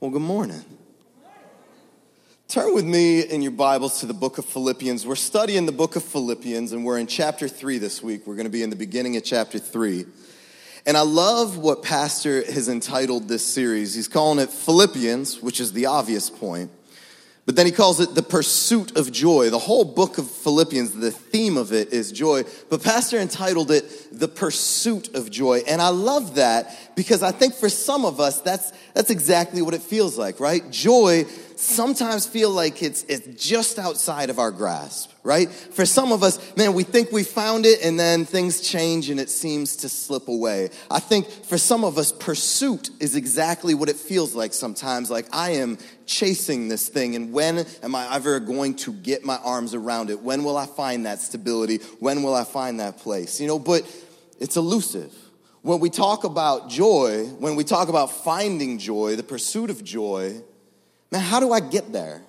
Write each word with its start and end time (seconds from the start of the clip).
Well, 0.00 0.12
good 0.12 0.22
morning. 0.22 0.64
Turn 2.46 2.72
with 2.72 2.84
me 2.84 3.22
in 3.22 3.42
your 3.42 3.50
Bibles 3.50 3.98
to 3.98 4.06
the 4.06 4.14
book 4.14 4.38
of 4.38 4.44
Philippians. 4.44 5.04
We're 5.04 5.16
studying 5.16 5.66
the 5.66 5.72
book 5.72 5.96
of 5.96 6.04
Philippians, 6.04 6.70
and 6.70 6.84
we're 6.84 6.98
in 6.98 7.08
chapter 7.08 7.48
3 7.48 7.78
this 7.78 8.00
week. 8.00 8.24
We're 8.24 8.36
going 8.36 8.46
to 8.46 8.50
be 8.50 8.62
in 8.62 8.70
the 8.70 8.76
beginning 8.76 9.16
of 9.16 9.24
chapter 9.24 9.58
3. 9.58 10.04
And 10.86 10.96
I 10.96 11.00
love 11.00 11.58
what 11.58 11.82
Pastor 11.82 12.44
has 12.44 12.68
entitled 12.68 13.26
this 13.26 13.44
series. 13.44 13.96
He's 13.96 14.06
calling 14.06 14.38
it 14.38 14.50
Philippians, 14.50 15.42
which 15.42 15.58
is 15.58 15.72
the 15.72 15.86
obvious 15.86 16.30
point. 16.30 16.70
But 17.48 17.56
then 17.56 17.64
he 17.64 17.72
calls 17.72 17.98
it 17.98 18.14
the 18.14 18.22
pursuit 18.22 18.94
of 18.98 19.10
joy. 19.10 19.48
The 19.48 19.58
whole 19.58 19.86
book 19.86 20.18
of 20.18 20.30
Philippians, 20.30 20.92
the 20.92 21.10
theme 21.10 21.56
of 21.56 21.72
it 21.72 21.94
is 21.94 22.12
joy. 22.12 22.44
But 22.68 22.82
Pastor 22.82 23.18
entitled 23.18 23.70
it 23.70 23.86
the 24.12 24.28
pursuit 24.28 25.14
of 25.14 25.30
joy. 25.30 25.62
And 25.66 25.80
I 25.80 25.88
love 25.88 26.34
that 26.34 26.94
because 26.94 27.22
I 27.22 27.30
think 27.32 27.54
for 27.54 27.70
some 27.70 28.04
of 28.04 28.20
us, 28.20 28.42
that's, 28.42 28.74
that's 28.92 29.08
exactly 29.08 29.62
what 29.62 29.72
it 29.72 29.80
feels 29.80 30.18
like, 30.18 30.40
right? 30.40 30.70
Joy 30.70 31.24
sometimes 31.58 32.26
feel 32.26 32.50
like 32.50 32.82
it's, 32.82 33.02
it's 33.04 33.44
just 33.44 33.78
outside 33.78 34.30
of 34.30 34.38
our 34.38 34.50
grasp, 34.50 35.10
right? 35.22 35.50
For 35.50 35.84
some 35.84 36.12
of 36.12 36.22
us, 36.22 36.56
man, 36.56 36.72
we 36.72 36.84
think 36.84 37.10
we 37.10 37.24
found 37.24 37.66
it 37.66 37.80
and 37.82 37.98
then 37.98 38.24
things 38.24 38.60
change 38.60 39.10
and 39.10 39.18
it 39.18 39.28
seems 39.28 39.76
to 39.76 39.88
slip 39.88 40.28
away. 40.28 40.70
I 40.90 41.00
think 41.00 41.28
for 41.28 41.58
some 41.58 41.84
of 41.84 41.98
us, 41.98 42.12
pursuit 42.12 42.90
is 43.00 43.16
exactly 43.16 43.74
what 43.74 43.88
it 43.88 43.96
feels 43.96 44.34
like 44.34 44.52
sometimes. 44.52 45.10
Like 45.10 45.26
I 45.32 45.50
am 45.50 45.78
chasing 46.06 46.68
this 46.68 46.88
thing 46.88 47.16
and 47.16 47.32
when 47.32 47.66
am 47.82 47.94
I 47.94 48.14
ever 48.14 48.38
going 48.40 48.76
to 48.76 48.92
get 48.92 49.24
my 49.24 49.36
arms 49.38 49.74
around 49.74 50.10
it? 50.10 50.20
When 50.20 50.44
will 50.44 50.56
I 50.56 50.66
find 50.66 51.06
that 51.06 51.20
stability? 51.20 51.78
When 51.98 52.22
will 52.22 52.34
I 52.34 52.44
find 52.44 52.78
that 52.80 52.98
place? 52.98 53.40
You 53.40 53.48
know, 53.48 53.58
but 53.58 53.82
it's 54.38 54.56
elusive. 54.56 55.12
When 55.62 55.80
we 55.80 55.90
talk 55.90 56.22
about 56.22 56.70
joy, 56.70 57.26
when 57.26 57.56
we 57.56 57.64
talk 57.64 57.88
about 57.88 58.12
finding 58.12 58.78
joy, 58.78 59.16
the 59.16 59.24
pursuit 59.24 59.70
of 59.70 59.82
joy, 59.82 60.40
Man, 61.10 61.22
how 61.22 61.40
do 61.40 61.52
I 61.52 61.60
get 61.60 61.92
there? 61.92 62.22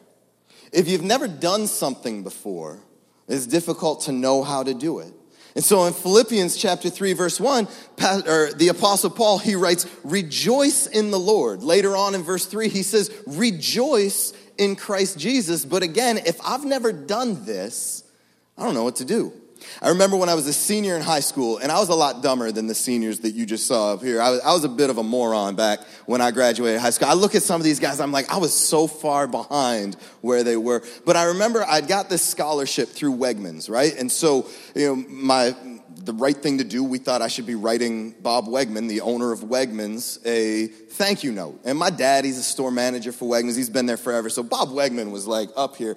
If 0.72 0.88
you've 0.88 1.04
never 1.04 1.28
done 1.28 1.68
something 1.68 2.24
before, 2.24 2.80
it's 3.28 3.46
difficult 3.46 4.02
to 4.02 4.12
know 4.12 4.44
how 4.44 4.64
to 4.64 4.74
do 4.74 5.00
it. 5.00 5.14
And 5.56 5.64
so 5.64 5.86
in 5.86 5.94
Philippians 5.94 6.56
chapter 6.56 6.90
3 6.90 7.14
verse 7.14 7.40
1, 7.40 7.68
the 7.98 8.68
apostle 8.70 9.10
Paul, 9.10 9.40
he 9.40 9.56
writes, 9.56 9.88
rejoice 10.04 10.86
in 10.86 11.12
the 11.12 11.20
Lord. 11.20 11.64
Later 11.64 11.98
on 11.98 12.16
in 12.16 12.24
verse 12.24 12.46
3, 12.46 12.70
he 12.70 12.84
says, 12.84 13.12
rejoice 13.26 14.34
in 14.58 14.76
Christ 14.76 15.18
Jesus. 15.18 15.66
But 15.66 15.84
again, 15.84 16.18
if 16.20 16.40
I've 16.46 16.66
never 16.66 16.94
done 16.94 17.46
this, 17.46 18.04
I 18.58 18.64
don't 18.64 18.76
know 18.76 18.84
what 18.84 18.98
to 18.98 19.06
do. 19.06 19.34
I 19.82 19.90
remember 19.90 20.18
when 20.18 20.30
I 20.30 20.36
was 20.36 20.48
a 20.48 20.54
senior 20.54 20.96
in 20.96 21.02
high 21.02 21.20
school, 21.20 21.58
and 21.58 21.72
I 21.72 21.80
was 21.80 21.90
a 21.90 21.96
lot 21.96 22.22
dumber 22.24 22.52
than 22.52 22.68
the 22.68 22.76
seniors 22.76 23.20
that 23.20 23.32
you 23.32 23.46
just 23.46 23.68
saw 23.68 23.94
up 23.94 24.02
here. 24.02 24.22
I 24.22 24.30
was, 24.32 24.42
I 24.42 24.54
was 24.54 24.64
a 24.64 24.70
bit 24.70 24.90
of 24.90 24.98
a 24.98 25.04
moron 25.04 25.56
back 25.56 25.80
when 26.06 26.22
I 26.22 26.32
graduated 26.32 26.82
high 26.82 26.90
school. 26.90 27.08
I 27.08 27.14
look 27.14 27.36
at 27.36 27.44
some 27.44 27.60
of 27.60 27.66
these 27.66 27.80
guys, 27.80 28.00
I'm 28.00 28.12
like, 28.12 28.32
I 28.32 28.38
was 28.38 28.54
so 28.54 28.88
far 28.88 29.28
behind 29.28 29.96
where 30.22 30.44
they 30.44 30.58
were. 30.58 30.84
But 31.06 31.16
I 31.16 31.26
remember 31.26 31.66
I'd 31.68 31.88
got 31.88 32.10
this 32.10 32.22
scholarship 32.22 32.90
through 32.90 33.18
Wegmans, 33.18 33.70
right? 33.70 33.96
And 33.98 34.12
so, 34.12 34.48
you 34.76 34.88
know, 34.88 34.96
my, 34.96 35.56
the 36.04 36.14
right 36.14 36.36
thing 36.36 36.58
to 36.60 36.64
do, 36.64 36.84
we 36.84 36.98
thought 36.98 37.22
I 37.22 37.28
should 37.28 37.46
be 37.46 37.56
writing 37.56 38.12
Bob 38.22 38.46
Wegman, 38.46 38.88
the 38.88 39.02
owner 39.02 39.32
of 39.32 39.42
Wegmans, 39.42 40.26
a 40.26 40.68
thank 40.68 41.24
you 41.24 41.32
note. 41.32 41.60
And 41.66 41.78
my 41.78 41.90
dad, 41.90 42.26
he's 42.26 42.38
a 42.38 42.44
store 42.44 42.72
manager 42.72 43.12
for 43.12 43.30
Wegmans. 43.30 43.56
He's 43.56 43.70
been 43.70 43.86
there 43.86 43.98
forever. 43.98 44.30
So 44.30 44.44
Bob 44.44 44.70
Wegman 44.70 45.12
was 45.12 45.28
like 45.28 45.50
up 45.56 45.76
here. 45.76 45.96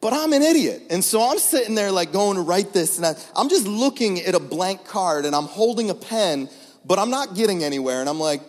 But 0.00 0.12
I'm 0.12 0.32
an 0.32 0.42
idiot. 0.42 0.82
And 0.90 1.02
so 1.02 1.28
I'm 1.28 1.38
sitting 1.38 1.74
there 1.74 1.90
like 1.90 2.12
going 2.12 2.36
to 2.36 2.42
write 2.42 2.72
this 2.72 2.98
and 2.98 3.06
I, 3.06 3.14
I'm 3.34 3.48
just 3.48 3.66
looking 3.66 4.20
at 4.20 4.34
a 4.34 4.40
blank 4.40 4.84
card 4.84 5.24
and 5.24 5.34
I'm 5.34 5.46
holding 5.46 5.90
a 5.90 5.94
pen, 5.94 6.48
but 6.84 6.98
I'm 6.98 7.10
not 7.10 7.34
getting 7.34 7.64
anywhere. 7.64 8.00
And 8.00 8.08
I'm 8.08 8.20
like, 8.20 8.40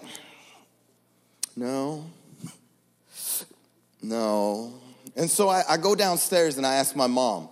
no, 1.55 2.05
no. 4.01 4.73
And 5.15 5.29
so 5.29 5.49
I, 5.49 5.63
I 5.67 5.77
go 5.77 5.95
downstairs 5.95 6.57
and 6.57 6.65
I 6.65 6.75
ask 6.75 6.95
my 6.95 7.07
mom, 7.07 7.49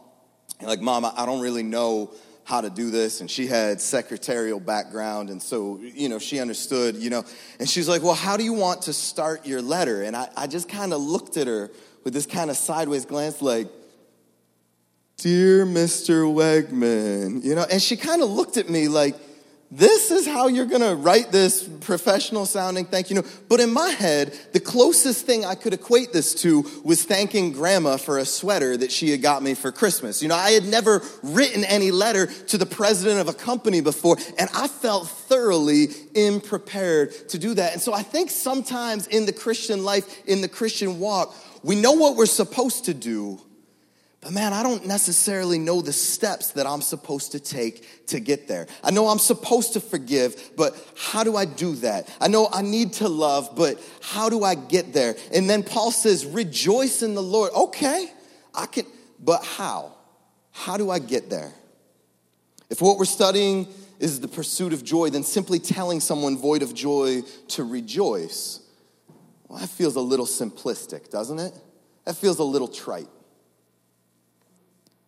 like, 0.62 0.80
mom, 0.80 1.04
I 1.06 1.26
don't 1.26 1.42
really 1.42 1.64
know 1.64 2.14
how 2.48 2.62
to 2.62 2.70
do 2.70 2.90
this 2.90 3.20
and 3.20 3.30
she 3.30 3.46
had 3.46 3.82
secretarial 3.82 4.58
background 4.58 5.30
and 5.30 5.44
so 5.44 5.82
you 5.82 6.08
know 6.08 6.18
she 6.18 6.40
understood 6.40 6.96
you 6.96 7.10
know 7.10 7.26
and 7.60 7.68
she's 7.68 7.90
like 7.90 8.02
well 8.02 8.14
how 8.14 8.38
do 8.38 8.44
you 8.46 8.54
want 8.54 8.84
to 8.84 8.94
start 8.94 9.46
your 9.46 9.62
letter 9.62 10.04
and 10.04 10.16
i, 10.16 10.30
I 10.38 10.48
just 10.48 10.70
kind 10.70 10.94
of 10.94 11.02
looked 11.02 11.36
at 11.36 11.46
her 11.46 11.70
with 12.06 12.14
this 12.14 12.26
kind 12.26 12.50
of 12.50 12.56
sideways 12.56 13.06
glance 13.06 13.42
like 13.42 13.68
Dear 15.18 15.66
Mr. 15.66 16.32
Wegman, 16.32 17.44
you 17.44 17.56
know, 17.56 17.66
and 17.72 17.82
she 17.82 17.98
kind 17.98 18.22
of 18.22 18.30
looked 18.30 18.56
at 18.56 18.70
me 18.70 18.88
like, 18.88 19.16
this 19.72 20.12
is 20.12 20.28
how 20.28 20.48
you're 20.48 20.68
gonna 20.68 20.94
write 20.94 21.32
this 21.32 21.64
professional 21.64 22.46
sounding 22.46 22.86
thank 22.86 23.10
you 23.10 23.16
note. 23.16 23.28
But 23.50 23.60
in 23.60 23.74
my 23.74 23.90
head, 23.90 24.38
the 24.54 24.60
closest 24.60 25.26
thing 25.26 25.44
I 25.44 25.56
could 25.56 25.74
equate 25.74 26.14
this 26.14 26.36
to 26.44 26.64
was 26.86 27.04
thanking 27.04 27.52
grandma 27.52 27.98
for 27.98 28.20
a 28.20 28.26
sweater 28.26 28.78
that 28.78 28.92
she 28.92 29.10
had 29.10 29.24
got 29.24 29.42
me 29.42 29.56
for 29.56 29.72
Christmas. 29.72 30.22
You 30.22 30.28
know, 30.28 30.36
I 30.36 30.52
had 30.52 30.66
never 30.66 31.02
written 31.24 31.66
any 31.66 31.90
letter 31.90 32.28
to 32.28 32.58
the 32.60 32.68
president 32.68 33.20
of 33.20 33.28
a 33.28 33.34
company 33.34 33.82
before, 33.82 34.18
and 34.38 34.50
I 34.54 34.68
felt 34.68 35.10
thoroughly 35.10 35.88
unprepared 36.16 37.30
to 37.30 37.40
do 37.40 37.56
that. 37.56 37.74
And 37.74 37.82
so 37.82 37.92
I 37.92 38.04
think 38.04 38.30
sometimes 38.30 39.08
in 39.08 39.26
the 39.26 39.34
Christian 39.34 39.84
life, 39.84 40.28
in 40.28 40.42
the 40.42 40.48
Christian 40.48 41.00
walk, 41.00 41.36
we 41.64 41.76
know 41.76 41.94
what 41.94 42.16
we're 42.16 42.28
supposed 42.28 42.86
to 42.86 42.94
do, 42.94 43.42
but 44.22 44.32
man, 44.32 44.52
I 44.52 44.64
don't 44.64 44.86
necessarily 44.86 45.60
know 45.60 45.82
the 45.82 45.94
steps 45.94 46.52
that 46.52 46.66
I'm 46.66 46.82
supposed 46.82 47.34
to 47.34 47.40
take 47.40 48.08
to 48.08 48.20
get 48.20 48.48
there. 48.48 48.68
I 48.84 48.92
know 48.92 49.08
I'm 49.08 49.20
supposed 49.20 49.74
to 49.74 49.80
forgive, 49.80 50.52
but 50.58 50.76
how 50.98 51.24
do 51.24 51.36
I 51.36 51.46
do 51.46 51.76
that? 51.76 52.10
I 52.20 52.28
know 52.28 52.50
I 52.52 52.64
need 52.64 52.94
to 52.94 53.08
love, 53.08 53.56
but 53.56 53.80
how 54.02 54.30
do 54.30 54.44
I 54.44 54.56
get 54.56 54.92
there? 54.92 55.16
And 55.34 55.50
then 55.50 55.62
Paul 55.62 55.92
says, 55.92 56.26
rejoice 56.26 57.04
in 57.04 57.14
the 57.14 57.22
Lord. 57.22 57.52
Okay, 57.54 58.12
I 58.56 58.66
can, 58.66 58.86
but 59.24 59.46
how? 59.46 59.94
How 60.52 60.78
do 60.78 60.90
I 60.90 60.98
get 60.98 61.30
there? 61.30 61.54
If 62.70 62.82
what 62.82 62.98
we're 62.98 63.06
studying 63.06 63.68
is 64.00 64.20
the 64.20 64.28
pursuit 64.28 64.74
of 64.74 64.84
joy, 64.84 65.12
then 65.12 65.24
simply 65.24 65.60
telling 65.60 66.00
someone 66.00 66.38
void 66.38 66.64
of 66.64 66.74
joy 66.74 67.22
to 67.50 67.64
rejoice, 67.64 68.62
well, 69.48 69.60
that 69.60 69.70
feels 69.70 69.96
a 69.96 70.02
little 70.02 70.26
simplistic, 70.26 71.10
doesn't 71.10 71.40
it? 71.40 71.54
That 72.06 72.16
feels 72.18 72.40
a 72.40 72.44
little 72.44 72.68
trite. 72.68 73.08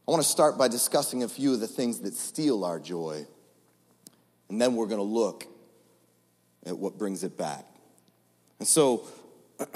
I 0.10 0.12
want 0.12 0.24
to 0.24 0.28
start 0.30 0.58
by 0.58 0.68
discussing 0.68 1.22
a 1.22 1.28
few 1.28 1.54
of 1.54 1.60
the 1.60 1.68
things 1.68 2.00
that 2.00 2.16
steal 2.16 2.66
our 2.66 2.80
joy, 2.80 3.28
and 4.50 4.60
then 4.60 4.76
we're 4.76 4.88
going 4.88 4.98
to 4.98 5.04
look 5.04 5.46
at 6.66 6.76
what 6.76 6.98
brings 6.98 7.24
it 7.24 7.38
back. 7.38 7.64
And 8.58 8.68
so, 8.68 9.04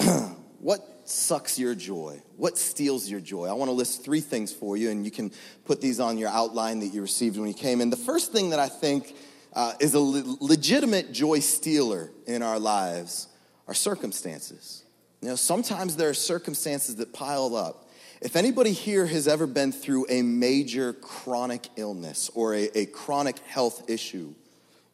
what 0.58 0.80
sucks 1.04 1.56
your 1.56 1.76
joy? 1.76 2.20
What 2.36 2.58
steals 2.58 3.08
your 3.08 3.20
joy? 3.20 3.46
I 3.46 3.52
want 3.52 3.68
to 3.68 3.72
list 3.74 4.04
three 4.04 4.20
things 4.20 4.52
for 4.52 4.76
you, 4.76 4.90
and 4.90 5.04
you 5.04 5.12
can 5.12 5.30
put 5.66 5.80
these 5.80 6.00
on 6.00 6.18
your 6.18 6.30
outline 6.30 6.80
that 6.80 6.88
you 6.88 7.00
received 7.00 7.38
when 7.38 7.46
you 7.46 7.54
came 7.54 7.80
in. 7.80 7.90
The 7.90 7.96
first 7.96 8.32
thing 8.32 8.50
that 8.50 8.58
I 8.58 8.68
think 8.68 9.14
uh, 9.52 9.74
is 9.78 9.94
a 9.94 10.00
le- 10.00 10.36
legitimate 10.40 11.12
joy 11.12 11.38
stealer 11.38 12.10
in 12.26 12.42
our 12.42 12.58
lives 12.58 13.28
are 13.68 13.74
circumstances. 13.74 14.82
You 15.20 15.28
know, 15.28 15.36
sometimes 15.36 15.94
there 15.94 16.08
are 16.08 16.14
circumstances 16.14 16.96
that 16.96 17.12
pile 17.12 17.54
up 17.54 17.83
if 18.20 18.36
anybody 18.36 18.72
here 18.72 19.06
has 19.06 19.28
ever 19.28 19.46
been 19.46 19.72
through 19.72 20.06
a 20.08 20.22
major 20.22 20.92
chronic 20.92 21.68
illness 21.76 22.30
or 22.34 22.54
a, 22.54 22.70
a 22.78 22.86
chronic 22.86 23.38
health 23.40 23.88
issue, 23.88 24.34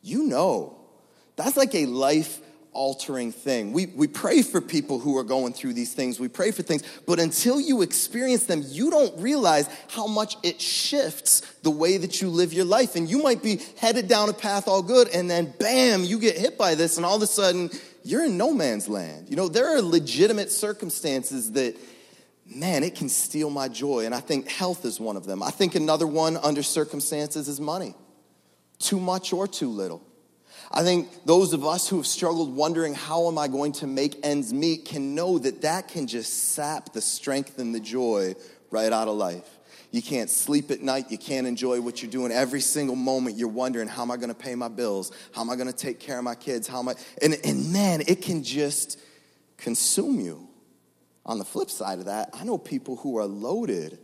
you 0.02 0.24
know 0.24 0.80
that's 1.36 1.56
like 1.56 1.74
a 1.74 1.86
life 1.86 2.40
altering 2.72 3.32
thing. 3.32 3.72
We, 3.72 3.86
we 3.86 4.06
pray 4.06 4.42
for 4.42 4.60
people 4.60 4.98
who 4.98 5.16
are 5.16 5.24
going 5.24 5.52
through 5.52 5.72
these 5.72 5.92
things, 5.92 6.20
we 6.20 6.28
pray 6.28 6.50
for 6.50 6.62
things, 6.62 6.82
but 7.06 7.18
until 7.18 7.60
you 7.60 7.82
experience 7.82 8.44
them, 8.44 8.62
you 8.66 8.90
don't 8.90 9.18
realize 9.20 9.68
how 9.88 10.06
much 10.06 10.36
it 10.42 10.60
shifts 10.60 11.40
the 11.62 11.70
way 11.70 11.96
that 11.96 12.20
you 12.20 12.28
live 12.28 12.52
your 12.52 12.64
life. 12.64 12.94
And 12.94 13.08
you 13.08 13.22
might 13.22 13.42
be 13.42 13.60
headed 13.78 14.06
down 14.06 14.28
a 14.28 14.32
path 14.32 14.68
all 14.68 14.82
good, 14.82 15.08
and 15.08 15.30
then 15.30 15.52
bam, 15.58 16.04
you 16.04 16.18
get 16.18 16.36
hit 16.36 16.56
by 16.56 16.74
this, 16.74 16.96
and 16.96 17.06
all 17.06 17.16
of 17.16 17.22
a 17.22 17.26
sudden, 17.26 17.70
you're 18.04 18.24
in 18.24 18.36
no 18.36 18.52
man's 18.52 18.88
land. 18.88 19.28
You 19.28 19.36
know, 19.36 19.48
there 19.48 19.76
are 19.76 19.82
legitimate 19.82 20.50
circumstances 20.50 21.52
that 21.52 21.76
man, 22.50 22.82
it 22.82 22.94
can 22.94 23.08
steal 23.08 23.50
my 23.50 23.68
joy. 23.68 24.06
And 24.06 24.14
I 24.14 24.20
think 24.20 24.48
health 24.48 24.84
is 24.84 25.00
one 25.00 25.16
of 25.16 25.24
them. 25.24 25.42
I 25.42 25.50
think 25.50 25.74
another 25.74 26.06
one 26.06 26.36
under 26.36 26.62
circumstances 26.62 27.48
is 27.48 27.60
money 27.60 27.94
too 28.80 28.98
much 28.98 29.32
or 29.32 29.46
too 29.46 29.68
little. 29.68 30.02
I 30.72 30.82
think 30.82 31.08
those 31.24 31.52
of 31.52 31.64
us 31.64 31.88
who 31.88 31.96
have 31.96 32.06
struggled 32.06 32.54
wondering 32.54 32.94
how 32.94 33.28
am 33.28 33.38
I 33.38 33.48
going 33.48 33.72
to 33.72 33.86
make 33.86 34.24
ends 34.24 34.52
meet 34.52 34.84
can 34.84 35.14
know 35.14 35.38
that 35.38 35.62
that 35.62 35.88
can 35.88 36.06
just 36.06 36.52
sap 36.54 36.92
the 36.92 37.00
strength 37.00 37.58
and 37.58 37.74
the 37.74 37.80
joy 37.80 38.34
right 38.70 38.92
out 38.92 39.08
of 39.08 39.16
life. 39.16 39.58
You 39.90 40.00
can't 40.00 40.30
sleep 40.30 40.70
at 40.70 40.80
night. 40.80 41.10
You 41.10 41.18
can't 41.18 41.46
enjoy 41.48 41.80
what 41.80 42.00
you're 42.00 42.10
doing. 42.10 42.30
Every 42.30 42.60
single 42.60 42.94
moment 42.94 43.36
you're 43.36 43.48
wondering, 43.48 43.88
how 43.88 44.02
am 44.02 44.12
I 44.12 44.16
going 44.16 44.28
to 44.28 44.34
pay 44.34 44.54
my 44.54 44.68
bills? 44.68 45.10
How 45.34 45.40
am 45.40 45.50
I 45.50 45.56
going 45.56 45.66
to 45.66 45.76
take 45.76 45.98
care 45.98 46.18
of 46.18 46.24
my 46.24 46.36
kids? 46.36 46.68
How 46.68 46.78
am 46.78 46.88
I? 46.88 46.94
And, 47.20 47.36
and 47.44 47.72
man, 47.72 48.02
it 48.06 48.22
can 48.22 48.44
just 48.44 49.00
consume 49.56 50.20
you. 50.20 50.49
On 51.26 51.38
the 51.38 51.44
flip 51.44 51.70
side 51.70 51.98
of 51.98 52.06
that, 52.06 52.30
I 52.32 52.44
know 52.44 52.58
people 52.58 52.96
who 52.96 53.18
are 53.18 53.26
loaded 53.26 53.98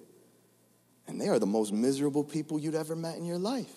and 1.09 1.21
they 1.21 1.29
are 1.29 1.39
the 1.39 1.47
most 1.47 1.73
miserable 1.73 2.25
people 2.25 2.59
you'd 2.59 2.75
ever 2.75 2.97
met 2.97 3.17
in 3.17 3.25
your 3.25 3.39
life. 3.39 3.73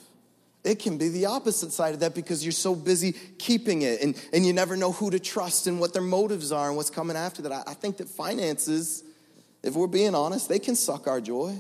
It 0.63 0.80
can 0.80 0.97
be 0.97 1.07
the 1.07 1.27
opposite 1.27 1.71
side 1.71 1.94
of 1.94 2.01
that 2.01 2.13
because 2.13 2.44
you're 2.44 2.51
so 2.51 2.75
busy 2.75 3.13
keeping 3.38 3.83
it 3.83 4.01
and, 4.01 4.21
and 4.33 4.45
you 4.45 4.51
never 4.51 4.75
know 4.75 4.91
who 4.91 5.09
to 5.09 5.19
trust 5.19 5.68
and 5.68 5.80
what 5.80 5.94
their 5.94 6.01
motives 6.01 6.51
are 6.51 6.68
and 6.68 6.75
what's 6.75 6.89
coming 6.89 7.15
after 7.15 7.41
that. 7.44 7.51
I, 7.51 7.63
I 7.68 7.74
think 7.74 7.97
that 7.97 8.09
finances, 8.09 9.03
if 9.63 9.74
we're 9.74 9.88
being 9.88 10.15
honest, 10.15 10.50
they 10.50 10.59
can 10.59 10.75
suck 10.75 11.07
our 11.07 11.21
joy. 11.21 11.56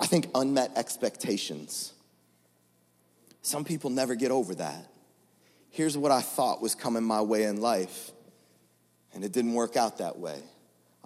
I 0.00 0.06
think 0.06 0.28
unmet 0.34 0.72
expectations. 0.76 1.92
Some 3.42 3.64
people 3.64 3.90
never 3.90 4.14
get 4.14 4.30
over 4.30 4.54
that. 4.56 4.88
Here's 5.70 5.96
what 5.96 6.10
I 6.10 6.22
thought 6.22 6.60
was 6.60 6.74
coming 6.74 7.04
my 7.04 7.20
way 7.20 7.44
in 7.44 7.60
life, 7.60 8.10
and 9.14 9.24
it 9.24 9.32
didn't 9.32 9.54
work 9.54 9.76
out 9.76 9.98
that 9.98 10.18
way. 10.18 10.40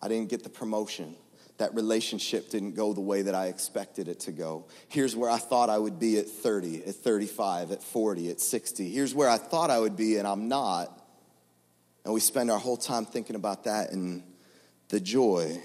I 0.00 0.08
didn't 0.08 0.28
get 0.28 0.42
the 0.42 0.50
promotion 0.50 1.16
that 1.58 1.74
relationship 1.74 2.50
didn't 2.50 2.74
go 2.74 2.92
the 2.92 3.00
way 3.00 3.22
that 3.22 3.34
I 3.34 3.46
expected 3.46 4.08
it 4.08 4.20
to 4.20 4.32
go. 4.32 4.66
Here's 4.88 5.16
where 5.16 5.30
I 5.30 5.38
thought 5.38 5.70
I 5.70 5.78
would 5.78 5.98
be 5.98 6.18
at 6.18 6.28
30, 6.28 6.84
at 6.84 6.94
35, 6.94 7.72
at 7.72 7.82
40, 7.82 8.30
at 8.30 8.40
60. 8.40 8.90
Here's 8.90 9.14
where 9.14 9.28
I 9.28 9.38
thought 9.38 9.70
I 9.70 9.78
would 9.78 9.96
be, 9.96 10.18
and 10.18 10.28
I'm 10.28 10.48
not. 10.48 11.02
And 12.04 12.12
we 12.12 12.20
spend 12.20 12.50
our 12.50 12.58
whole 12.58 12.76
time 12.76 13.06
thinking 13.06 13.36
about 13.36 13.64
that, 13.64 13.90
and 13.92 14.22
the 14.88 15.00
joy 15.00 15.58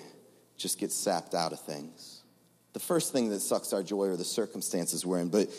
just 0.57 0.79
gets 0.79 0.95
sapped 0.95 1.33
out 1.33 1.51
of 1.51 1.59
things. 1.59 2.23
The 2.73 2.79
first 2.79 3.11
thing 3.11 3.29
that 3.29 3.41
sucks 3.41 3.73
our 3.73 3.83
joy 3.83 4.07
are 4.07 4.17
the 4.17 4.23
circumstances 4.23 5.05
we're 5.05 5.19
in. 5.19 5.27
But 5.27 5.49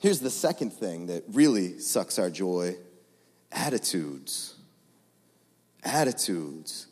here's 0.00 0.20
the 0.20 0.30
second 0.30 0.74
thing 0.74 1.06
that 1.06 1.24
really 1.28 1.78
sucks 1.78 2.18
our 2.18 2.28
joy 2.28 2.76
attitudes. 3.50 4.54
Attitudes. 5.84 6.86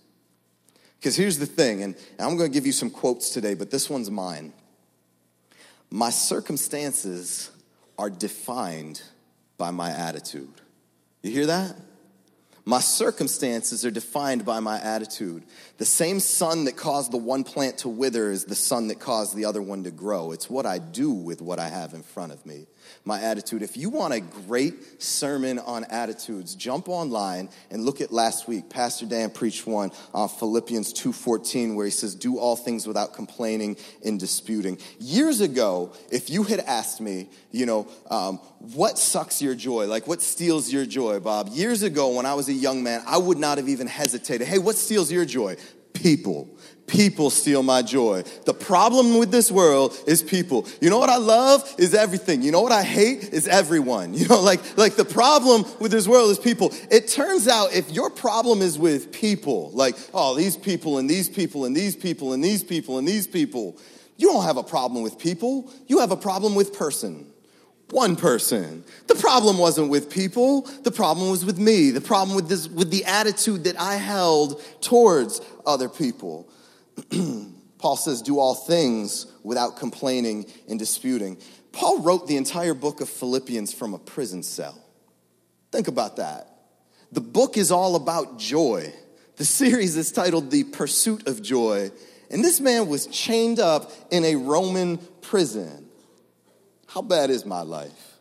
Because 0.98 1.16
here's 1.16 1.38
the 1.38 1.46
thing, 1.46 1.82
and 1.82 1.94
I'm 2.18 2.36
going 2.36 2.50
to 2.50 2.54
give 2.54 2.66
you 2.66 2.72
some 2.72 2.90
quotes 2.90 3.30
today, 3.30 3.54
but 3.54 3.70
this 3.70 3.88
one's 3.88 4.10
mine. 4.10 4.52
My 5.90 6.10
circumstances 6.10 7.50
are 7.98 8.10
defined 8.10 9.02
by 9.56 9.70
my 9.70 9.90
attitude. 9.90 10.60
You 11.22 11.30
hear 11.30 11.46
that? 11.46 11.76
My 12.68 12.80
circumstances 12.80 13.86
are 13.86 13.92
defined 13.92 14.44
by 14.44 14.58
my 14.58 14.80
attitude. 14.80 15.44
The 15.78 15.84
same 15.84 16.18
sun 16.18 16.64
that 16.64 16.76
caused 16.76 17.12
the 17.12 17.16
one 17.16 17.44
plant 17.44 17.78
to 17.78 17.88
wither 17.88 18.32
is 18.32 18.44
the 18.44 18.56
sun 18.56 18.88
that 18.88 18.98
caused 18.98 19.36
the 19.36 19.44
other 19.44 19.62
one 19.62 19.84
to 19.84 19.92
grow. 19.92 20.32
It's 20.32 20.50
what 20.50 20.66
I 20.66 20.78
do 20.78 21.12
with 21.12 21.40
what 21.40 21.60
I 21.60 21.68
have 21.68 21.94
in 21.94 22.02
front 22.02 22.32
of 22.32 22.44
me 22.44 22.66
my 23.04 23.20
attitude. 23.20 23.62
If 23.62 23.76
you 23.76 23.90
want 23.90 24.14
a 24.14 24.20
great 24.20 25.02
sermon 25.02 25.58
on 25.58 25.84
attitudes, 25.84 26.54
jump 26.54 26.88
online 26.88 27.48
and 27.70 27.84
look 27.84 28.00
at 28.00 28.12
last 28.12 28.48
week. 28.48 28.68
Pastor 28.68 29.06
Dan 29.06 29.30
preached 29.30 29.66
one 29.66 29.92
on 30.12 30.28
Philippians 30.28 30.92
2:14 30.92 31.76
where 31.76 31.86
he 31.86 31.92
says, 31.92 32.14
"Do 32.14 32.38
all 32.38 32.56
things 32.56 32.86
without 32.86 33.14
complaining 33.14 33.76
and 34.04 34.18
disputing." 34.18 34.78
Years 34.98 35.40
ago, 35.40 35.92
if 36.10 36.30
you 36.30 36.42
had 36.42 36.60
asked 36.60 37.00
me, 37.00 37.28
you 37.50 37.66
know, 37.66 37.86
um, 38.10 38.38
what 38.74 38.98
sucks 38.98 39.40
your 39.40 39.54
joy? 39.54 39.86
Like 39.86 40.06
what 40.06 40.22
steals 40.22 40.72
your 40.72 40.86
joy, 40.86 41.20
Bob? 41.20 41.48
Years 41.48 41.82
ago, 41.82 42.08
when 42.08 42.26
I 42.26 42.34
was 42.34 42.48
a 42.48 42.52
young 42.52 42.82
man, 42.82 43.02
I 43.06 43.18
would 43.18 43.38
not 43.38 43.58
have 43.58 43.68
even 43.68 43.86
hesitated. 43.86 44.46
Hey, 44.46 44.58
what 44.58 44.76
steals 44.76 45.10
your 45.10 45.24
joy? 45.24 45.56
People 45.92 46.55
people 46.86 47.30
steal 47.30 47.62
my 47.62 47.82
joy. 47.82 48.22
The 48.44 48.54
problem 48.54 49.18
with 49.18 49.30
this 49.30 49.50
world 49.50 49.96
is 50.06 50.22
people. 50.22 50.66
You 50.80 50.90
know 50.90 50.98
what 50.98 51.10
I 51.10 51.16
love 51.16 51.74
is 51.78 51.94
everything. 51.94 52.42
You 52.42 52.52
know 52.52 52.60
what 52.60 52.72
I 52.72 52.82
hate 52.82 53.32
is 53.32 53.46
everyone. 53.46 54.14
You 54.26 54.28
know, 54.28 54.40
like, 54.40 54.78
like 54.78 54.96
the 54.96 55.04
problem 55.04 55.64
with 55.78 55.92
this 55.92 56.08
world 56.08 56.30
is 56.30 56.38
people. 56.38 56.72
It 56.90 57.06
turns 57.08 57.46
out 57.46 57.74
if 57.74 57.92
your 57.92 58.10
problem 58.10 58.60
is 58.60 58.78
with 58.78 59.12
people, 59.12 59.70
like, 59.72 59.94
oh, 60.14 60.34
these 60.34 60.56
people 60.56 60.98
and 60.98 61.08
these 61.08 61.28
people 61.28 61.64
and 61.64 61.76
these 61.76 61.94
people 61.94 62.32
and 62.32 62.42
these 62.42 62.64
people 62.64 62.98
and 62.98 63.06
these 63.06 63.26
people, 63.26 63.76
you 64.16 64.32
don't 64.32 64.42
have 64.42 64.56
a 64.56 64.62
problem 64.62 65.02
with 65.02 65.18
people. 65.18 65.70
You 65.86 65.98
have 65.98 66.10
a 66.10 66.16
problem 66.16 66.54
with 66.54 66.72
person. 66.72 67.26
One 67.90 68.16
person. 68.16 68.84
The 69.06 69.14
problem 69.14 69.58
wasn't 69.58 69.90
with 69.90 70.10
people. 70.10 70.62
The 70.82 70.90
problem 70.90 71.30
was 71.30 71.44
with 71.44 71.58
me. 71.58 71.90
The 71.90 72.00
problem 72.00 72.34
with 72.34 72.48
this, 72.48 72.68
with 72.68 72.90
the 72.90 73.04
attitude 73.04 73.64
that 73.64 73.78
I 73.80 73.96
held 73.96 74.60
towards 74.80 75.40
other 75.64 75.88
people. 75.88 76.48
Paul 77.78 77.96
says, 77.96 78.22
Do 78.22 78.38
all 78.38 78.54
things 78.54 79.26
without 79.42 79.76
complaining 79.76 80.46
and 80.68 80.78
disputing. 80.78 81.38
Paul 81.72 82.00
wrote 82.00 82.26
the 82.26 82.36
entire 82.36 82.74
book 82.74 83.00
of 83.00 83.08
Philippians 83.08 83.72
from 83.72 83.94
a 83.94 83.98
prison 83.98 84.42
cell. 84.42 84.82
Think 85.72 85.88
about 85.88 86.16
that. 86.16 86.48
The 87.12 87.20
book 87.20 87.56
is 87.56 87.70
all 87.70 87.96
about 87.96 88.38
joy. 88.38 88.92
The 89.36 89.44
series 89.44 89.96
is 89.96 90.10
titled 90.10 90.50
The 90.50 90.64
Pursuit 90.64 91.28
of 91.28 91.42
Joy. 91.42 91.90
And 92.30 92.42
this 92.42 92.60
man 92.60 92.88
was 92.88 93.06
chained 93.06 93.60
up 93.60 93.92
in 94.10 94.24
a 94.24 94.36
Roman 94.36 94.98
prison. 95.20 95.88
How 96.86 97.02
bad 97.02 97.30
is 97.30 97.44
my 97.44 97.60
life? 97.60 98.18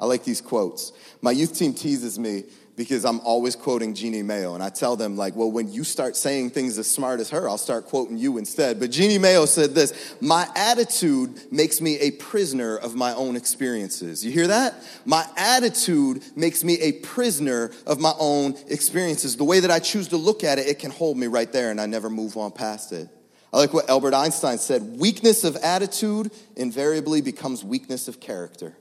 I 0.00 0.06
like 0.06 0.24
these 0.24 0.40
quotes. 0.40 0.92
My 1.20 1.30
youth 1.30 1.56
team 1.56 1.74
teases 1.74 2.18
me 2.18 2.44
because 2.78 3.04
I'm 3.04 3.18
always 3.20 3.56
quoting 3.56 3.92
Jeannie 3.92 4.22
Mayo. 4.22 4.54
And 4.54 4.62
I 4.62 4.68
tell 4.68 4.94
them, 4.94 5.16
like, 5.16 5.34
well, 5.34 5.50
when 5.50 5.70
you 5.70 5.82
start 5.82 6.16
saying 6.16 6.50
things 6.50 6.78
as 6.78 6.88
smart 6.88 7.18
as 7.18 7.28
her, 7.30 7.48
I'll 7.48 7.58
start 7.58 7.86
quoting 7.86 8.16
you 8.16 8.38
instead. 8.38 8.78
But 8.78 8.92
Jeannie 8.92 9.18
Mayo 9.18 9.46
said 9.46 9.74
this 9.74 10.16
My 10.20 10.48
attitude 10.54 11.52
makes 11.52 11.80
me 11.80 11.98
a 11.98 12.12
prisoner 12.12 12.76
of 12.76 12.94
my 12.94 13.12
own 13.14 13.34
experiences. 13.34 14.24
You 14.24 14.30
hear 14.30 14.46
that? 14.46 14.76
My 15.04 15.26
attitude 15.36 16.22
makes 16.36 16.62
me 16.62 16.78
a 16.80 16.92
prisoner 16.92 17.72
of 17.84 17.98
my 17.98 18.14
own 18.16 18.54
experiences. 18.68 19.36
The 19.36 19.44
way 19.44 19.58
that 19.58 19.72
I 19.72 19.80
choose 19.80 20.06
to 20.08 20.16
look 20.16 20.44
at 20.44 20.60
it, 20.60 20.68
it 20.68 20.78
can 20.78 20.92
hold 20.92 21.18
me 21.18 21.26
right 21.26 21.52
there 21.52 21.72
and 21.72 21.80
I 21.80 21.86
never 21.86 22.08
move 22.08 22.36
on 22.36 22.52
past 22.52 22.92
it. 22.92 23.08
I 23.52 23.56
like 23.56 23.74
what 23.74 23.90
Albert 23.90 24.14
Einstein 24.14 24.58
said 24.58 24.82
weakness 25.00 25.42
of 25.42 25.56
attitude 25.56 26.30
invariably 26.54 27.22
becomes 27.22 27.64
weakness 27.64 28.06
of 28.06 28.20
character. 28.20 28.76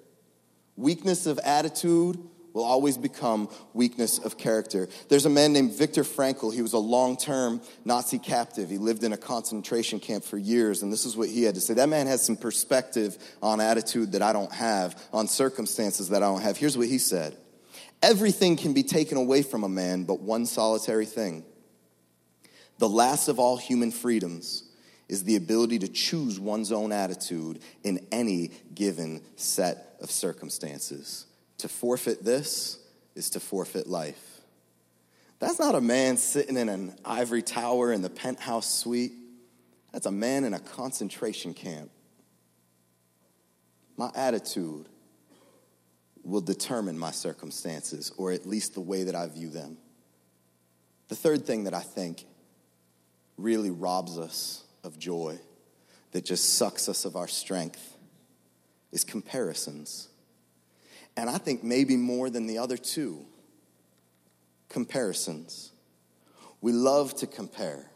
Weakness 0.75 1.25
of 1.25 1.39
attitude 1.39 2.19
will 2.57 2.65
always 2.65 2.97
become 2.97 3.47
weakness 3.73 4.17
of 4.17 4.37
character. 4.37 4.89
There's 5.09 5.27
a 5.27 5.29
man 5.29 5.53
named 5.53 5.73
Viktor 5.73 6.03
Frankl. 6.03 6.51
He 6.51 6.63
was 6.63 6.73
a 6.73 6.79
long 6.79 7.15
term 7.15 7.61
Nazi 7.85 8.17
captive. 8.17 8.69
He 8.69 8.79
lived 8.79 9.03
in 9.03 9.13
a 9.13 9.17
concentration 9.17 9.99
camp 9.99 10.23
for 10.23 10.39
years, 10.39 10.81
and 10.81 10.91
this 10.91 11.05
is 11.05 11.15
what 11.15 11.29
he 11.29 11.43
had 11.43 11.53
to 11.55 11.61
say. 11.61 11.75
That 11.75 11.87
man 11.87 12.07
has 12.07 12.25
some 12.25 12.35
perspective 12.35 13.17
on 13.43 13.61
attitude 13.61 14.13
that 14.13 14.23
I 14.23 14.33
don't 14.33 14.51
have, 14.51 14.99
on 15.13 15.27
circumstances 15.27 16.09
that 16.09 16.23
I 16.23 16.25
don't 16.25 16.41
have. 16.41 16.57
Here's 16.57 16.75
what 16.75 16.87
he 16.87 16.97
said 16.97 17.37
Everything 18.01 18.57
can 18.57 18.73
be 18.73 18.83
taken 18.83 19.17
away 19.17 19.43
from 19.43 19.63
a 19.63 19.69
man, 19.69 20.03
but 20.03 20.19
one 20.19 20.47
solitary 20.47 21.05
thing. 21.05 21.45
The 22.79 22.89
last 22.89 23.27
of 23.27 23.37
all 23.37 23.57
human 23.57 23.91
freedoms 23.91 24.63
is 25.07 25.23
the 25.23 25.35
ability 25.35 25.79
to 25.79 25.87
choose 25.87 26.39
one's 26.39 26.71
own 26.71 26.91
attitude 26.91 27.59
in 27.83 28.05
any 28.11 28.51
given 28.73 29.21
set 29.35 29.95
of 30.01 30.09
circumstances. 30.09 31.27
To 31.59 31.67
forfeit 31.67 32.23
this 32.23 32.79
is 33.15 33.31
to 33.31 33.39
forfeit 33.39 33.87
life. 33.87 34.41
That's 35.39 35.59
not 35.59 35.75
a 35.75 35.81
man 35.81 36.17
sitting 36.17 36.57
in 36.57 36.69
an 36.69 36.95
ivory 37.05 37.41
tower 37.41 37.91
in 37.91 38.01
the 38.01 38.09
penthouse 38.09 38.71
suite. 38.71 39.13
That's 39.91 40.05
a 40.05 40.11
man 40.11 40.43
in 40.43 40.53
a 40.53 40.59
concentration 40.59 41.53
camp. 41.53 41.89
My 43.97 44.11
attitude 44.15 44.87
will 46.23 46.41
determine 46.41 46.99
my 46.99 47.11
circumstances, 47.11 48.11
or 48.17 48.31
at 48.31 48.45
least 48.45 48.73
the 48.73 48.81
way 48.81 49.03
that 49.03 49.15
I 49.15 49.27
view 49.27 49.49
them. 49.49 49.77
The 51.07 51.15
third 51.15 51.45
thing 51.45 51.63
that 51.63 51.73
I 51.73 51.79
think 51.79 52.25
really 53.37 53.71
robs 53.71 54.17
us 54.17 54.63
of 54.83 54.99
joy, 54.99 55.39
that 56.11 56.25
just 56.25 56.55
sucks 56.55 56.89
us 56.89 57.05
of 57.05 57.15
our 57.15 57.27
strength, 57.27 57.95
is 58.91 59.03
comparisons. 59.03 60.09
And 61.17 61.29
I 61.29 61.39
think 61.39 61.63
maybe 61.63 61.97
more 61.97 62.29
than 62.29 62.45
the 62.45 62.59
other 62.59 62.77
two 62.77 63.25
comparisons. 64.69 65.71
We 66.61 66.71
love 66.71 67.15
to 67.17 67.27
compare. 67.27 67.89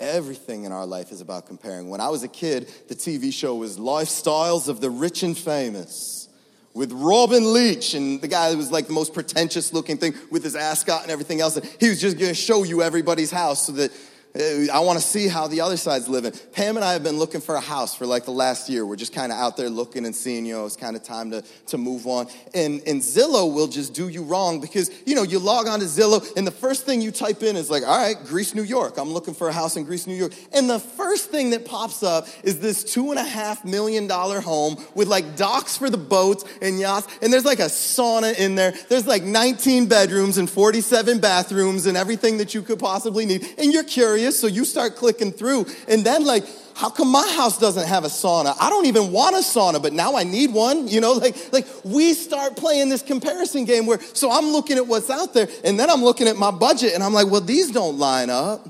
Everything 0.00 0.64
in 0.64 0.72
our 0.72 0.84
life 0.84 1.12
is 1.12 1.20
about 1.20 1.46
comparing. 1.46 1.88
When 1.88 2.00
I 2.00 2.08
was 2.08 2.24
a 2.24 2.28
kid, 2.28 2.68
the 2.88 2.96
TV 2.96 3.32
show 3.32 3.54
was 3.54 3.78
Lifestyles 3.78 4.68
of 4.68 4.80
the 4.80 4.90
Rich 4.90 5.22
and 5.22 5.38
Famous 5.38 6.28
with 6.74 6.90
Robin 6.92 7.52
Leach 7.52 7.94
and 7.94 8.20
the 8.20 8.26
guy 8.26 8.50
that 8.50 8.56
was 8.56 8.72
like 8.72 8.88
the 8.88 8.92
most 8.92 9.14
pretentious 9.14 9.72
looking 9.72 9.96
thing 9.96 10.12
with 10.32 10.42
his 10.42 10.56
ascot 10.56 11.02
and 11.02 11.12
everything 11.12 11.40
else. 11.40 11.56
He 11.78 11.88
was 11.88 12.00
just 12.00 12.18
gonna 12.18 12.34
show 12.34 12.64
you 12.64 12.82
everybody's 12.82 13.30
house 13.30 13.66
so 13.66 13.72
that 13.72 13.92
Uh, 14.36 14.66
I 14.72 14.80
want 14.80 14.98
to 14.98 15.04
see 15.04 15.28
how 15.28 15.46
the 15.46 15.60
other 15.60 15.76
side's 15.76 16.08
living. 16.08 16.32
Pam 16.52 16.74
and 16.74 16.84
I 16.84 16.92
have 16.92 17.04
been 17.04 17.18
looking 17.18 17.40
for 17.40 17.54
a 17.54 17.60
house 17.60 17.94
for 17.94 18.04
like 18.04 18.24
the 18.24 18.32
last 18.32 18.68
year. 18.68 18.84
We're 18.84 18.96
just 18.96 19.12
kind 19.12 19.30
of 19.30 19.38
out 19.38 19.56
there 19.56 19.70
looking 19.70 20.04
and 20.06 20.14
seeing, 20.14 20.44
you 20.44 20.54
know, 20.54 20.66
it's 20.66 20.74
kind 20.74 20.96
of 20.96 21.04
time 21.04 21.30
to, 21.30 21.44
to 21.68 21.78
move 21.78 22.08
on. 22.08 22.26
And, 22.52 22.82
and 22.84 23.00
Zillow 23.00 23.54
will 23.54 23.68
just 23.68 23.94
do 23.94 24.08
you 24.08 24.24
wrong 24.24 24.60
because, 24.60 24.90
you 25.06 25.14
know, 25.14 25.22
you 25.22 25.38
log 25.38 25.68
on 25.68 25.78
to 25.78 25.84
Zillow 25.84 26.36
and 26.36 26.44
the 26.44 26.50
first 26.50 26.84
thing 26.84 27.00
you 27.00 27.12
type 27.12 27.44
in 27.44 27.54
is 27.54 27.70
like, 27.70 27.84
all 27.84 27.96
right, 27.96 28.16
Greece, 28.24 28.56
New 28.56 28.64
York. 28.64 28.98
I'm 28.98 29.10
looking 29.10 29.34
for 29.34 29.48
a 29.48 29.52
house 29.52 29.76
in 29.76 29.84
Greece, 29.84 30.08
New 30.08 30.16
York. 30.16 30.32
And 30.52 30.68
the 30.68 30.80
first 30.80 31.30
thing 31.30 31.50
that 31.50 31.64
pops 31.64 32.02
up 32.02 32.26
is 32.42 32.58
this 32.58 32.82
two 32.82 33.10
and 33.10 33.20
a 33.20 33.24
half 33.24 33.64
million 33.64 34.08
dollar 34.08 34.40
home 34.40 34.84
with 34.96 35.06
like 35.06 35.36
docks 35.36 35.78
for 35.78 35.88
the 35.88 35.96
boats 35.96 36.44
and 36.60 36.80
yachts. 36.80 37.06
And 37.22 37.32
there's 37.32 37.44
like 37.44 37.60
a 37.60 37.66
sauna 37.66 38.36
in 38.36 38.56
there. 38.56 38.74
There's 38.88 39.06
like 39.06 39.22
19 39.22 39.86
bedrooms 39.86 40.38
and 40.38 40.50
47 40.50 41.20
bathrooms 41.20 41.86
and 41.86 41.96
everything 41.96 42.38
that 42.38 42.52
you 42.52 42.62
could 42.62 42.80
possibly 42.80 43.26
need. 43.26 43.46
And 43.58 43.72
you're 43.72 43.84
curious 43.84 44.23
curious, 44.24 44.40
so 44.40 44.46
you 44.46 44.64
start 44.64 44.96
clicking 44.96 45.32
through. 45.32 45.66
And 45.88 46.04
then, 46.04 46.24
like, 46.24 46.44
how 46.74 46.90
come 46.90 47.08
my 47.08 47.26
house 47.36 47.58
doesn't 47.58 47.86
have 47.86 48.04
a 48.04 48.08
sauna? 48.08 48.56
I 48.58 48.70
don't 48.70 48.86
even 48.86 49.12
want 49.12 49.36
a 49.36 49.40
sauna, 49.40 49.82
but 49.82 49.92
now 49.92 50.16
I 50.16 50.24
need 50.24 50.52
one. 50.52 50.88
You 50.88 51.00
know, 51.00 51.12
like, 51.24 51.36
like 51.52 51.66
we 51.84 52.14
start 52.14 52.56
playing 52.56 52.88
this 52.88 53.02
comparison 53.02 53.64
game 53.64 53.86
where, 53.86 54.00
so 54.00 54.30
I'm 54.30 54.46
looking 54.46 54.76
at 54.76 54.86
what's 54.86 55.10
out 55.10 55.34
there 55.34 55.48
and 55.64 55.78
then 55.78 55.90
I'm 55.90 56.02
looking 56.02 56.26
at 56.26 56.36
my 56.36 56.50
budget 56.50 56.94
and 56.94 57.02
I'm 57.02 57.12
like, 57.12 57.28
well, 57.28 57.40
these 57.40 57.70
don't 57.70 57.98
line 57.98 58.30
up. 58.30 58.68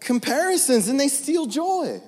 Comparisons 0.00 0.88
and 0.88 0.98
they 0.98 1.08
steal 1.08 1.46
joy. 1.46 2.00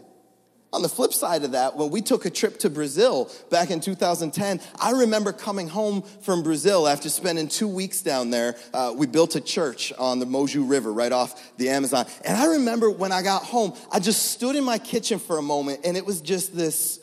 On 0.73 0.83
the 0.83 0.89
flip 0.89 1.13
side 1.13 1.43
of 1.43 1.53
that, 1.53 1.77
when 1.77 1.91
we 1.91 2.01
took 2.01 2.27
a 2.27 2.31
trip 2.31 2.59
to 2.61 2.71
Brazil 2.71 3.29
back 3.51 3.73
in 3.73 3.81
2010, 3.81 4.61
I 4.79 4.93
remember 4.93 5.33
coming 5.33 5.67
home 5.67 6.03
from 6.21 6.45
Brazil 6.45 6.87
after 6.87 7.09
spending 7.09 7.49
two 7.49 7.67
weeks 7.67 8.03
down 8.03 8.31
there. 8.31 8.55
Uh, 8.73 8.95
we 8.97 9.09
built 9.09 9.35
a 9.35 9.41
church 9.41 9.93
on 9.99 10.21
the 10.21 10.27
Moju 10.27 10.69
River 10.71 10.93
right 10.93 11.11
off 11.11 11.57
the 11.57 11.71
Amazon. 11.71 12.07
And 12.25 12.37
I 12.37 12.47
remember 12.47 12.89
when 12.89 13.11
I 13.11 13.23
got 13.23 13.43
home, 13.43 13.75
I 13.91 13.99
just 13.99 14.31
stood 14.31 14.55
in 14.55 14.63
my 14.63 14.79
kitchen 14.79 15.19
for 15.19 15.39
a 15.39 15.43
moment 15.43 15.81
and 15.85 15.97
it 15.97 16.07
was 16.07 16.21
just 16.21 16.57
this 16.57 17.01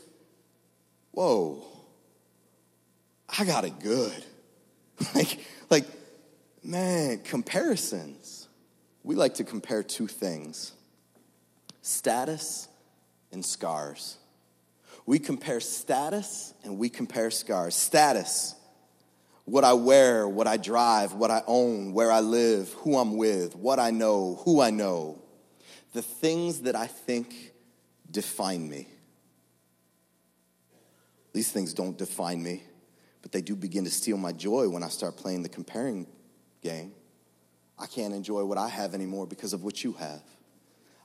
whoa, 1.12 1.64
I 3.40 3.44
got 3.44 3.66
it 3.66 3.80
good. 3.80 4.24
like, 5.16 5.40
like, 5.70 5.86
man, 6.64 7.22
comparisons. 7.24 8.48
We 9.02 9.16
like 9.16 9.36
to 9.36 9.44
compare 9.44 9.82
two 9.82 10.06
things 10.08 10.74
status 11.82 12.68
and 13.32 13.44
scars. 13.46 14.18
We 15.06 15.20
compare 15.20 15.60
status 15.60 16.54
and 16.64 16.78
we 16.78 16.90
compare 16.90 17.32
scars. 17.32 17.76
Status, 17.76 18.56
what 19.46 19.64
I 19.64 19.74
wear, 19.74 20.28
what 20.28 20.48
I 20.48 20.58
drive, 20.58 21.14
what 21.14 21.32
I 21.32 21.42
own, 21.48 21.94
where 21.94 22.12
I 22.12 22.20
live, 22.20 22.74
who 22.74 22.98
I'm 22.98 23.16
with, 23.16 23.56
what 23.56 23.80
I 23.80 23.92
know, 23.92 24.42
who 24.44 24.60
I 24.60 24.70
know. 24.70 25.22
The 25.94 26.02
things 26.02 26.62
that 26.62 26.76
I 26.76 26.88
think 26.88 27.54
define 28.12 28.70
me. 28.70 28.88
These 31.32 31.52
things 31.52 31.74
don't 31.74 31.98
define 31.98 32.44
me, 32.44 32.64
but 33.22 33.32
they 33.32 33.42
do 33.42 33.56
begin 33.56 33.86
to 33.86 33.92
steal 33.92 34.18
my 34.18 34.34
joy 34.34 34.68
when 34.68 34.84
I 34.84 34.90
start 34.90 35.16
playing 35.16 35.44
the 35.44 35.50
comparing 35.50 36.08
game. 36.62 36.92
I 37.80 37.86
can't 37.86 38.14
enjoy 38.14 38.44
what 38.44 38.58
I 38.58 38.68
have 38.68 38.94
anymore 38.94 39.28
because 39.28 39.54
of 39.54 39.64
what 39.64 39.84
you 39.84 39.94
have. 39.94 40.24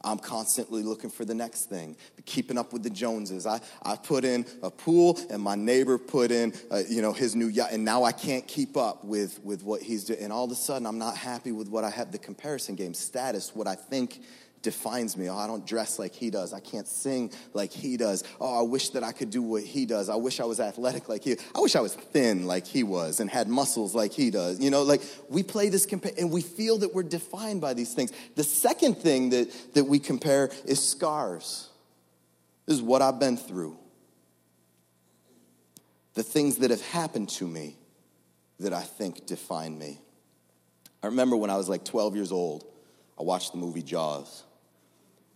I'm 0.05 0.19
constantly 0.19 0.83
looking 0.83 1.11
for 1.11 1.25
the 1.25 1.35
next 1.35 1.67
thing, 1.67 1.97
keeping 2.25 2.59
up 2.59 2.73
with 2.73 2.83
the 2.83 2.91
Joneses. 2.91 3.47
I, 3.47 3.61
I 3.83 3.97
put 3.97 4.25
in 4.25 4.45
a 4.63 4.71
pool, 4.71 5.19
and 5.31 5.43
my 5.43 5.55
neighbor 5.55 5.99
put 5.99 6.31
in, 6.31 6.53
uh, 6.71 6.83
you 6.89 7.03
know, 7.03 7.13
his 7.13 7.35
new 7.37 7.47
yacht, 7.47 7.71
and 7.73 7.85
now 7.85 8.05
I 8.05 8.13
can't 8.13 8.47
keep 8.47 8.77
up 8.77 9.05
with, 9.05 9.41
with 9.45 9.63
what 9.63 9.83
he's 9.83 10.05
doing. 10.05 10.21
And 10.21 10.33
all 10.33 10.45
of 10.45 10.51
a 10.51 10.57
sudden, 10.57 10.87
I'm 10.87 10.99
not 10.99 11.17
happy 11.17 11.53
with 11.53 11.69
what 11.69 11.85
I 11.85 11.91
have, 11.91 12.13
the 12.13 12.19
comparison 12.19 12.75
game 12.75 12.95
status, 12.95 13.55
what 13.55 13.67
I 13.67 13.75
think 13.75 14.21
defines 14.63 15.17
me. 15.17 15.29
Oh, 15.29 15.37
I 15.37 15.47
don't 15.47 15.67
dress 15.67 15.99
like 15.99 16.15
he 16.15 16.31
does. 16.31 16.53
I 16.53 16.61
can't 16.61 16.87
sing 16.87 17.31
like 17.53 17.73
he 17.73 17.97
does. 17.97 18.25
Oh, 18.41 18.61
I 18.61 18.63
wish 18.63 18.91
that 18.91 19.03
I 19.03 19.13
could 19.13 19.31
do 19.31 19.43
what 19.43 19.63
he 19.63 19.87
does. 19.87 20.09
I 20.09 20.15
wish 20.15 20.41
I 20.41 20.45
was 20.45 20.61
athletic 20.61 21.09
like 21.09 21.25
he. 21.25 21.37
I 21.55 21.61
wish 21.61 21.77
I 21.77 21.81
was 21.81 21.95
thin 21.95 22.47
like 22.47 22.67
he 22.67 22.83
was 22.83 23.21
and 23.21 23.29
had 23.29 23.49
muscles 23.49 23.95
like 23.95 24.13
he 24.13 24.31
does. 24.31 24.61
You 24.61 24.71
know, 24.71 24.83
like 24.83 25.03
we 25.29 25.43
play 25.43 25.69
this 25.69 25.87
compare 25.87 26.13
and 26.19 26.31
we 26.31 26.41
feel 26.41 26.79
that 26.79 26.95
we're 26.95 27.03
defined 27.03 27.61
by 27.61 27.75
these 27.75 27.93
things. 27.93 28.13
The 28.37 28.45
second 28.45 28.99
thing 28.99 29.31
that, 29.31 29.75
that 29.75 29.85
we 29.85 29.99
compare 29.99 30.51
is 30.65 30.83
scars. 30.83 31.69
This 32.67 32.77
is 32.77 32.83
what 32.83 33.03
I've 33.03 33.19
been 33.19 33.37
through. 33.37 33.77
The 36.15 36.23
things 36.23 36.59
that 36.59 36.71
have 36.71 36.83
happened 36.83 37.31
to 37.31 37.47
me 37.47 37.77
that 38.61 38.73
I 38.73 38.83
think 38.83 39.27
define 39.27 39.77
me. 39.79 39.99
I 41.03 41.07
remember 41.09 41.37
when 41.37 41.51
I 41.51 41.57
was 41.57 41.69
like 41.69 41.85
12 41.85 42.15
years 42.15 42.31
old, 42.31 42.65
I 43.19 43.25
watched 43.25 43.53
the 43.53 43.59
movie 43.59 43.83
Jaws 43.83 44.45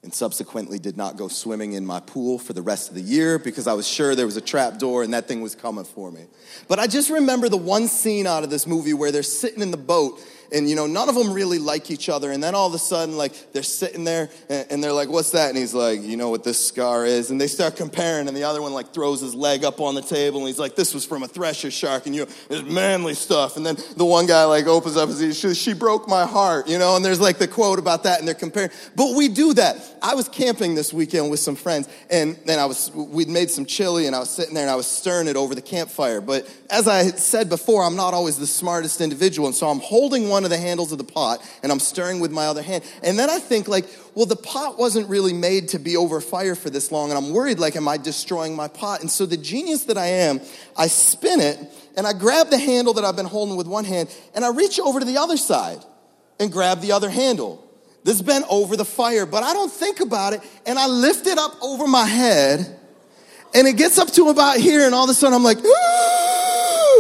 and 0.07 0.15
subsequently 0.15 0.79
did 0.79 0.97
not 0.97 1.17
go 1.17 1.27
swimming 1.27 1.73
in 1.73 1.85
my 1.85 1.99
pool 1.99 2.39
for 2.39 2.53
the 2.53 2.63
rest 2.63 2.89
of 2.89 2.95
the 2.95 3.01
year 3.01 3.41
because 3.41 3.67
I 3.67 3.73
was 3.73 3.89
sure 3.89 4.15
there 4.15 4.25
was 4.25 4.37
a 4.37 4.41
trap 4.41 4.79
door 4.79 5.03
and 5.03 5.13
that 5.13 5.27
thing 5.27 5.41
was 5.41 5.57
coming 5.57 5.85
for 5.85 6.13
me. 6.13 6.27
But 6.69 6.79
I 6.79 6.87
just 6.87 7.11
remember 7.11 7.49
the 7.49 7.57
one 7.57 7.89
scene 7.89 8.25
out 8.25 8.45
of 8.45 8.49
this 8.49 8.69
movie 8.69 8.95
where 8.95 9.11
they're 9.11 9.25
sitting 9.25 9.63
in 9.63 9.73
the 9.73 9.77
boat 9.77 10.21
and 10.53 10.69
you 10.69 10.77
know 10.77 10.87
none 10.87 11.09
of 11.09 11.15
them 11.15 11.33
really 11.33 11.59
like 11.59 11.91
each 11.91 12.09
other 12.09 12.31
and 12.31 12.43
then 12.43 12.55
all 12.55 12.67
of 12.67 12.75
a 12.75 12.79
sudden 12.79 13.17
like 13.17 13.53
they're 13.53 13.63
sitting 13.63 14.05
there 14.05 14.29
and, 14.49 14.67
and, 14.71 14.85
they're 14.85 14.93
like 14.93 15.09
what's 15.09 15.31
that? 15.33 15.49
And 15.49 15.59
he's 15.59 15.75
like 15.75 16.03
you 16.03 16.17
know 16.17 16.31
what 16.31 16.45
this 16.45 16.65
scar 16.65 17.05
is? 17.05 17.31
And 17.31 17.41
they 17.41 17.47
start 17.47 17.77
comparing 17.77 18.29
and 18.29 18.37
the 18.37 18.45
other 18.45 18.63
one 18.63 18.73
like 18.73 18.93
throws 18.93 19.21
his 19.21 19.35
leg 19.35 19.65
up 19.65 19.81
on 19.81 19.95
the 19.95 20.03
table 20.03 20.39
and 20.41 20.49
he's 20.49 20.59
like 20.59 20.77
this 20.77 20.95
was 20.95 21.05
from 21.05 21.23
a 21.23 21.29
thresher 21.29 21.71
shark 21.71 22.07
and 22.07 22.15
you 22.15 22.25
know 22.25 22.31
it's 22.51 22.69
manly 22.69 23.15
stuff. 23.15 23.57
And 23.57 23.65
then 23.65 23.77
the 23.97 24.05
one 24.05 24.27
guy 24.27 24.45
like 24.45 24.67
opens 24.67 24.97
up 24.97 25.09
and 25.09 25.19
says 25.19 25.39
she, 25.39 25.55
she 25.55 25.73
broke 25.73 26.09
my 26.09 26.27
heart 26.27 26.69
you 26.69 26.79
know 26.79 26.97
and 26.97 27.05
there's 27.05 27.21
like 27.21 27.39
the 27.39 27.49
quote 27.49 27.79
about 27.79 28.05
that 28.05 28.19
and 28.19 28.29
they're 28.29 28.35
comparing. 28.35 28.71
But 28.95 29.17
we 29.17 29.29
do 29.29 29.55
that. 29.55 29.77
I 30.03 30.15
was 30.15 30.29
camping 30.29 30.75
this 30.75 30.93
weekend 30.93 31.31
with 31.31 31.41
some 31.41 31.57
friends 31.57 31.89
and 32.11 32.37
then 32.45 32.59
i 32.59 32.65
was 32.65 32.91
we'd 32.95 33.29
made 33.29 33.51
some 33.51 33.67
chili 33.67 34.07
and 34.07 34.15
i 34.15 34.19
was 34.19 34.31
sitting 34.31 34.55
there 34.55 34.65
and 34.65 34.71
i 34.71 34.77
was 34.77 34.87
stirring 34.87 35.29
it 35.29 35.37
over 35.37 35.55
the 35.55 35.63
campfire. 35.63 36.21
But 36.21 36.49
as 36.71 36.89
i 36.89 37.03
had 37.03 37.19
said 37.19 37.49
before 37.49 37.85
i'm 37.85 37.97
not 37.97 38.15
always 38.15 38.39
the 38.39 38.47
smartest 38.47 39.01
individual 39.01 39.47
and 39.47 39.55
so 39.55 39.69
i'm 39.69 39.81
holding 39.81 40.29
one 40.29 40.36
one 40.37 40.45
of 40.45 40.51
the 40.51 40.59
handles 40.59 40.93
of 40.93 40.99
the 40.99 41.05
pot 41.05 41.43
and 41.63 41.73
I'm 41.73 41.81
stirring 41.81 42.21
with 42.21 42.31
my 42.31 42.45
other 42.45 42.61
hand. 42.61 42.85
And 43.03 43.19
then 43.19 43.31
I 43.31 43.39
think 43.39 43.69
like, 43.69 43.87
well, 44.15 44.27
the 44.27 44.37
pot 44.37 44.79
wasn't 44.79 45.09
really 45.09 45.33
made 45.33 45.69
to 45.69 45.79
be 45.79 45.97
over 45.97 46.21
fire 46.21 46.55
for 46.55 46.69
this 46.69 46.93
long. 46.93 47.09
And 47.09 47.17
I'm 47.17 47.33
worried 47.33 47.59
like, 47.59 47.75
am 47.75 47.89
I 47.89 47.97
destroying 47.97 48.55
my 48.55 48.69
pot? 48.69 49.01
And 49.01 49.11
so 49.11 49.25
the 49.25 49.39
genius 49.39 49.85
that 49.85 49.97
I 49.97 50.09
am, 50.09 50.43
I 50.77 50.89
spin 50.89 51.41
it 51.41 51.59
and 51.97 52.07
I 52.07 52.13
grab 52.13 52.51
the 52.51 52.59
handle 52.59 52.93
that 52.95 53.05
I've 53.07 53.17
been 53.17 53.25
holding 53.25 53.57
with 53.57 53.67
one 53.67 53.87
hand 53.87 54.15
and 54.35 54.45
I 54.45 54.51
reach 54.51 54.79
over 54.79 55.01
to 55.01 55.07
the 55.07 55.17
other 55.17 55.39
side 55.39 55.83
and 56.39 56.53
grab 56.53 56.83
the 56.83 56.93
other 56.93 57.09
handle. 57.09 57.67
This 58.05 58.19
has 58.19 58.23
been 58.23 58.45
over 58.51 58.77
the 58.77 58.85
fire, 58.85 59.25
but 59.25 59.43
I 59.43 59.55
don't 59.55 59.73
think 59.73 60.01
about 60.01 60.35
it 60.35 60.43
and 60.67 60.79
I 60.79 60.87
lift 60.87 61.27
it 61.27 61.39
up 61.39 61.55
over 61.63 61.87
my 61.87 62.05
head 62.05 62.79
and 63.55 63.67
it 63.67 63.79
gets 63.79 63.99
up 63.99 64.09
to 64.13 64.29
about 64.29 64.59
here 64.59 64.85
and 64.85 64.95
all 64.95 65.05
of 65.05 65.11
a 65.11 65.15
sudden 65.15 65.35
I'm 65.35 65.43
like, 65.43 65.57
ah! 65.65 66.16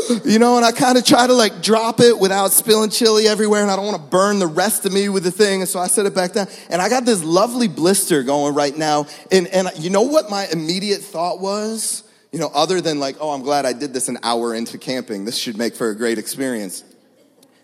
you 0.24 0.38
know, 0.38 0.56
and 0.56 0.64
I 0.64 0.72
kind 0.72 0.98
of 0.98 1.04
try 1.04 1.26
to 1.26 1.32
like 1.32 1.62
drop 1.62 2.00
it 2.00 2.18
without 2.18 2.52
spilling 2.52 2.90
chili 2.90 3.26
everywhere, 3.26 3.62
and 3.62 3.70
I 3.70 3.76
don't 3.76 3.86
want 3.86 4.02
to 4.02 4.08
burn 4.08 4.38
the 4.38 4.46
rest 4.46 4.86
of 4.86 4.92
me 4.92 5.08
with 5.08 5.24
the 5.24 5.30
thing, 5.30 5.60
and 5.60 5.68
so 5.68 5.80
I 5.80 5.86
set 5.86 6.06
it 6.06 6.14
back 6.14 6.32
down. 6.32 6.46
And 6.70 6.80
I 6.80 6.88
got 6.88 7.04
this 7.04 7.22
lovely 7.22 7.68
blister 7.68 8.22
going 8.22 8.54
right 8.54 8.76
now, 8.76 9.06
and, 9.30 9.46
and 9.48 9.70
you 9.78 9.90
know 9.90 10.02
what 10.02 10.30
my 10.30 10.46
immediate 10.52 11.00
thought 11.00 11.40
was? 11.40 12.02
You 12.32 12.38
know, 12.38 12.50
other 12.54 12.80
than 12.80 12.98
like, 12.98 13.16
oh, 13.20 13.30
I'm 13.30 13.42
glad 13.42 13.64
I 13.64 13.72
did 13.72 13.92
this 13.92 14.08
an 14.08 14.18
hour 14.22 14.54
into 14.54 14.78
camping. 14.78 15.24
This 15.24 15.38
should 15.38 15.56
make 15.56 15.74
for 15.74 15.90
a 15.90 15.94
great 15.94 16.18
experience. 16.18 16.84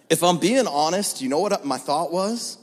If 0.09 0.23
I'm 0.23 0.39
being 0.39 0.67
honest, 0.67 1.21
you 1.21 1.29
know 1.29 1.41
what 1.41 1.65
my 1.65 1.79
thought 1.79 2.13
was? 2.13 2.59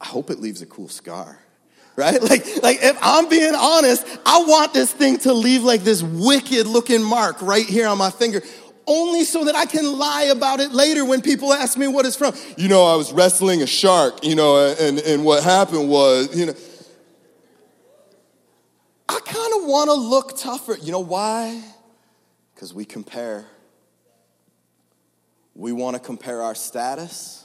I 0.00 0.06
hope 0.06 0.30
it 0.30 0.40
leaves 0.40 0.62
a 0.62 0.66
cool 0.66 0.88
scar 0.88 1.38
right? 1.98 2.22
Like, 2.22 2.46
like 2.62 2.78
if 2.80 2.96
I'm 3.02 3.28
being 3.28 3.56
honest, 3.56 4.06
I 4.24 4.44
want 4.46 4.72
this 4.72 4.92
thing 4.92 5.18
to 5.18 5.32
leave 5.32 5.64
like 5.64 5.82
this 5.82 6.00
wicked 6.00 6.68
looking 6.68 7.02
mark 7.02 7.42
right 7.42 7.66
here 7.66 7.88
on 7.88 7.98
my 7.98 8.10
finger 8.10 8.40
only 8.88 9.24
so 9.24 9.44
that 9.44 9.54
I 9.54 9.66
can 9.66 9.84
lie 9.98 10.24
about 10.24 10.58
it 10.60 10.72
later 10.72 11.04
when 11.04 11.20
people 11.20 11.52
ask 11.52 11.78
me 11.78 11.86
what 11.86 12.06
it's 12.06 12.16
from. 12.16 12.34
You 12.56 12.68
know, 12.68 12.84
I 12.84 12.96
was 12.96 13.12
wrestling 13.12 13.62
a 13.62 13.66
shark, 13.66 14.24
you 14.24 14.34
know, 14.34 14.74
and, 14.80 14.98
and 14.98 15.24
what 15.24 15.44
happened 15.44 15.88
was, 15.88 16.36
you 16.36 16.46
know, 16.46 16.54
I 19.08 19.20
kind 19.20 19.62
of 19.62 19.68
want 19.68 19.88
to 19.88 19.94
look 19.94 20.36
tougher. 20.36 20.76
You 20.80 20.92
know 20.92 21.00
why? 21.00 21.62
Because 22.54 22.74
we 22.74 22.84
compare. 22.84 23.46
We 25.54 25.72
want 25.72 25.94
to 25.94 26.00
compare 26.00 26.42
our 26.42 26.54
status 26.54 27.44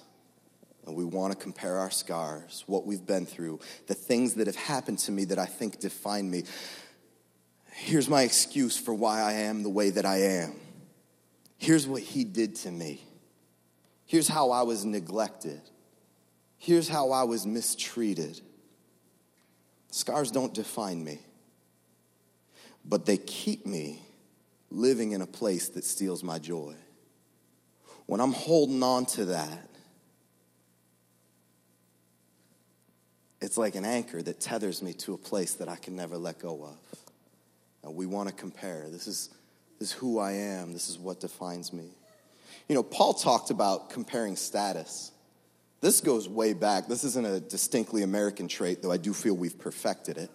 and 0.85 0.95
we 0.95 1.05
want 1.05 1.31
to 1.31 1.39
compare 1.39 1.77
our 1.77 1.91
scars, 1.91 2.63
what 2.67 2.85
we've 2.85 3.05
been 3.05 3.25
through, 3.25 3.59
the 3.88 3.93
things 3.93 4.33
that 4.35 4.47
have 4.47 4.55
happened 4.55 5.00
to 5.00 5.12
me 5.12 5.25
that 5.25 5.39
I 5.39 5.45
think 5.45 5.79
define 5.79 6.29
me. 6.29 6.43
Here's 7.71 8.09
my 8.09 8.23
excuse 8.23 8.77
for 8.77 8.93
why 8.93 9.21
I 9.21 9.33
am 9.33 9.63
the 9.63 9.69
way 9.69 9.89
that 9.91 10.05
I 10.05 10.17
am. 10.17 10.55
Here's 11.63 11.88
what 11.88 12.01
he 12.01 12.25
did 12.25 12.55
to 12.55 12.72
me. 12.72 13.01
Here's 14.05 14.27
how 14.27 14.51
I 14.51 14.63
was 14.63 14.84
neglected. 14.84 15.62
Here's 16.58 16.89
how 16.89 17.12
I 17.12 17.24
was 17.24 17.46
mistreated. 17.46 18.41
Scars 19.89 20.29
don't 20.29 20.53
define 20.53 21.01
me, 21.01 21.20
but 22.84 23.05
they 23.05 23.15
keep 23.15 23.65
me 23.65 24.01
living 24.72 25.13
in 25.13 25.22
a 25.22 25.25
place 25.25 25.70
that 25.70 25.86
steals 25.86 26.22
my 26.22 26.38
joy. 26.38 26.75
When 28.08 28.20
I'm 28.20 28.34
holding 28.34 28.84
on 28.84 29.05
to 29.05 29.24
that, 29.27 29.70
it's 33.39 33.58
like 33.58 33.75
an 33.75 33.86
anchor 33.86 34.22
that 34.22 34.41
tethers 34.41 34.82
me 34.82 34.91
to 34.96 35.13
a 35.13 35.17
place 35.17 35.53
that 35.53 35.70
I 35.70 35.77
can 35.77 35.96
never 35.96 36.17
let 36.17 36.39
go 36.39 36.65
of. 36.65 36.77
And 37.84 37.96
we 37.96 38.05
want 38.05 38.27
to 38.27 38.36
compare. 38.36 38.89
This 38.89 39.08
is 39.08 39.29
is 39.83 39.91
who 39.91 40.17
I 40.17 40.31
am. 40.31 40.73
This 40.73 40.89
is 40.89 40.97
what 40.97 41.19
defines 41.19 41.71
me. 41.71 41.89
You 42.67 42.75
know, 42.75 42.83
Paul 42.83 43.13
talked 43.13 43.51
about 43.51 43.89
comparing 43.89 44.35
status. 44.35 45.11
This 45.81 45.99
goes 45.99 46.29
way 46.29 46.53
back. 46.53 46.87
This 46.87 47.03
isn't 47.03 47.27
a 47.27 47.41
distinctly 47.41 48.03
American 48.03 48.47
trait, 48.47 48.81
though 48.81 48.91
I 48.91 48.97
do 48.97 49.13
feel 49.13 49.35
we've 49.35 49.59
perfected 49.59 50.17
it. 50.17 50.31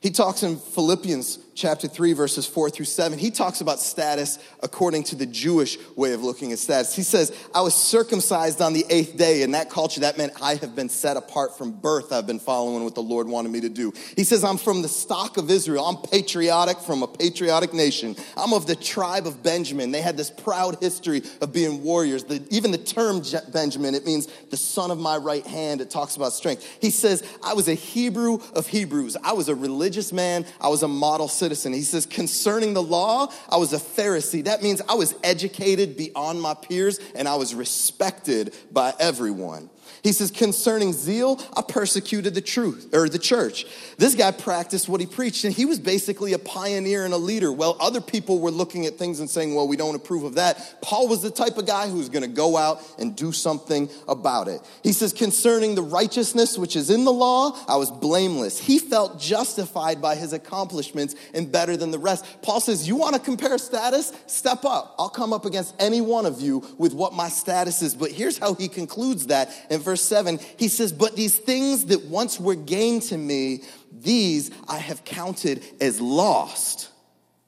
He 0.00 0.10
talks 0.10 0.42
in 0.42 0.56
Philippians 0.56 1.38
chapter 1.54 1.86
3, 1.86 2.14
verses 2.14 2.46
4 2.46 2.70
through 2.70 2.86
7. 2.86 3.18
He 3.18 3.30
talks 3.30 3.60
about 3.60 3.80
status 3.80 4.38
according 4.62 5.04
to 5.04 5.16
the 5.16 5.26
Jewish 5.26 5.76
way 5.94 6.14
of 6.14 6.22
looking 6.22 6.52
at 6.52 6.58
status. 6.58 6.96
He 6.96 7.02
says, 7.02 7.36
I 7.54 7.60
was 7.60 7.74
circumcised 7.74 8.62
on 8.62 8.72
the 8.72 8.84
eighth 8.88 9.18
day. 9.18 9.42
In 9.42 9.50
that 9.50 9.68
culture, 9.68 10.00
that 10.00 10.16
meant 10.16 10.32
I 10.40 10.54
have 10.54 10.74
been 10.74 10.88
set 10.88 11.18
apart 11.18 11.58
from 11.58 11.72
birth. 11.72 12.12
I've 12.12 12.26
been 12.26 12.38
following 12.38 12.82
what 12.82 12.94
the 12.94 13.02
Lord 13.02 13.28
wanted 13.28 13.52
me 13.52 13.60
to 13.60 13.68
do. 13.68 13.92
He 14.16 14.24
says, 14.24 14.42
I'm 14.42 14.56
from 14.56 14.80
the 14.80 14.88
stock 14.88 15.36
of 15.36 15.50
Israel. 15.50 15.84
I'm 15.84 15.98
patriotic 16.10 16.78
from 16.78 17.02
a 17.02 17.06
patriotic 17.06 17.74
nation. 17.74 18.16
I'm 18.38 18.54
of 18.54 18.66
the 18.66 18.76
tribe 18.76 19.26
of 19.26 19.42
Benjamin. 19.42 19.90
They 19.90 20.00
had 20.00 20.16
this 20.16 20.30
proud 20.30 20.78
history 20.80 21.22
of 21.42 21.52
being 21.52 21.82
warriors. 21.82 22.24
The, 22.24 22.42
even 22.50 22.70
the 22.70 22.78
term 22.78 23.22
Benjamin, 23.52 23.94
it 23.94 24.06
means 24.06 24.28
the 24.50 24.56
son 24.56 24.90
of 24.90 24.98
my 24.98 25.18
right 25.18 25.46
hand. 25.46 25.82
It 25.82 25.90
talks 25.90 26.16
about 26.16 26.32
strength. 26.32 26.66
He 26.80 26.90
says, 26.90 27.22
I 27.42 27.52
was 27.52 27.68
a 27.68 27.74
Hebrew 27.74 28.38
of 28.54 28.66
Hebrews. 28.66 29.18
I 29.22 29.34
was 29.34 29.50
a 29.50 29.54
religious 29.70 30.12
man. 30.12 30.44
I 30.60 30.68
was 30.68 30.82
a 30.82 30.88
model 30.88 31.28
citizen. 31.28 31.72
He 31.72 31.82
says, 31.82 32.06
concerning 32.06 32.74
the 32.74 32.82
law, 32.82 33.32
I 33.48 33.56
was 33.56 33.72
a 33.72 33.78
Pharisee. 33.78 34.44
That 34.44 34.62
means 34.62 34.82
I 34.88 34.94
was 34.94 35.14
educated 35.22 35.96
beyond 35.96 36.40
my 36.40 36.54
peers 36.54 36.98
and 37.14 37.28
I 37.28 37.36
was 37.36 37.54
respected 37.54 38.54
by 38.72 38.92
everyone. 38.98 39.70
He 40.02 40.12
says, 40.12 40.30
concerning 40.30 40.92
zeal, 40.92 41.40
I 41.56 41.62
persecuted 41.62 42.34
the 42.34 42.40
truth 42.40 42.94
or 42.94 43.08
the 43.08 43.18
church. 43.18 43.66
This 43.98 44.14
guy 44.14 44.30
practiced 44.30 44.88
what 44.88 45.00
he 45.00 45.06
preached, 45.06 45.44
and 45.44 45.52
he 45.52 45.66
was 45.66 45.78
basically 45.78 46.32
a 46.32 46.38
pioneer 46.38 47.04
and 47.04 47.12
a 47.12 47.18
leader. 47.18 47.52
Well, 47.52 47.76
other 47.80 48.00
people 48.00 48.38
were 48.38 48.50
looking 48.50 48.86
at 48.86 48.94
things 48.94 49.20
and 49.20 49.28
saying, 49.28 49.54
well, 49.54 49.68
we 49.68 49.76
don't 49.76 49.94
approve 49.94 50.24
of 50.24 50.36
that. 50.36 50.80
Paul 50.80 51.08
was 51.08 51.22
the 51.22 51.30
type 51.30 51.58
of 51.58 51.66
guy 51.66 51.88
who's 51.88 52.08
going 52.08 52.22
to 52.22 52.28
go 52.28 52.56
out 52.56 52.82
and 52.98 53.14
do 53.14 53.32
something 53.32 53.90
about 54.08 54.48
it. 54.48 54.60
He 54.82 54.92
says, 54.92 55.12
concerning 55.12 55.74
the 55.74 55.82
righteousness 55.82 56.56
which 56.56 56.76
is 56.76 56.88
in 56.88 57.04
the 57.04 57.12
law, 57.12 57.58
I 57.68 57.76
was 57.76 57.90
blameless. 57.90 58.58
He 58.58 58.78
felt 58.78 59.20
justified 59.20 60.00
by 60.00 60.14
his 60.14 60.32
accomplishments 60.32 61.14
and 61.34 61.52
better 61.52 61.76
than 61.76 61.90
the 61.90 61.98
rest. 61.98 62.24
Paul 62.42 62.60
says, 62.60 62.88
you 62.88 62.96
want 62.96 63.14
to 63.16 63.20
compare 63.20 63.58
status? 63.58 64.12
Step 64.26 64.64
up. 64.64 64.94
I'll 64.98 65.10
come 65.10 65.32
up 65.32 65.44
against 65.44 65.74
any 65.78 66.00
one 66.00 66.24
of 66.24 66.40
you 66.40 66.64
with 66.78 66.94
what 66.94 67.12
my 67.12 67.28
status 67.28 67.82
is. 67.82 67.94
But 67.94 68.12
here's 68.12 68.38
how 68.38 68.54
he 68.54 68.68
concludes 68.68 69.26
that 69.26 69.50
in 69.68 69.80
verse 69.80 69.89
7, 69.96 70.38
he 70.56 70.68
says, 70.68 70.92
But 70.92 71.16
these 71.16 71.36
things 71.36 71.86
that 71.86 72.04
once 72.06 72.38
were 72.40 72.54
gained 72.54 73.02
to 73.02 73.18
me, 73.18 73.62
these 73.92 74.50
I 74.68 74.78
have 74.78 75.04
counted 75.04 75.62
as 75.80 76.00
lost 76.00 76.90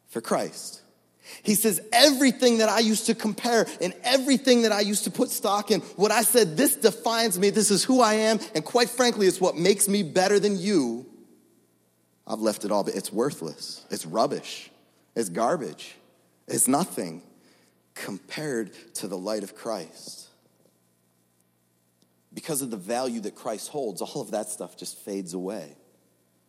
for 0.09 0.21
Christ. 0.21 0.83
He 1.43 1.55
says, 1.55 1.81
everything 1.93 2.59
that 2.59 2.69
I 2.69 2.81
used 2.81 3.07
to 3.07 3.15
compare 3.15 3.67
and 3.81 3.95
everything 4.05 4.63
that 4.63 4.73
I 4.73 4.81
used 4.81 5.05
to 5.05 5.11
put 5.11 5.31
stock 5.31 5.71
in, 5.71 5.81
what 5.97 6.13
I 6.13 6.23
said, 6.23 6.57
this 6.57 6.77
defines 6.77 7.39
me, 7.39 7.51
this 7.51 7.71
is 7.71 7.83
who 7.83 8.01
I 8.01 8.15
am, 8.15 8.39
and 8.55 8.65
quite 8.65 8.89
frankly, 8.89 9.27
it's 9.27 9.41
what 9.41 9.57
makes 9.57 9.89
me 9.89 10.03
better 10.03 10.39
than 10.39 10.59
you. 10.59 11.07
I've 12.27 12.41
left 12.41 12.65
it 12.65 12.71
all, 12.71 12.85
but 12.85 12.95
it's 12.95 13.13
worthless. 13.13 13.85
It's 13.91 14.07
rubbish. 14.07 14.71
It's 15.17 15.29
garbage. 15.29 15.97
It's 16.47 16.69
nothing 16.69 17.23
compared 17.95 18.73
to 18.95 19.09
the 19.09 19.19
light 19.19 19.43
of 19.43 19.57
Christ 19.57 20.22
because 22.35 22.63
of 22.63 22.71
the 22.71 22.77
value 22.77 23.21
that 23.21 23.35
Christ 23.35 23.69
holds, 23.69 24.01
all 24.01 24.21
of 24.21 24.31
that 24.31 24.49
stuff 24.49 24.77
just 24.77 24.99
fades 24.99 25.35
away. 25.35 25.77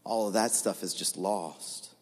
All 0.03 0.27
of 0.27 0.33
that 0.33 0.51
stuff 0.51 0.83
is 0.83 0.93
just 0.93 1.17
lost. 1.17 1.93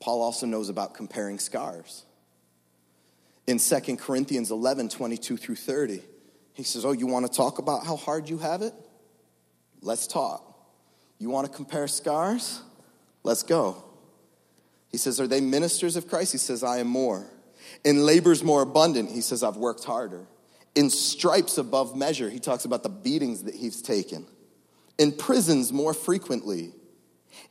Paul 0.00 0.22
also 0.22 0.46
knows 0.46 0.68
about 0.68 0.94
comparing 0.94 1.38
scars. 1.38 2.04
In 3.46 3.58
2 3.58 3.96
Corinthians 3.96 4.50
11 4.50 4.88
22 4.88 5.36
through 5.36 5.56
30, 5.56 6.02
he 6.52 6.62
says, 6.62 6.84
Oh, 6.84 6.92
you 6.92 7.06
want 7.06 7.26
to 7.26 7.32
talk 7.32 7.58
about 7.58 7.84
how 7.84 7.96
hard 7.96 8.28
you 8.28 8.38
have 8.38 8.62
it? 8.62 8.74
Let's 9.82 10.06
talk. 10.06 10.46
You 11.18 11.30
want 11.30 11.46
to 11.46 11.52
compare 11.52 11.88
scars? 11.88 12.62
Let's 13.22 13.42
go. 13.42 13.84
He 14.90 14.96
says, 14.96 15.20
Are 15.20 15.26
they 15.26 15.40
ministers 15.40 15.96
of 15.96 16.08
Christ? 16.08 16.32
He 16.32 16.38
says, 16.38 16.62
I 16.62 16.78
am 16.78 16.86
more. 16.86 17.26
In 17.84 18.04
labors 18.04 18.42
more 18.42 18.62
abundant, 18.62 19.10
he 19.10 19.20
says, 19.20 19.42
I've 19.42 19.56
worked 19.56 19.84
harder 19.84 20.26
in 20.74 20.90
stripes 20.90 21.58
above 21.58 21.96
measure. 21.96 22.30
He 22.30 22.38
talks 22.38 22.64
about 22.64 22.82
the 22.82 22.88
beatings 22.88 23.44
that 23.44 23.54
he's 23.54 23.82
taken, 23.82 24.26
in 24.98 25.12
prisons 25.12 25.72
more 25.72 25.94
frequently, 25.94 26.72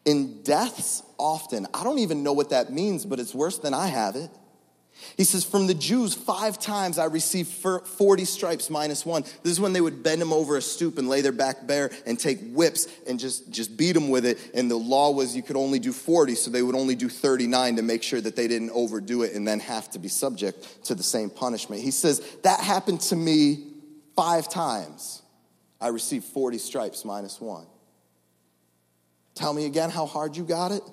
in 0.06 0.42
deaths 0.44 1.04
often. 1.18 1.68
I 1.74 1.84
don't 1.84 2.00
even 2.00 2.24
know 2.24 2.34
what 2.34 2.52
that 2.52 2.72
means, 2.72 3.06
but 3.06 3.20
it's 3.20 3.34
worse 3.34 3.58
than 3.60 3.74
I 3.74 3.88
have 3.88 4.16
it. 4.16 4.30
He 5.18 5.24
says, 5.24 5.44
From 5.44 5.68
the 5.68 5.74
Jews, 5.74 6.14
five 6.14 6.60
times 6.60 6.98
I 6.98 7.06
received 7.06 7.50
40 7.50 8.26
stripes 8.26 8.70
minus 8.70 9.06
one. 9.06 9.24
This 9.44 9.52
is 9.54 9.60
when 9.60 9.74
they 9.74 9.82
would 9.82 10.04
bend 10.04 10.22
them 10.22 10.32
over 10.32 10.58
a 10.58 10.62
stoop 10.62 10.98
and 10.98 11.10
lay 11.10 11.22
their 11.22 11.32
back 11.32 11.68
bare 11.68 11.92
and 12.06 12.20
take 12.20 12.40
whips 12.54 12.88
and 13.08 13.20
just, 13.20 13.52
just 13.52 13.76
beat 13.78 13.94
them 13.94 14.10
with 14.10 14.26
it. 14.26 14.38
And 14.54 14.70
the 14.70 14.78
law 14.78 15.12
was 15.12 15.36
you 15.36 15.44
could 15.44 15.56
only 15.56 15.80
do 15.80 15.92
40, 15.92 16.36
so 16.36 16.52
they 16.52 16.62
would 16.62 16.76
only 16.76 16.96
do 16.96 17.10
39 17.10 17.78
to 17.78 17.82
make 17.82 18.04
sure 18.04 18.22
that 18.22 18.36
they 18.36 18.48
didn't 18.48 18.72
overdo 18.72 19.24
it 19.24 19.34
and 19.34 19.48
then 19.48 19.60
have 19.60 19.90
to 19.92 20.00
be 20.00 20.08
subject 20.08 20.86
to 20.86 20.96
the 20.96 21.04
same 21.04 21.30
punishment. 21.30 21.82
He 21.82 21.92
says, 21.92 22.20
That 22.44 22.60
happened 22.60 23.02
to 23.02 23.16
me 23.16 23.66
five 24.16 24.50
times. 24.50 25.22
I 25.82 25.90
received 25.90 26.26
40 26.26 26.58
stripes 26.58 27.06
minus 27.06 27.40
one. 27.40 27.66
Tell 29.36 29.54
me 29.54 29.66
again 29.66 29.90
how 29.90 30.06
hard 30.06 30.36
you 30.36 30.44
got 30.44 30.72
it? 30.72 30.84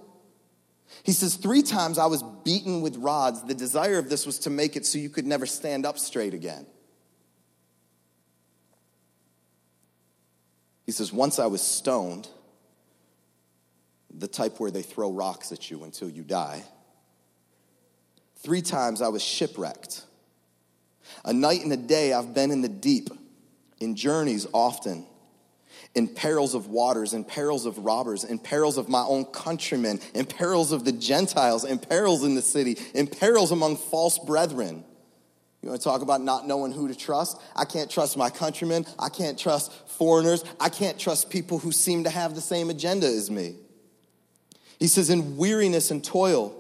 He 1.03 1.13
says, 1.13 1.37
Three 1.37 1.63
times 1.63 1.99
I 1.99 2.07
was 2.07 2.23
beaten 2.45 2.81
with 2.81 2.97
rods. 2.97 3.43
The 3.45 3.55
desire 3.55 3.99
of 3.99 4.09
this 4.09 4.27
was 4.27 4.39
to 4.41 4.51
make 4.51 4.77
it 4.77 4.87
so 4.87 4.99
you 4.99 5.11
could 5.11 5.27
never 5.27 5.47
stand 5.47 5.87
up 5.87 5.99
straight 5.99 6.35
again. 6.35 6.67
He 10.85 10.93
says, 10.93 11.13
Once 11.13 11.39
I 11.39 11.47
was 11.47 11.63
stoned, 11.63 12.29
the 14.11 14.29
type 14.29 14.59
where 14.61 14.71
they 14.71 14.83
throw 14.83 15.11
rocks 15.11 15.53
at 15.53 15.71
you 15.71 15.85
until 15.85 16.09
you 16.09 16.23
die. 16.23 16.65
Three 18.37 18.63
times 18.63 19.03
I 19.03 19.09
was 19.09 19.23
shipwrecked. 19.23 20.05
A 21.25 21.33
night 21.33 21.63
and 21.63 21.73
a 21.73 21.77
day 21.77 22.13
I've 22.13 22.35
been 22.35 22.51
in 22.51 22.63
the 22.63 22.69
deep, 22.69 23.11
in 23.81 23.95
journeys 23.95 24.47
often 24.53 25.07
in 25.97 26.07
perils 26.07 26.55
of 26.55 26.69
waters, 26.69 27.15
in 27.15 27.25
perils 27.25 27.65
of 27.65 27.79
robbers, 27.79 28.23
in 28.23 28.39
perils 28.39 28.77
of 28.77 28.87
my 28.89 29.03
own 29.03 29.25
countrymen, 29.25 29.99
in 30.15 30.27
perils 30.27 30.71
of 30.71 30.85
the 30.85 30.93
Gentiles, 30.93 31.65
in 31.65 31.79
perils 31.79 32.23
in 32.23 32.35
the 32.35 32.43
city, 32.43 32.77
in 32.95 33.07
perils 33.07 33.51
among 33.51 33.79
false 33.79 34.19
brethren. 34.19 34.85
You 35.63 35.71
want 35.71 35.81
to 35.81 35.85
talk 35.85 36.03
about 36.03 36.21
not 36.21 36.47
knowing 36.47 36.71
who 36.71 36.87
to 36.87 36.95
trust? 36.95 37.41
I 37.57 37.65
can't 37.65 37.91
trust 37.91 38.17
my 38.17 38.29
countrymen. 38.29 38.85
I 38.99 39.09
can't 39.09 39.39
trust 39.39 39.73
foreigners. 39.89 40.45
I 40.61 40.69
can't 40.69 40.99
trust 40.99 41.31
people 41.31 41.59
who 41.59 41.73
seem 41.73 42.05
to 42.05 42.11
have 42.11 42.35
the 42.35 42.43
same 42.43 42.69
agenda 42.69 43.07
as 43.07 43.31
me. 43.31 43.57
He 44.79 44.89
says, 44.89 45.09
in 45.09 45.39
weariness 45.39 45.91
and 45.91 46.05
toil, 46.05 46.55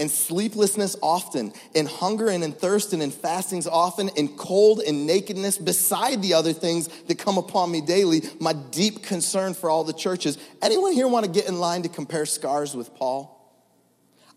in 0.00 0.08
sleeplessness 0.08 0.96
often, 1.02 1.52
and 1.74 1.86
hunger 1.86 2.28
and 2.28 2.42
in 2.42 2.52
thirst 2.52 2.94
and 2.94 3.02
in 3.02 3.10
fastings 3.10 3.66
often, 3.66 4.10
and 4.16 4.34
cold 4.36 4.80
and 4.80 5.06
nakedness, 5.06 5.58
beside 5.58 6.22
the 6.22 6.32
other 6.32 6.54
things 6.54 6.88
that 7.04 7.18
come 7.18 7.36
upon 7.36 7.70
me 7.70 7.82
daily, 7.82 8.22
my 8.40 8.54
deep 8.54 9.02
concern 9.02 9.52
for 9.52 9.68
all 9.68 9.84
the 9.84 9.92
churches. 9.92 10.38
Anyone 10.62 10.92
here 10.92 11.06
want 11.06 11.26
to 11.26 11.30
get 11.30 11.46
in 11.46 11.60
line 11.60 11.82
to 11.82 11.90
compare 11.90 12.24
scars 12.24 12.74
with 12.74 12.94
Paul? 12.94 13.36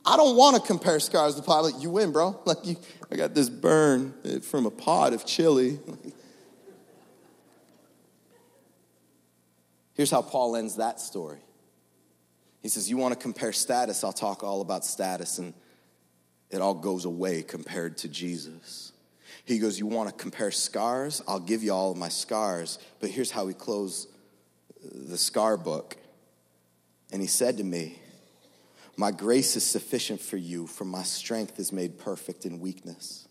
I 0.05 0.17
don't 0.17 0.35
want 0.35 0.57
to 0.57 0.61
compare 0.61 0.99
scars 0.99 1.37
with 1.37 1.45
Paul. 1.45 1.63
Like, 1.63 1.81
you 1.81 1.89
win, 1.89 2.11
bro. 2.11 2.37
Like, 2.45 2.65
you, 2.65 2.75
I 3.09 3.15
got 3.15 3.33
this 3.33 3.47
burn 3.47 4.13
from 4.41 4.65
a 4.65 4.71
pot 4.71 5.13
of 5.13 5.25
chili. 5.25 5.79
Here's 9.93 10.11
how 10.11 10.21
Paul 10.23 10.57
ends 10.57 10.75
that 10.75 10.99
story. 10.99 11.39
He 12.63 12.69
says, 12.69 12.89
You 12.89 12.97
want 12.97 13.13
to 13.13 13.19
compare 13.19 13.53
status? 13.53 14.03
I'll 14.03 14.13
talk 14.13 14.43
all 14.43 14.61
about 14.61 14.83
status, 14.85 15.37
and 15.37 15.53
it 16.49 16.61
all 16.61 16.73
goes 16.73 17.05
away 17.05 17.43
compared 17.43 17.97
to 17.99 18.07
Jesus. 18.07 18.93
He 19.45 19.59
goes, 19.59 19.77
You 19.77 19.85
want 19.85 20.09
to 20.09 20.15
compare 20.15 20.49
scars? 20.49 21.21
I'll 21.27 21.39
give 21.39 21.61
you 21.61 21.73
all 21.73 21.91
of 21.91 21.97
my 21.97 22.09
scars. 22.09 22.79
But 22.99 23.11
here's 23.11 23.29
how 23.29 23.47
he 23.47 23.53
closed 23.53 24.07
the 24.81 25.17
scar 25.17 25.57
book. 25.57 25.97
And 27.11 27.21
he 27.21 27.27
said 27.27 27.57
to 27.57 27.63
me, 27.63 27.99
My 28.95 29.11
grace 29.11 29.57
is 29.57 29.65
sufficient 29.65 30.21
for 30.21 30.37
you, 30.37 30.65
for 30.65 30.85
my 30.85 31.03
strength 31.03 31.59
is 31.59 31.73
made 31.73 31.99
perfect 31.99 32.45
in 32.45 32.61
weakness. 32.61 33.27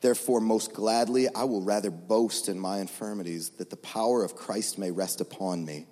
Therefore, 0.00 0.40
most 0.40 0.72
gladly, 0.72 1.28
I 1.34 1.44
will 1.44 1.62
rather 1.62 1.90
boast 1.90 2.48
in 2.48 2.58
my 2.58 2.78
infirmities, 2.78 3.50
that 3.50 3.68
the 3.68 3.76
power 3.76 4.24
of 4.24 4.36
Christ 4.36 4.78
may 4.78 4.90
rest 4.90 5.20
upon 5.20 5.64
me. 5.64 5.86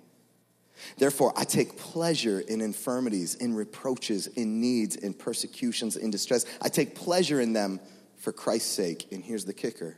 Therefore, 0.97 1.33
I 1.35 1.43
take 1.43 1.77
pleasure 1.77 2.39
in 2.39 2.61
infirmities, 2.61 3.35
in 3.35 3.53
reproaches, 3.53 4.27
in 4.27 4.59
needs, 4.59 4.95
in 4.95 5.13
persecutions, 5.13 5.95
in 5.95 6.11
distress. 6.11 6.45
I 6.61 6.69
take 6.69 6.95
pleasure 6.95 7.41
in 7.41 7.53
them 7.53 7.79
for 8.17 8.31
Christ's 8.31 8.71
sake. 8.71 9.07
And 9.11 9.23
here's 9.23 9.45
the 9.45 9.53
kicker 9.53 9.97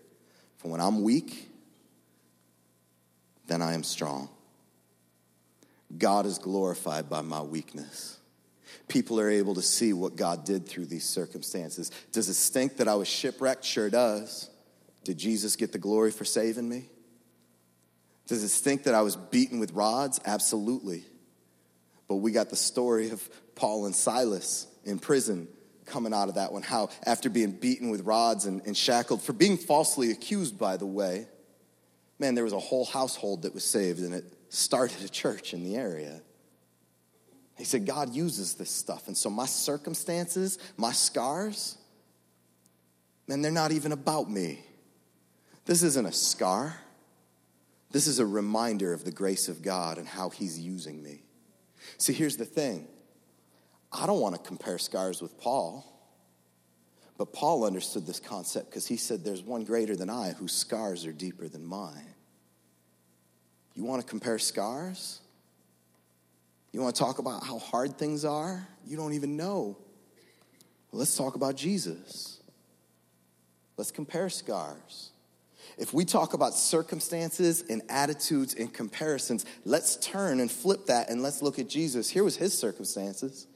for 0.57 0.69
when 0.69 0.79
I'm 0.79 1.03
weak, 1.03 1.49
then 3.47 3.61
I 3.61 3.73
am 3.73 3.83
strong. 3.83 4.29
God 5.97 6.25
is 6.25 6.37
glorified 6.37 7.09
by 7.09 7.21
my 7.21 7.41
weakness. 7.41 8.17
People 8.87 9.19
are 9.19 9.29
able 9.29 9.55
to 9.55 9.61
see 9.61 9.93
what 9.93 10.15
God 10.15 10.45
did 10.45 10.67
through 10.67 10.85
these 10.85 11.03
circumstances. 11.05 11.91
Does 12.11 12.29
it 12.29 12.33
stink 12.33 12.77
that 12.77 12.87
I 12.87 12.95
was 12.95 13.07
shipwrecked? 13.07 13.63
Sure 13.63 13.89
does. 13.89 14.49
Did 15.03 15.17
Jesus 15.17 15.55
get 15.55 15.71
the 15.71 15.77
glory 15.77 16.11
for 16.11 16.25
saving 16.25 16.67
me? 16.67 16.89
Does 18.27 18.43
it 18.43 18.49
stink 18.49 18.83
that 18.83 18.95
I 18.95 19.01
was 19.01 19.15
beaten 19.15 19.59
with 19.59 19.71
rods? 19.73 20.19
Absolutely. 20.25 21.03
But 22.07 22.17
we 22.17 22.31
got 22.31 22.49
the 22.49 22.55
story 22.55 23.09
of 23.09 23.27
Paul 23.55 23.86
and 23.86 23.95
Silas 23.95 24.67
in 24.86 24.99
prison 24.99 25.47
coming 25.86 26.13
out 26.13 26.29
of 26.29 26.36
that 26.36 26.51
one. 26.51 26.62
How, 26.62 26.89
after 27.05 27.29
being 27.29 27.51
beaten 27.51 27.89
with 27.89 28.01
rods 28.01 28.45
and, 28.45 28.62
and 28.65 28.75
shackled, 28.75 29.21
for 29.21 29.33
being 29.33 29.57
falsely 29.57 30.12
accused, 30.12 30.57
by 30.57 30.77
the 30.77 30.86
way, 30.86 31.27
man, 32.19 32.36
there 32.36 32.43
was 32.43 32.53
a 32.53 32.59
whole 32.59 32.86
household 32.86 33.41
that 33.43 33.53
was 33.53 33.63
saved, 33.63 33.99
and 33.99 34.13
it 34.13 34.25
started 34.49 35.03
a 35.03 35.09
church 35.09 35.53
in 35.53 35.63
the 35.63 35.75
area. 35.75 36.21
He 37.57 37.65
said, 37.65 37.86
God 37.86 38.13
uses 38.13 38.55
this 38.55 38.71
stuff. 38.71 39.07
And 39.07 39.15
so 39.15 39.29
my 39.29 39.45
circumstances, 39.45 40.57
my 40.77 40.91
scars, 40.91 41.77
man, 43.27 43.41
they're 43.41 43.51
not 43.51 43.71
even 43.71 43.91
about 43.91 44.29
me. 44.29 44.63
This 45.65 45.83
isn't 45.83 46.05
a 46.05 46.12
scar. 46.12 46.75
This 47.93 48.08
is 48.08 48.19
a 48.19 48.25
reminder 48.25 48.91
of 48.91 49.06
the 49.06 49.12
grace 49.12 49.47
of 49.47 49.62
God 49.62 49.97
and 49.97 50.08
how 50.08 50.29
He's 50.29 50.60
using 50.60 51.01
me. 51.01 51.21
See, 51.97 52.12
here's 52.12 52.36
the 52.36 52.45
thing 52.45 52.88
I 53.91 54.06
don't 54.06 54.19
want 54.19 54.36
to 54.36 54.41
compare 54.41 54.79
scars 54.79 55.21
with 55.21 55.38
Paul, 55.38 55.86
but 57.17 57.32
Paul 57.32 57.63
understood 57.63 58.08
this 58.08 58.19
concept 58.19 58.71
because 58.71 58.88
he 58.88 58.97
said, 58.97 59.23
There's 59.23 59.43
one 59.43 59.63
greater 59.63 59.95
than 59.95 60.10
I 60.10 60.32
whose 60.32 60.51
scars 60.51 61.06
are 61.06 61.13
deeper 61.13 61.47
than 61.47 61.63
mine. 61.63 62.15
You 63.75 63.84
want 63.86 64.01
to 64.01 64.08
compare 64.08 64.39
scars? 64.39 65.21
You 66.71 66.82
want 66.82 66.95
to 66.95 66.99
talk 66.99 67.19
about 67.19 67.45
how 67.45 67.60
hard 67.60 67.99
things 67.99 68.25
are? 68.25 68.67
You 68.86 68.97
don't 68.97 69.13
even 69.13 69.38
know. 69.38 69.77
Well, 70.91 70.99
let's 70.99 71.15
talk 71.15 71.36
about 71.36 71.56
Jesus. 71.56 72.39
Let's 73.77 73.91
compare 73.91 74.29
scars. 74.29 75.12
If 75.77 75.93
we 75.93 76.05
talk 76.05 76.33
about 76.33 76.53
circumstances 76.53 77.63
and 77.69 77.81
attitudes 77.89 78.53
and 78.53 78.73
comparisons, 78.73 79.45
let's 79.65 79.95
turn 79.97 80.39
and 80.39 80.51
flip 80.51 80.86
that 80.88 81.09
and 81.09 81.21
let's 81.21 81.41
look 81.41 81.59
at 81.59 81.67
Jesus. 81.67 82.09
Here 82.09 82.23
was 82.23 82.38
his 82.38 82.57
circumstances. 82.57 83.47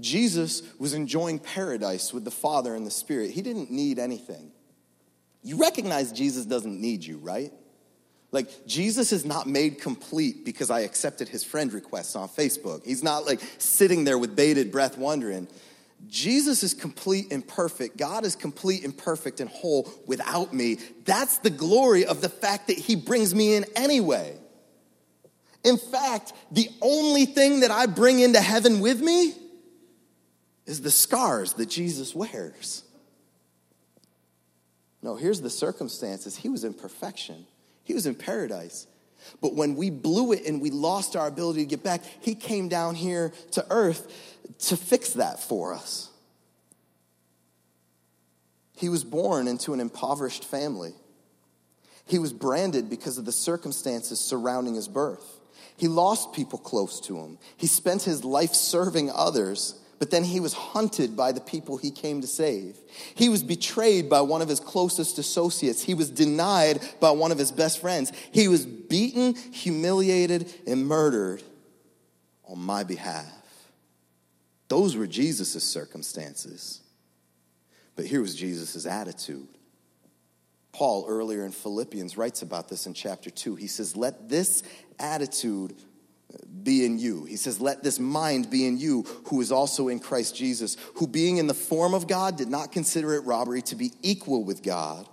Jesus 0.00 0.62
was 0.78 0.94
enjoying 0.94 1.38
paradise 1.38 2.12
with 2.12 2.24
the 2.24 2.30
Father 2.30 2.74
and 2.74 2.86
the 2.86 2.90
Spirit. 2.90 3.30
He 3.30 3.42
didn't 3.42 3.70
need 3.70 3.98
anything. 3.98 4.52
You 5.42 5.58
recognize 5.58 6.12
Jesus 6.12 6.44
doesn't 6.44 6.80
need 6.80 7.04
you, 7.04 7.18
right? 7.18 7.52
Like, 8.30 8.66
Jesus 8.66 9.12
is 9.12 9.24
not 9.24 9.46
made 9.46 9.80
complete 9.80 10.44
because 10.44 10.70
I 10.70 10.80
accepted 10.80 11.28
his 11.28 11.42
friend 11.42 11.72
requests 11.72 12.14
on 12.14 12.28
Facebook. 12.28 12.84
He's 12.84 13.02
not 13.02 13.24
like 13.24 13.40
sitting 13.56 14.04
there 14.04 14.18
with 14.18 14.36
bated 14.36 14.70
breath 14.70 14.98
wondering. 14.98 15.48
Jesus 16.06 16.62
is 16.62 16.74
complete 16.74 17.32
and 17.32 17.46
perfect. 17.46 17.96
God 17.96 18.24
is 18.24 18.36
complete 18.36 18.84
and 18.84 18.96
perfect 18.96 19.40
and 19.40 19.50
whole 19.50 19.90
without 20.06 20.54
me. 20.54 20.78
That's 21.04 21.38
the 21.38 21.50
glory 21.50 22.06
of 22.06 22.20
the 22.20 22.28
fact 22.28 22.68
that 22.68 22.78
he 22.78 22.96
brings 22.96 23.34
me 23.34 23.54
in 23.54 23.64
anyway. 23.76 24.36
In 25.64 25.76
fact, 25.76 26.32
the 26.52 26.68
only 26.80 27.26
thing 27.26 27.60
that 27.60 27.70
I 27.70 27.86
bring 27.86 28.20
into 28.20 28.40
heaven 28.40 28.80
with 28.80 29.00
me 29.00 29.34
is 30.66 30.80
the 30.80 30.90
scars 30.90 31.54
that 31.54 31.66
Jesus 31.66 32.14
wears. 32.14 32.84
No, 35.02 35.16
here's 35.16 35.40
the 35.40 35.50
circumstances. 35.50 36.36
He 36.36 36.48
was 36.48 36.64
in 36.64 36.74
perfection. 36.74 37.46
He 37.84 37.94
was 37.94 38.06
in 38.06 38.14
paradise. 38.14 38.86
But 39.40 39.54
when 39.54 39.76
we 39.76 39.90
blew 39.90 40.32
it 40.32 40.46
and 40.46 40.60
we 40.60 40.70
lost 40.70 41.16
our 41.16 41.26
ability 41.26 41.60
to 41.60 41.66
get 41.66 41.82
back, 41.82 42.02
He 42.20 42.34
came 42.34 42.68
down 42.68 42.94
here 42.94 43.32
to 43.52 43.66
earth 43.70 44.12
to 44.60 44.76
fix 44.76 45.14
that 45.14 45.40
for 45.40 45.74
us. 45.74 46.10
He 48.76 48.88
was 48.88 49.04
born 49.04 49.48
into 49.48 49.74
an 49.74 49.80
impoverished 49.80 50.44
family. 50.44 50.92
He 52.06 52.18
was 52.18 52.32
branded 52.32 52.88
because 52.88 53.18
of 53.18 53.24
the 53.24 53.32
circumstances 53.32 54.20
surrounding 54.20 54.74
his 54.74 54.88
birth. 54.88 55.24
He 55.76 55.88
lost 55.88 56.32
people 56.32 56.58
close 56.58 57.00
to 57.02 57.18
him. 57.18 57.38
He 57.56 57.66
spent 57.66 58.02
his 58.02 58.24
life 58.24 58.54
serving 58.54 59.10
others 59.10 59.74
but 59.98 60.10
then 60.10 60.24
he 60.24 60.40
was 60.40 60.52
hunted 60.52 61.16
by 61.16 61.32
the 61.32 61.40
people 61.40 61.76
he 61.76 61.90
came 61.90 62.20
to 62.20 62.26
save. 62.26 62.76
He 63.14 63.28
was 63.28 63.42
betrayed 63.42 64.08
by 64.08 64.20
one 64.20 64.42
of 64.42 64.48
his 64.48 64.60
closest 64.60 65.18
associates. 65.18 65.82
He 65.82 65.94
was 65.94 66.10
denied 66.10 66.80
by 67.00 67.10
one 67.10 67.32
of 67.32 67.38
his 67.38 67.50
best 67.50 67.80
friends. 67.80 68.12
He 68.30 68.48
was 68.48 68.64
beaten, 68.64 69.34
humiliated, 69.34 70.52
and 70.66 70.86
murdered 70.86 71.42
on 72.44 72.58
my 72.58 72.84
behalf. 72.84 73.26
Those 74.68 74.96
were 74.96 75.06
Jesus' 75.06 75.64
circumstances. 75.64 76.80
But 77.96 78.06
here 78.06 78.20
was 78.20 78.36
Jesus' 78.36 78.86
attitude. 78.86 79.48
Paul, 80.72 81.06
earlier 81.08 81.44
in 81.44 81.50
Philippians, 81.50 82.16
writes 82.16 82.42
about 82.42 82.68
this 82.68 82.86
in 82.86 82.94
chapter 82.94 83.30
2. 83.30 83.56
He 83.56 83.66
says, 83.66 83.96
Let 83.96 84.28
this 84.28 84.62
attitude 85.00 85.74
be 86.62 86.84
in 86.84 86.98
you. 86.98 87.24
He 87.24 87.36
says, 87.36 87.60
Let 87.60 87.82
this 87.82 87.98
mind 87.98 88.50
be 88.50 88.66
in 88.66 88.78
you, 88.78 89.04
who 89.26 89.40
is 89.40 89.52
also 89.52 89.88
in 89.88 90.00
Christ 90.00 90.36
Jesus, 90.36 90.76
who 90.94 91.06
being 91.06 91.38
in 91.38 91.46
the 91.46 91.54
form 91.54 91.94
of 91.94 92.06
God 92.06 92.36
did 92.36 92.48
not 92.48 92.72
consider 92.72 93.14
it 93.14 93.24
robbery 93.24 93.62
to 93.62 93.76
be 93.76 93.92
equal 94.02 94.44
with 94.44 94.62
God, 94.62 95.08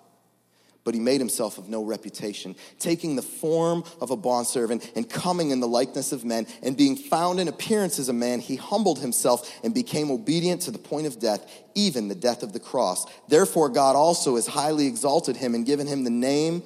but 0.83 0.93
he 0.93 0.99
made 0.99 1.19
himself 1.19 1.57
of 1.57 1.69
no 1.69 1.83
reputation, 1.83 2.55
taking 2.79 3.15
the 3.15 3.21
form 3.21 3.83
of 4.01 4.11
a 4.11 4.17
bondservant 4.17 4.91
and 4.95 5.09
coming 5.09 5.51
in 5.51 5.59
the 5.59 5.67
likeness 5.67 6.11
of 6.11 6.25
men, 6.25 6.45
and 6.61 6.77
being 6.77 6.95
found 6.95 7.39
in 7.39 7.47
appearance 7.47 7.99
as 7.99 8.09
a 8.09 8.13
man, 8.13 8.39
he 8.39 8.55
humbled 8.55 8.99
himself 8.99 9.49
and 9.63 9.73
became 9.73 10.11
obedient 10.11 10.61
to 10.61 10.71
the 10.71 10.77
point 10.77 11.07
of 11.07 11.19
death, 11.19 11.49
even 11.73 12.07
the 12.07 12.15
death 12.15 12.43
of 12.43 12.53
the 12.53 12.59
cross. 12.59 13.05
Therefore, 13.29 13.69
God 13.69 13.95
also 13.95 14.35
has 14.35 14.45
highly 14.45 14.87
exalted 14.87 15.37
him 15.37 15.55
and 15.55 15.65
given 15.65 15.87
him 15.87 16.03
the 16.03 16.09
name 16.09 16.63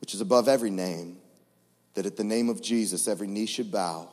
which 0.00 0.14
is 0.14 0.20
above 0.20 0.48
every 0.48 0.70
name 0.70 1.18
that 1.94 2.06
at 2.06 2.16
the 2.16 2.24
name 2.24 2.48
of 2.48 2.62
Jesus 2.62 3.08
every 3.08 3.26
knee 3.26 3.46
should 3.46 3.70
bow, 3.70 4.08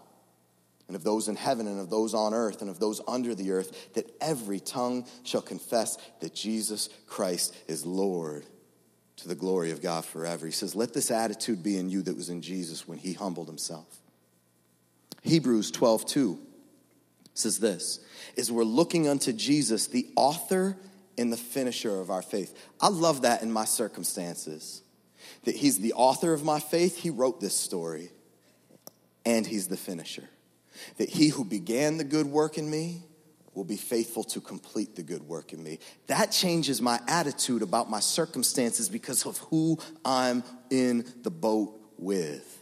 and 0.87 0.95
of 0.95 1.03
those 1.03 1.27
in 1.27 1.35
heaven 1.35 1.67
and 1.67 1.79
of 1.79 1.89
those 1.89 2.15
on 2.15 2.33
earth 2.33 2.61
and 2.61 2.69
of 2.69 2.79
those 2.79 2.99
under 3.07 3.35
the 3.35 3.51
earth, 3.51 3.93
that 3.93 4.11
every 4.19 4.59
tongue 4.59 5.05
shall 5.23 5.41
confess 5.41 5.97
that 6.19 6.33
Jesus 6.33 6.89
Christ 7.05 7.55
is 7.67 7.85
Lord 7.85 8.45
to 9.17 9.27
the 9.27 9.35
glory 9.35 9.69
of 9.69 9.83
God 9.83 10.03
forever. 10.03 10.47
He 10.47 10.51
says, 10.51 10.75
Let 10.75 10.93
this 10.93 11.11
attitude 11.11 11.61
be 11.61 11.77
in 11.77 11.89
you 11.89 12.01
that 12.01 12.15
was 12.15 12.29
in 12.29 12.41
Jesus 12.41 12.87
when 12.87 12.97
he 12.97 13.13
humbled 13.13 13.47
himself. 13.47 13.99
Hebrews 15.21 15.71
12 15.71 16.05
2 16.07 16.39
says 17.33 17.59
this 17.59 17.99
is 18.35 18.51
we're 18.51 18.63
looking 18.63 19.07
unto 19.07 19.31
Jesus, 19.31 19.87
the 19.87 20.07
author 20.15 20.77
and 21.17 21.31
the 21.31 21.37
finisher 21.37 21.99
of 21.99 22.09
our 22.09 22.21
faith. 22.21 22.57
I 22.81 22.87
love 22.89 23.23
that 23.23 23.41
in 23.41 23.51
my 23.51 23.65
circumstances 23.65 24.81
that 25.45 25.55
he's 25.55 25.79
the 25.79 25.93
author 25.93 26.33
of 26.33 26.43
my 26.43 26.59
faith. 26.59 26.97
He 26.97 27.09
wrote 27.09 27.39
this 27.39 27.55
story, 27.55 28.11
and 29.25 29.45
he's 29.45 29.67
the 29.67 29.77
finisher. 29.77 30.29
That 30.97 31.09
he 31.09 31.29
who 31.29 31.43
began 31.43 31.97
the 31.97 32.03
good 32.03 32.25
work 32.25 32.57
in 32.57 32.69
me 32.69 33.03
will 33.53 33.63
be 33.63 33.77
faithful 33.77 34.23
to 34.23 34.39
complete 34.39 34.95
the 34.95 35.03
good 35.03 35.23
work 35.23 35.53
in 35.53 35.61
me. 35.61 35.79
That 36.07 36.31
changes 36.31 36.81
my 36.81 36.99
attitude 37.07 37.61
about 37.61 37.89
my 37.89 37.99
circumstances 37.99 38.87
because 38.87 39.25
of 39.25 39.37
who 39.39 39.79
I'm 40.05 40.43
in 40.69 41.05
the 41.23 41.31
boat 41.31 41.79
with. 41.97 42.58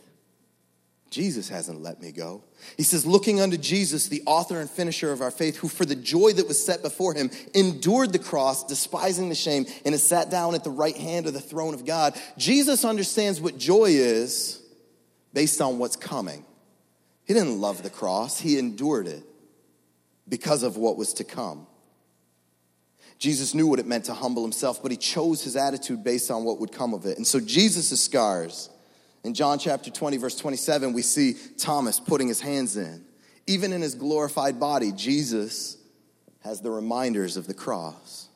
Jesus 1.09 1.47
hasn't 1.47 1.81
let 1.81 2.01
me 2.01 2.11
go. 2.11 2.43
He 2.75 2.83
says, 2.83 3.05
looking 3.05 3.39
unto 3.39 3.57
Jesus, 3.57 4.09
the 4.09 4.23
author 4.25 4.59
and 4.59 4.69
finisher 4.69 5.11
of 5.11 5.21
our 5.21 5.31
faith, 5.31 5.55
who 5.57 5.69
for 5.69 5.85
the 5.85 5.95
joy 5.95 6.33
that 6.33 6.47
was 6.47 6.63
set 6.63 6.81
before 6.81 7.13
him 7.13 7.31
endured 7.53 8.11
the 8.11 8.19
cross, 8.19 8.65
despising 8.65 9.29
the 9.29 9.35
shame, 9.35 9.65
and 9.85 9.93
has 9.93 10.03
sat 10.03 10.29
down 10.29 10.53
at 10.53 10.63
the 10.63 10.69
right 10.69 10.97
hand 10.97 11.25
of 11.25 11.33
the 11.33 11.39
throne 11.39 11.73
of 11.73 11.85
God. 11.85 12.19
Jesus 12.37 12.83
understands 12.83 13.39
what 13.39 13.57
joy 13.57 13.85
is 13.85 14.61
based 15.33 15.61
on 15.61 15.77
what's 15.77 15.95
coming. 15.95 16.43
He 17.25 17.33
didn't 17.33 17.59
love 17.59 17.83
the 17.83 17.89
cross, 17.89 18.39
he 18.39 18.57
endured 18.59 19.07
it 19.07 19.23
because 20.27 20.63
of 20.63 20.77
what 20.77 20.97
was 20.97 21.13
to 21.15 21.23
come. 21.23 21.67
Jesus 23.19 23.53
knew 23.53 23.65
what 23.67 23.79
it 23.79 23.87
meant 23.87 24.05
to 24.05 24.13
humble 24.13 24.43
himself, 24.43 24.81
but 24.81 24.91
he 24.91 24.97
chose 24.97 25.43
his 25.43 25.55
attitude 25.55 26.03
based 26.03 26.29
on 26.29 26.43
what 26.43 26.59
would 26.59 26.71
come 26.71 26.93
of 26.93 27.05
it. 27.05 27.17
And 27.17 27.25
so 27.25 27.39
Jesus' 27.39 27.99
scars, 27.99 28.69
in 29.23 29.33
John 29.33 29.59
chapter 29.59 29.89
20, 29.91 30.17
verse 30.17 30.35
27, 30.35 30.93
we 30.93 31.01
see 31.01 31.35
Thomas 31.57 31.99
putting 31.99 32.27
his 32.27 32.39
hands 32.39 32.77
in. 32.77 33.03
Even 33.45 33.73
in 33.73 33.81
his 33.81 33.95
glorified 33.95 34.59
body, 34.59 34.91
Jesus 34.91 35.77
has 36.41 36.61
the 36.61 36.71
reminders 36.71 37.37
of 37.37 37.47
the 37.47 37.53
cross. 37.53 38.29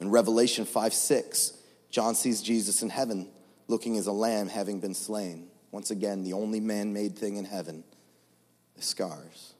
In 0.00 0.10
Revelation 0.10 0.64
5 0.64 0.92
6, 0.92 1.52
John 1.90 2.14
sees 2.14 2.42
Jesus 2.42 2.82
in 2.82 2.90
heaven 2.90 3.28
looking 3.68 3.96
as 3.96 4.06
a 4.06 4.12
lamb 4.12 4.48
having 4.48 4.80
been 4.80 4.94
slain. 4.94 5.48
Once 5.70 5.90
again, 5.90 6.22
the 6.22 6.32
only 6.32 6.60
man 6.60 6.92
made 6.92 7.18
thing 7.18 7.36
in 7.36 7.44
heaven, 7.44 7.84
the 8.74 8.82
scars 8.82 9.55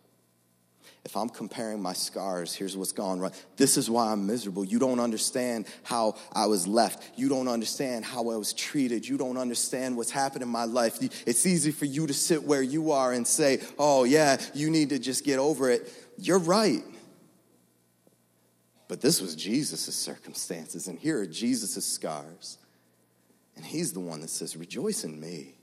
if 1.06 1.16
I'm 1.16 1.28
comparing 1.28 1.80
my 1.80 1.92
scars, 1.92 2.52
here's 2.52 2.76
what's 2.76 2.90
gone 2.90 3.20
wrong. 3.20 3.30
This 3.56 3.76
is 3.76 3.88
why 3.88 4.10
I'm 4.10 4.26
miserable. 4.26 4.64
You 4.64 4.80
don't 4.80 4.98
understand 4.98 5.66
how 5.84 6.16
I 6.32 6.46
was 6.46 6.66
left. 6.66 7.16
You 7.16 7.28
don't 7.28 7.46
understand 7.46 8.04
how 8.04 8.28
I 8.30 8.36
was 8.36 8.52
treated. 8.52 9.06
You 9.06 9.16
don't 9.16 9.36
understand 9.36 9.96
what's 9.96 10.10
happened 10.10 10.42
in 10.42 10.48
my 10.48 10.64
life. 10.64 10.98
It's 11.24 11.46
easy 11.46 11.70
for 11.70 11.84
you 11.84 12.08
to 12.08 12.12
sit 12.12 12.42
where 12.42 12.60
you 12.60 12.90
are 12.90 13.12
and 13.12 13.24
say, 13.24 13.60
oh, 13.78 14.02
yeah, 14.02 14.38
you 14.52 14.68
need 14.68 14.88
to 14.88 14.98
just 14.98 15.24
get 15.24 15.38
over 15.38 15.70
it. 15.70 15.92
You're 16.18 16.40
right. 16.40 16.82
But 18.88 19.00
this 19.00 19.20
was 19.20 19.36
Jesus' 19.36 19.94
circumstances, 19.94 20.88
and 20.88 20.98
here 20.98 21.20
are 21.20 21.26
Jesus' 21.26 21.86
scars. 21.86 22.58
And 23.54 23.64
he's 23.64 23.92
the 23.92 24.00
one 24.00 24.22
that 24.22 24.30
says, 24.30 24.56
Rejoice 24.56 25.04
in 25.04 25.20
me. 25.20 25.54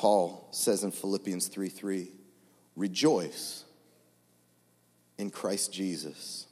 Paul 0.00 0.48
says 0.50 0.82
in 0.82 0.92
Philippians 0.92 1.48
3 1.48 1.68
3, 1.68 2.10
rejoice 2.74 3.64
in 5.18 5.28
Christ 5.28 5.74
Jesus, 5.74 6.46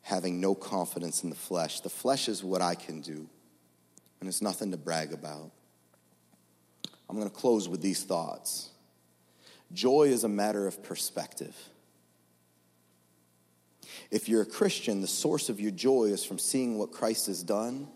having 0.00 0.40
no 0.40 0.54
confidence 0.54 1.22
in 1.22 1.28
the 1.28 1.36
flesh. 1.36 1.80
The 1.80 1.90
flesh 1.90 2.30
is 2.30 2.42
what 2.42 2.62
I 2.62 2.76
can 2.76 3.02
do, 3.02 3.28
and 4.20 4.26
it's 4.26 4.40
nothing 4.40 4.70
to 4.70 4.78
brag 4.78 5.12
about. 5.12 5.50
I'm 7.10 7.16
going 7.16 7.28
to 7.28 7.36
close 7.36 7.68
with 7.68 7.82
these 7.82 8.04
thoughts. 8.04 8.70
Joy 9.74 10.04
is 10.04 10.24
a 10.24 10.28
matter 10.28 10.66
of 10.66 10.82
perspective. 10.82 11.54
If 14.10 14.30
you're 14.30 14.40
a 14.40 14.46
Christian, 14.46 15.02
the 15.02 15.06
source 15.06 15.50
of 15.50 15.60
your 15.60 15.72
joy 15.72 16.04
is 16.04 16.24
from 16.24 16.38
seeing 16.38 16.78
what 16.78 16.90
Christ 16.90 17.26
has 17.26 17.42
done 17.42 17.86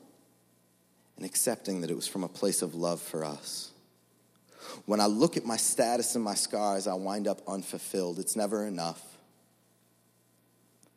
and 1.16 1.24
accepting 1.24 1.80
that 1.80 1.90
it 1.90 1.96
was 1.96 2.06
from 2.06 2.24
a 2.24 2.28
place 2.28 2.60
of 2.60 2.74
love 2.74 3.00
for 3.00 3.24
us. 3.24 3.67
When 4.86 5.00
I 5.00 5.06
look 5.06 5.36
at 5.36 5.44
my 5.44 5.56
status 5.56 6.14
and 6.14 6.24
my 6.24 6.34
scars, 6.34 6.86
I 6.86 6.94
wind 6.94 7.28
up 7.28 7.42
unfulfilled. 7.46 8.18
It's 8.18 8.36
never 8.36 8.66
enough. 8.66 9.02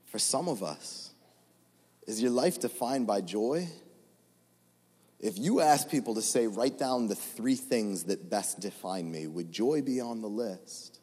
For 0.05 0.19
some 0.19 0.47
of 0.47 0.63
us, 0.63 1.11
is 2.07 2.21
your 2.21 2.31
life 2.31 2.59
defined 2.59 3.07
by 3.07 3.21
joy? 3.21 3.67
If 5.19 5.37
you 5.37 5.61
ask 5.61 5.89
people 5.89 6.15
to 6.15 6.21
say, 6.21 6.47
write 6.47 6.77
down 6.77 7.07
the 7.07 7.15
three 7.15 7.55
things 7.55 8.05
that 8.05 8.29
best 8.29 8.59
define 8.59 9.09
me, 9.11 9.27
would 9.27 9.51
joy 9.51 9.81
be 9.81 10.01
on 10.01 10.21
the 10.21 10.27
list? 10.27 10.99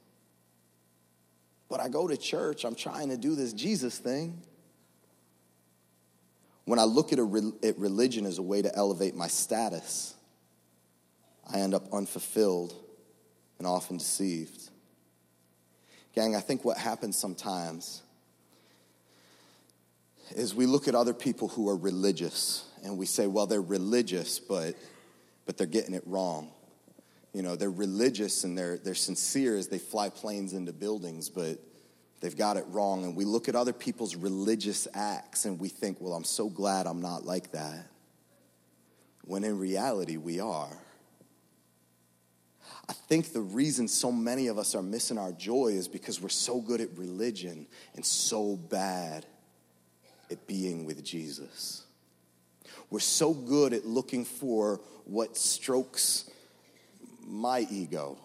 But 1.69 1.81
I 1.81 1.89
go 1.89 2.09
to 2.09 2.17
church, 2.17 2.65
I'm 2.65 2.75
trying 2.75 3.11
to 3.11 3.17
do 3.17 3.35
this 3.35 3.53
Jesus 3.53 3.97
thing. 3.97 4.43
When 6.65 6.79
I 6.79 6.85
look 6.85 7.13
at, 7.13 7.19
a, 7.19 7.53
at 7.63 7.79
religion 7.79 8.27
as 8.27 8.39
a 8.39 8.43
way 8.43 8.61
to 8.61 8.75
elevate 8.75 9.15
my 9.15 9.29
status, 9.29 10.15
I 11.53 11.61
end 11.61 11.75
up 11.75 11.93
unfulfilled 11.93 12.75
and 13.59 13.67
often 13.67 13.97
deceived. 13.97 14.71
Gang, 16.15 16.35
I 16.35 16.41
think 16.41 16.65
what 16.65 16.77
happens 16.77 17.17
sometimes 17.17 18.03
is 20.35 20.55
we 20.55 20.67
look 20.67 20.89
at 20.89 20.95
other 20.95 21.15
people 21.15 21.49
who 21.49 21.69
are 21.69 21.77
religious 21.77 22.65
and 22.85 22.99
we 22.99 23.07
say, 23.07 23.27
well, 23.27 23.47
they're 23.47 23.61
religious, 23.61 24.39
but, 24.39 24.75
but 25.47 25.57
they're 25.57 25.67
getting 25.67 25.95
it 25.95 26.03
wrong. 26.07 26.51
You 27.33 27.43
know, 27.43 27.57
they're 27.57 27.71
religious 27.71 28.45
and 28.45 28.57
they're, 28.57 28.79
they're 28.79 28.95
sincere 28.95 29.57
as 29.57 29.69
they 29.69 29.79
fly 29.79 30.09
planes 30.09 30.53
into 30.53 30.73
buildings, 30.73 31.29
but 31.29 31.59
they've 32.21 32.37
got 32.37 32.57
it 32.57 32.65
wrong. 32.69 33.05
And 33.05 33.17
we 33.17 33.25
look 33.25 33.49
at 33.49 33.55
other 33.55 33.73
people's 33.73 34.17
religious 34.17 34.89
acts 34.95 35.45
and 35.45 35.59
we 35.59 35.69
think, 35.69 35.99
well, 36.01 36.15
I'm 36.15 36.25
so 36.25 36.49
glad 36.49 36.87
I'm 36.87 37.01
not 37.01 37.25
like 37.25 37.53
that. 37.53 37.87
When 39.25 39.45
in 39.45 39.59
reality, 39.59 40.17
we 40.17 40.41
are. 40.41 40.77
I 42.89 42.95
think 42.95 43.33
the 43.33 43.41
reason 43.41 43.87
so 43.87 44.11
many 44.11 44.47
of 44.47 44.59
us 44.59 44.75
are 44.75 44.83
missing 44.83 45.19
our 45.19 45.33
joy 45.33 45.69
is 45.69 45.89
because 45.89 46.21
we're 46.23 46.31
so 46.31 46.61
good 46.61 46.81
at 46.81 46.97
religion 46.97 47.67
and 47.95 48.05
so 48.05 48.57
bad 48.57 49.27
at 50.31 50.47
being 50.47 50.87
with 50.87 51.05
Jesus. 51.05 51.85
We're 52.91 53.01
so 53.01 53.35
good 53.35 53.75
at 53.75 53.85
looking 53.85 54.25
for 54.25 54.81
what 55.05 55.37
strokes 55.37 56.31
my 57.27 57.67
ego 57.71 58.19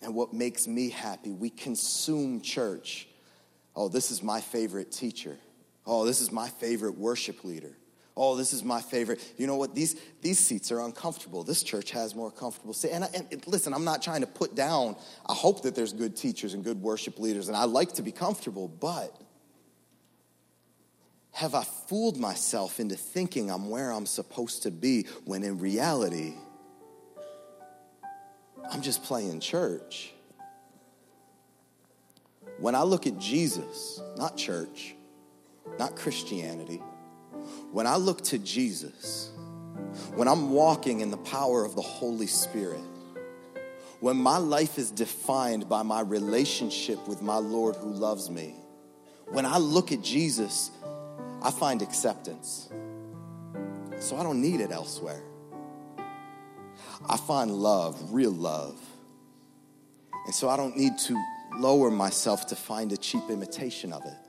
and 0.00 0.14
what 0.14 0.32
makes 0.32 0.66
me 0.66 0.88
happy. 0.88 1.30
We 1.30 1.50
consume 1.50 2.40
church. 2.40 3.08
Oh, 3.76 3.88
this 3.88 4.10
is 4.10 4.22
my 4.22 4.40
favorite 4.40 4.90
teacher. 4.90 5.36
Oh, 5.86 6.06
this 6.06 6.20
is 6.20 6.32
my 6.32 6.48
favorite 6.48 6.96
worship 6.96 7.44
leader. 7.44 7.76
Oh, 8.20 8.34
this 8.34 8.52
is 8.52 8.64
my 8.64 8.80
favorite. 8.80 9.24
You 9.36 9.46
know 9.46 9.54
what? 9.54 9.76
These, 9.76 9.94
these 10.22 10.40
seats 10.40 10.72
are 10.72 10.80
uncomfortable. 10.80 11.44
This 11.44 11.62
church 11.62 11.92
has 11.92 12.16
more 12.16 12.32
comfortable 12.32 12.74
seats. 12.74 12.92
And, 12.92 13.04
and 13.14 13.46
listen, 13.46 13.72
I'm 13.72 13.84
not 13.84 14.02
trying 14.02 14.22
to 14.22 14.26
put 14.26 14.56
down, 14.56 14.96
I 15.24 15.34
hope 15.34 15.62
that 15.62 15.76
there's 15.76 15.92
good 15.92 16.16
teachers 16.16 16.52
and 16.52 16.64
good 16.64 16.82
worship 16.82 17.20
leaders, 17.20 17.46
and 17.46 17.56
I 17.56 17.64
like 17.64 17.92
to 17.92 18.02
be 18.02 18.10
comfortable, 18.10 18.66
but 18.66 19.16
have 21.30 21.54
I 21.54 21.62
fooled 21.62 22.18
myself 22.18 22.80
into 22.80 22.96
thinking 22.96 23.52
I'm 23.52 23.70
where 23.70 23.92
I'm 23.92 24.06
supposed 24.06 24.64
to 24.64 24.72
be 24.72 25.06
when 25.24 25.44
in 25.44 25.60
reality, 25.60 26.34
I'm 28.68 28.82
just 28.82 29.04
playing 29.04 29.38
church? 29.38 30.12
When 32.58 32.74
I 32.74 32.82
look 32.82 33.06
at 33.06 33.16
Jesus, 33.18 34.00
not 34.16 34.36
church, 34.36 34.96
not 35.78 35.94
Christianity, 35.94 36.82
when 37.72 37.86
I 37.86 37.96
look 37.96 38.22
to 38.24 38.38
Jesus, 38.38 39.30
when 40.14 40.28
I'm 40.28 40.50
walking 40.50 41.00
in 41.00 41.10
the 41.10 41.18
power 41.18 41.64
of 41.64 41.74
the 41.74 41.82
Holy 41.82 42.26
Spirit, 42.26 42.80
when 44.00 44.16
my 44.16 44.36
life 44.36 44.78
is 44.78 44.90
defined 44.90 45.68
by 45.68 45.82
my 45.82 46.00
relationship 46.00 47.06
with 47.08 47.20
my 47.20 47.36
Lord 47.36 47.76
who 47.76 47.90
loves 47.90 48.30
me, 48.30 48.54
when 49.26 49.44
I 49.44 49.58
look 49.58 49.92
at 49.92 50.02
Jesus, 50.02 50.70
I 51.42 51.50
find 51.50 51.82
acceptance. 51.82 52.68
So 53.98 54.16
I 54.16 54.22
don't 54.22 54.40
need 54.40 54.60
it 54.60 54.70
elsewhere. 54.70 55.22
I 57.08 57.16
find 57.16 57.50
love, 57.50 58.12
real 58.12 58.30
love. 58.30 58.78
And 60.26 60.34
so 60.34 60.48
I 60.48 60.56
don't 60.56 60.76
need 60.76 60.98
to 61.06 61.22
lower 61.56 61.90
myself 61.90 62.46
to 62.48 62.56
find 62.56 62.92
a 62.92 62.96
cheap 62.96 63.24
imitation 63.30 63.92
of 63.92 64.04
it. 64.04 64.27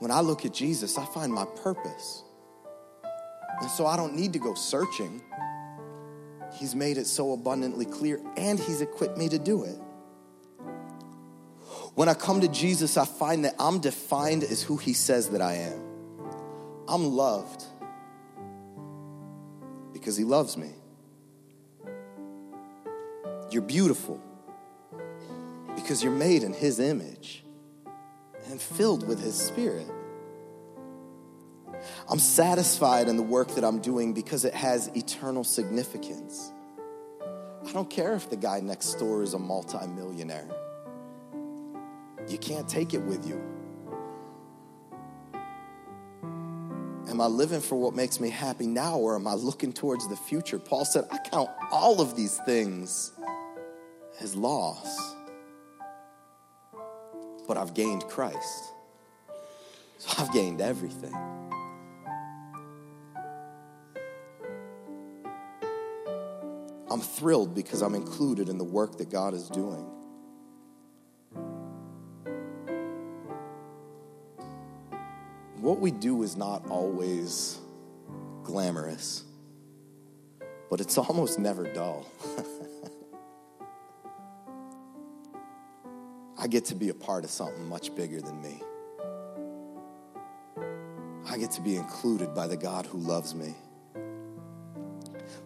When 0.00 0.10
I 0.10 0.20
look 0.20 0.46
at 0.46 0.54
Jesus, 0.54 0.96
I 0.96 1.04
find 1.04 1.32
my 1.32 1.44
purpose. 1.62 2.24
And 3.60 3.70
so 3.70 3.86
I 3.86 3.96
don't 3.96 4.16
need 4.16 4.32
to 4.32 4.38
go 4.38 4.54
searching. 4.54 5.22
He's 6.54 6.74
made 6.74 6.96
it 6.96 7.06
so 7.06 7.32
abundantly 7.32 7.84
clear, 7.84 8.18
and 8.36 8.58
He's 8.58 8.80
equipped 8.80 9.18
me 9.18 9.28
to 9.28 9.38
do 9.38 9.64
it. 9.64 9.78
When 11.94 12.08
I 12.08 12.14
come 12.14 12.40
to 12.40 12.48
Jesus, 12.48 12.96
I 12.96 13.04
find 13.04 13.44
that 13.44 13.54
I'm 13.58 13.78
defined 13.78 14.42
as 14.42 14.62
who 14.62 14.78
He 14.78 14.94
says 14.94 15.28
that 15.30 15.42
I 15.42 15.54
am. 15.54 15.80
I'm 16.88 17.04
loved 17.04 17.62
because 19.92 20.16
He 20.16 20.24
loves 20.24 20.56
me. 20.56 20.70
You're 23.50 23.62
beautiful 23.62 24.18
because 25.74 26.02
you're 26.02 26.10
made 26.10 26.42
in 26.42 26.54
His 26.54 26.80
image 26.80 27.44
and 28.50 28.60
filled 28.60 29.06
with 29.06 29.22
His 29.22 29.34
Spirit. 29.34 29.86
I'm 32.08 32.18
satisfied 32.18 33.08
in 33.08 33.16
the 33.16 33.22
work 33.22 33.54
that 33.54 33.64
I'm 33.64 33.80
doing 33.80 34.12
because 34.12 34.44
it 34.44 34.54
has 34.54 34.88
eternal 34.88 35.44
significance. 35.44 36.52
I 37.66 37.72
don't 37.72 37.88
care 37.88 38.14
if 38.14 38.28
the 38.28 38.36
guy 38.36 38.60
next 38.60 38.94
door 38.94 39.22
is 39.22 39.34
a 39.34 39.38
multimillionaire. 39.38 40.48
You 42.28 42.38
can't 42.38 42.68
take 42.68 42.94
it 42.94 43.02
with 43.02 43.26
you. 43.26 43.40
Am 47.08 47.20
I 47.20 47.26
living 47.26 47.60
for 47.60 47.76
what 47.76 47.94
makes 47.94 48.20
me 48.20 48.30
happy 48.30 48.66
now 48.66 48.96
or 48.96 49.16
am 49.16 49.26
I 49.26 49.34
looking 49.34 49.72
towards 49.72 50.08
the 50.08 50.16
future? 50.16 50.58
Paul 50.58 50.84
said, 50.84 51.04
I 51.10 51.18
count 51.18 51.50
all 51.70 52.00
of 52.00 52.14
these 52.14 52.38
things 52.46 53.12
as 54.20 54.36
loss, 54.36 55.16
but 57.50 57.58
I've 57.58 57.74
gained 57.74 58.04
Christ. 58.04 58.74
So 59.98 60.08
I've 60.22 60.32
gained 60.32 60.60
everything. 60.60 61.12
I'm 66.88 67.00
thrilled 67.00 67.56
because 67.56 67.82
I'm 67.82 67.96
included 67.96 68.48
in 68.48 68.56
the 68.56 68.62
work 68.62 68.98
that 68.98 69.10
God 69.10 69.34
is 69.34 69.48
doing. 69.48 69.84
what 75.56 75.78
we 75.78 75.90
do 75.90 76.22
is 76.22 76.36
not 76.36 76.70
always 76.70 77.58
glamorous, 78.44 79.24
but 80.70 80.80
it's 80.80 80.96
almost 80.98 81.40
never 81.40 81.64
dull. 81.64 82.06
I 86.42 86.46
get 86.46 86.64
to 86.66 86.74
be 86.74 86.88
a 86.88 86.94
part 86.94 87.24
of 87.24 87.30
something 87.30 87.68
much 87.68 87.94
bigger 87.94 88.22
than 88.22 88.40
me. 88.40 88.62
I 91.28 91.36
get 91.36 91.50
to 91.52 91.60
be 91.60 91.76
included 91.76 92.34
by 92.34 92.46
the 92.46 92.56
God 92.56 92.86
who 92.86 92.96
loves 92.96 93.34
me. 93.34 93.54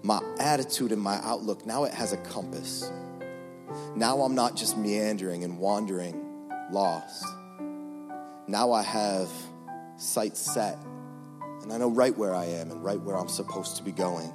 My 0.04 0.20
attitude 0.38 0.92
and 0.92 1.02
my 1.02 1.16
outlook, 1.24 1.66
now 1.66 1.82
it 1.82 1.92
has 1.92 2.12
a 2.12 2.16
compass. 2.18 2.92
Now 3.96 4.22
I'm 4.22 4.36
not 4.36 4.54
just 4.54 4.78
meandering 4.78 5.42
and 5.42 5.58
wandering 5.58 6.48
lost. 6.70 7.26
Now 8.46 8.70
I 8.70 8.82
have 8.82 9.28
sights 9.96 10.38
set, 10.38 10.78
and 11.62 11.72
I 11.72 11.76
know 11.76 11.90
right 11.90 12.16
where 12.16 12.36
I 12.36 12.44
am 12.44 12.70
and 12.70 12.84
right 12.84 13.00
where 13.00 13.16
I'm 13.16 13.28
supposed 13.28 13.76
to 13.78 13.82
be 13.82 13.90
going. 13.90 14.32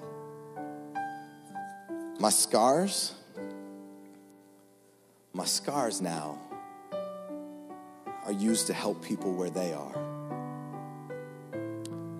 My 2.20 2.30
scars, 2.30 3.14
my 5.32 5.46
scars 5.46 6.02
now 6.02 6.49
are 8.26 8.32
used 8.32 8.68
to 8.68 8.74
help 8.74 9.04
people 9.04 9.34
where 9.34 9.50
they 9.50 9.74
are. 9.74 9.96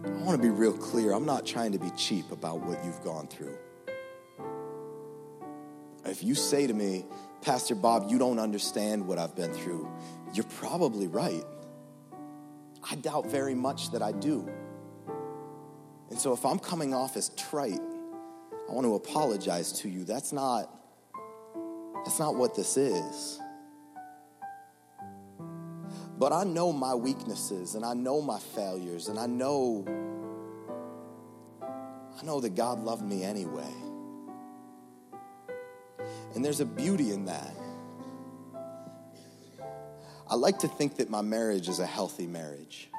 I 0.06 0.22
want 0.24 0.42
to 0.42 0.42
be 0.42 0.50
real 0.50 0.74
clear. 0.74 1.12
I'm 1.14 1.26
not 1.26 1.46
trying 1.46 1.72
to 1.72 1.80
be 1.80 1.90
cheap 1.92 2.32
about 2.32 2.60
what 2.60 2.84
you've 2.84 3.04
gone 3.04 3.28
through. 3.28 3.58
if 6.06 6.24
you 6.24 6.34
say 6.36 6.66
to 6.66 6.74
me, 6.74 7.06
Pastor 7.42 7.76
Bob, 7.76 8.10
you 8.10 8.18
don't 8.18 8.40
understand 8.40 9.08
what 9.08 9.18
I've 9.18 9.36
been 9.36 9.54
through, 9.54 9.88
you're 10.34 10.46
probably 10.46 11.08
right. 11.08 11.44
I 12.90 12.96
doubt 12.96 13.28
very 13.28 13.56
much 13.56 13.92
that 13.92 14.02
I 14.02 14.12
do. 14.12 14.50
And 16.10 16.20
so 16.20 16.34
if 16.34 16.46
I'm 16.46 16.60
coming 16.60 16.94
off 16.94 17.16
as 17.16 17.30
trite, 17.30 17.80
I 18.68 18.72
want 18.72 18.86
to 18.86 18.96
apologize 18.96 19.72
to 19.82 19.90
you. 19.90 20.04
That's 20.04 20.34
not 20.34 20.76
that's 22.06 22.20
not 22.20 22.36
what 22.36 22.56
this 22.56 22.78
is. 22.78 23.40
But 26.20 26.34
I 26.34 26.44
know 26.44 26.74
my 26.74 26.94
weaknesses 26.94 27.76
and 27.76 27.86
I 27.86 27.94
know 27.94 28.22
my 28.22 28.38
failures 28.38 29.08
and 29.08 29.18
I 29.18 29.26
know 29.26 29.86
I 32.20 32.26
know 32.26 32.42
that 32.42 32.56
God 32.56 32.80
loved 32.84 33.04
me 33.04 33.24
anyway. 33.24 33.74
And 36.36 36.44
there's 36.44 36.60
a 36.60 36.66
beauty 36.66 37.12
in 37.12 37.26
that. 37.26 37.56
I 40.30 40.36
like 40.36 40.60
to 40.60 40.68
think 40.68 40.98
that 40.98 41.10
my 41.10 41.22
marriage 41.22 41.70
is 41.70 41.80
a 41.80 41.86
healthy 41.86 42.28
marriage. 42.28 42.90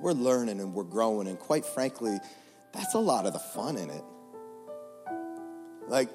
We're 0.00 0.12
learning 0.12 0.60
and 0.60 0.72
we're 0.72 0.84
growing, 0.84 1.26
and 1.26 1.38
quite 1.38 1.66
frankly, 1.66 2.18
that's 2.72 2.94
a 2.94 2.98
lot 2.98 3.26
of 3.26 3.32
the 3.32 3.38
fun 3.38 3.76
in 3.76 3.90
it. 3.90 4.04
Like, 5.88 6.08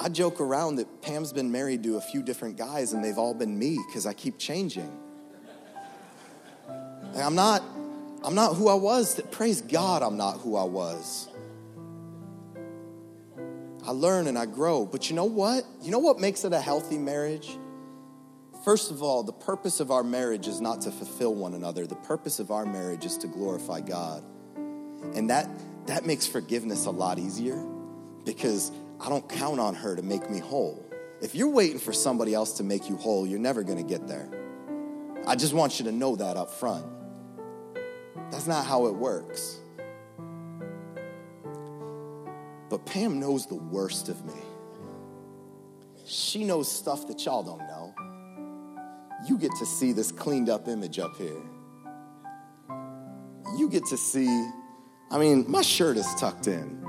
I 0.00 0.08
joke 0.08 0.40
around 0.40 0.76
that 0.76 1.00
Pam's 1.00 1.32
been 1.32 1.50
married 1.50 1.82
to 1.84 1.96
a 1.96 2.00
few 2.00 2.22
different 2.22 2.56
guys, 2.56 2.92
and 2.92 3.04
they've 3.04 3.18
all 3.18 3.34
been 3.34 3.58
me 3.58 3.78
because 3.86 4.04
I 4.04 4.12
keep 4.12 4.36
changing. 4.38 4.90
I'm 7.16 7.34
not, 7.34 7.62
I'm 8.22 8.34
not 8.34 8.54
who 8.54 8.68
I 8.68 8.74
was. 8.74 9.14
That 9.16 9.30
Praise 9.30 9.60
God, 9.60 10.02
I'm 10.02 10.16
not 10.16 10.38
who 10.38 10.56
I 10.56 10.64
was. 10.64 11.28
I 13.86 13.92
learn 13.92 14.26
and 14.26 14.38
I 14.38 14.46
grow. 14.46 14.84
But 14.86 15.10
you 15.10 15.16
know 15.16 15.24
what? 15.24 15.64
You 15.82 15.90
know 15.90 15.98
what 15.98 16.18
makes 16.18 16.44
it 16.44 16.52
a 16.52 16.60
healthy 16.60 16.98
marriage? 16.98 17.58
First 18.64 18.90
of 18.90 19.02
all, 19.02 19.22
the 19.22 19.32
purpose 19.32 19.80
of 19.80 19.90
our 19.90 20.04
marriage 20.04 20.46
is 20.46 20.60
not 20.60 20.82
to 20.82 20.90
fulfill 20.90 21.34
one 21.34 21.54
another. 21.54 21.86
The 21.86 21.96
purpose 21.96 22.40
of 22.40 22.50
our 22.50 22.66
marriage 22.66 23.06
is 23.06 23.16
to 23.18 23.26
glorify 23.26 23.80
God. 23.80 24.22
And 25.14 25.30
that 25.30 25.48
that 25.86 26.04
makes 26.04 26.26
forgiveness 26.26 26.86
a 26.86 26.90
lot 26.90 27.18
easier 27.18 27.56
because 28.24 28.70
I 29.00 29.08
don't 29.08 29.26
count 29.28 29.58
on 29.58 29.74
her 29.74 29.96
to 29.96 30.02
make 30.02 30.28
me 30.30 30.38
whole. 30.38 30.86
If 31.22 31.34
you're 31.34 31.48
waiting 31.48 31.78
for 31.78 31.92
somebody 31.92 32.34
else 32.34 32.54
to 32.58 32.64
make 32.64 32.88
you 32.88 32.96
whole, 32.96 33.26
you're 33.26 33.38
never 33.38 33.62
going 33.62 33.78
to 33.78 33.88
get 33.88 34.06
there. 34.06 34.28
I 35.26 35.36
just 35.36 35.52
want 35.52 35.78
you 35.78 35.86
to 35.86 35.92
know 35.92 36.16
that 36.16 36.36
up 36.36 36.50
front. 36.50 36.86
That's 38.30 38.46
not 38.46 38.64
how 38.66 38.86
it 38.86 38.94
works. 38.94 39.60
But 42.68 42.86
Pam 42.86 43.18
knows 43.18 43.46
the 43.46 43.56
worst 43.56 44.08
of 44.08 44.24
me. 44.24 44.40
She 46.06 46.44
knows 46.44 46.70
stuff 46.70 47.08
that 47.08 47.24
y'all 47.24 47.42
don't 47.42 47.58
know. 47.58 47.94
You 49.26 49.36
get 49.36 49.50
to 49.58 49.66
see 49.66 49.92
this 49.92 50.12
cleaned 50.12 50.48
up 50.48 50.68
image 50.68 50.98
up 50.98 51.16
here. 51.16 51.42
You 53.56 53.68
get 53.68 53.84
to 53.86 53.96
see, 53.96 54.26
I 55.10 55.18
mean, 55.18 55.44
my 55.48 55.62
shirt 55.62 55.96
is 55.96 56.06
tucked 56.14 56.46
in. 56.46 56.80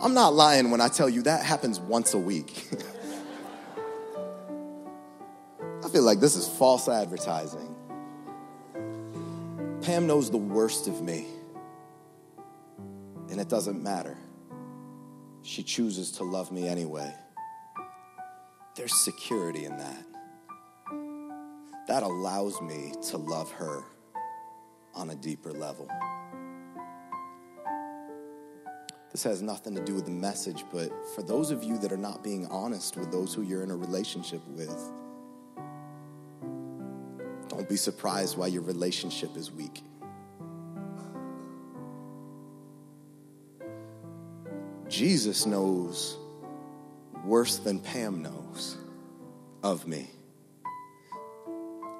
I'm 0.00 0.14
not 0.14 0.34
lying 0.34 0.70
when 0.70 0.80
I 0.80 0.88
tell 0.88 1.08
you 1.08 1.22
that 1.22 1.44
happens 1.44 1.78
once 1.78 2.14
a 2.14 2.18
week. 2.18 2.66
I 5.84 5.88
feel 5.88 6.02
like 6.02 6.20
this 6.20 6.34
is 6.34 6.48
false 6.48 6.88
advertising. 6.88 7.75
Pam 9.86 10.08
knows 10.08 10.32
the 10.32 10.36
worst 10.36 10.88
of 10.88 11.00
me, 11.00 11.26
and 13.30 13.40
it 13.40 13.48
doesn't 13.48 13.80
matter. 13.80 14.18
She 15.42 15.62
chooses 15.62 16.10
to 16.10 16.24
love 16.24 16.50
me 16.50 16.66
anyway. 16.66 17.14
There's 18.74 18.92
security 18.92 19.64
in 19.64 19.76
that. 19.76 20.04
That 21.86 22.02
allows 22.02 22.60
me 22.60 22.94
to 23.10 23.16
love 23.16 23.52
her 23.52 23.84
on 24.92 25.10
a 25.10 25.14
deeper 25.14 25.52
level. 25.52 25.88
This 29.12 29.22
has 29.22 29.40
nothing 29.40 29.76
to 29.76 29.84
do 29.84 29.94
with 29.94 30.06
the 30.06 30.10
message, 30.10 30.64
but 30.72 30.90
for 31.14 31.22
those 31.22 31.52
of 31.52 31.62
you 31.62 31.78
that 31.78 31.92
are 31.92 31.96
not 31.96 32.24
being 32.24 32.48
honest 32.48 32.96
with 32.96 33.12
those 33.12 33.32
who 33.32 33.42
you're 33.42 33.62
in 33.62 33.70
a 33.70 33.76
relationship 33.76 34.44
with, 34.48 34.76
don't 37.56 37.68
be 37.68 37.76
surprised 37.76 38.36
why 38.36 38.48
your 38.48 38.62
relationship 38.62 39.36
is 39.36 39.50
weak. 39.50 39.82
Jesus 44.88 45.46
knows 45.46 46.16
worse 47.24 47.56
than 47.58 47.80
Pam 47.80 48.22
knows 48.22 48.76
of 49.62 49.86
me. 49.88 50.08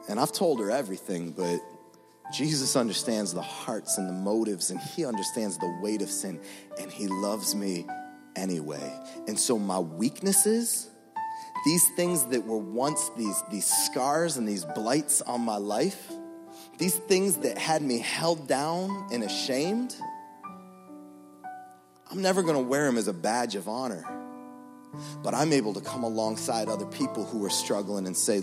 And 0.09 0.21
I've 0.21 0.33
told 0.33 0.61
her 0.61 0.71
everything, 0.71 1.33
but 1.33 1.61
Jesus 2.33 2.77
understands 2.77 3.33
the 3.33 3.42
hearts 3.42 3.99
and 3.99 4.09
the 4.09 4.12
motives, 4.12 4.71
and 4.71 4.79
He 4.79 5.05
understands 5.05 5.59
the 5.59 5.79
weight 5.83 6.03
of 6.03 6.11
sin, 6.11 6.40
and 6.79 6.90
He 6.90 7.09
loves 7.09 7.55
me 7.55 7.87
anyway. 8.37 8.92
And 9.27 9.38
so, 9.38 9.59
my 9.59 9.79
weaknesses, 9.79 10.90
these 11.67 11.89
things 11.89 12.25
that 12.27 12.47
were 12.47 12.57
once 12.57 13.11
these, 13.17 13.43
these 13.51 13.67
scars 13.67 14.37
and 14.37 14.47
these 14.47 14.65
blights 14.65 15.21
on 15.21 15.41
my 15.41 15.57
life, 15.57 16.13
these 16.79 16.95
things 16.95 17.39
that 17.39 17.59
had 17.59 17.83
me 17.83 17.99
held 17.99 18.47
down 18.47 19.09
and 19.13 19.25
ashamed, 19.25 19.97
I'm 22.09 22.23
never 22.23 22.45
gonna 22.45 22.61
wear 22.61 22.85
them 22.85 22.97
as 22.97 23.09
a 23.09 23.13
badge 23.13 23.57
of 23.57 23.69
honor. 23.69 24.05
But 25.25 25.35
I'm 25.35 25.53
able 25.53 25.75
to 25.75 25.81
come 25.81 26.05
alongside 26.05 26.69
other 26.69 26.87
people 26.87 27.25
who 27.25 27.45
are 27.45 27.51
struggling 27.51 28.07
and 28.07 28.17
say, 28.17 28.43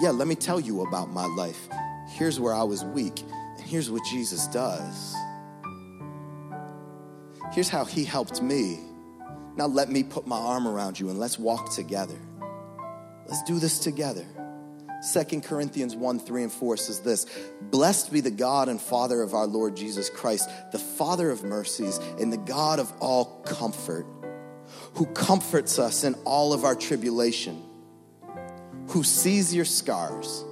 Yeah, 0.00 0.10
let 0.10 0.26
me 0.26 0.34
tell 0.34 0.58
you 0.58 0.82
about 0.82 1.08
my 1.08 1.26
life. 1.26 1.68
Here's 2.08 2.40
where 2.40 2.52
I 2.52 2.64
was 2.64 2.84
weak, 2.84 3.20
and 3.20 3.64
here's 3.64 3.88
what 3.88 4.02
Jesus 4.04 4.48
does. 4.48 5.14
Here's 7.52 7.68
how 7.68 7.84
He 7.84 8.02
helped 8.02 8.42
me. 8.42 8.80
Now 9.56 9.66
let 9.66 9.88
me 9.88 10.02
put 10.02 10.26
my 10.26 10.38
arm 10.38 10.68
around 10.68 11.00
you 11.00 11.08
and 11.08 11.18
let's 11.18 11.38
walk 11.38 11.74
together. 11.74 12.18
Let's 13.26 13.42
do 13.44 13.58
this 13.58 13.78
together. 13.78 14.24
Second 15.02 15.44
Corinthians 15.44 15.94
1 15.94 16.20
3 16.20 16.44
and 16.44 16.52
4 16.52 16.76
says 16.76 17.00
this 17.00 17.26
Blessed 17.62 18.12
be 18.12 18.20
the 18.20 18.30
God 18.30 18.68
and 18.68 18.80
Father 18.80 19.22
of 19.22 19.34
our 19.34 19.46
Lord 19.46 19.76
Jesus 19.76 20.10
Christ, 20.10 20.48
the 20.72 20.78
Father 20.78 21.30
of 21.30 21.42
mercies 21.42 21.98
and 22.20 22.32
the 22.32 22.38
God 22.38 22.78
of 22.78 22.92
all 23.00 23.42
comfort, 23.42 24.06
who 24.94 25.06
comforts 25.06 25.78
us 25.78 26.04
in 26.04 26.14
all 26.24 26.52
of 26.52 26.64
our 26.64 26.74
tribulation, 26.74 27.62
who 28.88 29.02
sees 29.02 29.54
your 29.54 29.64
scars 29.64 30.44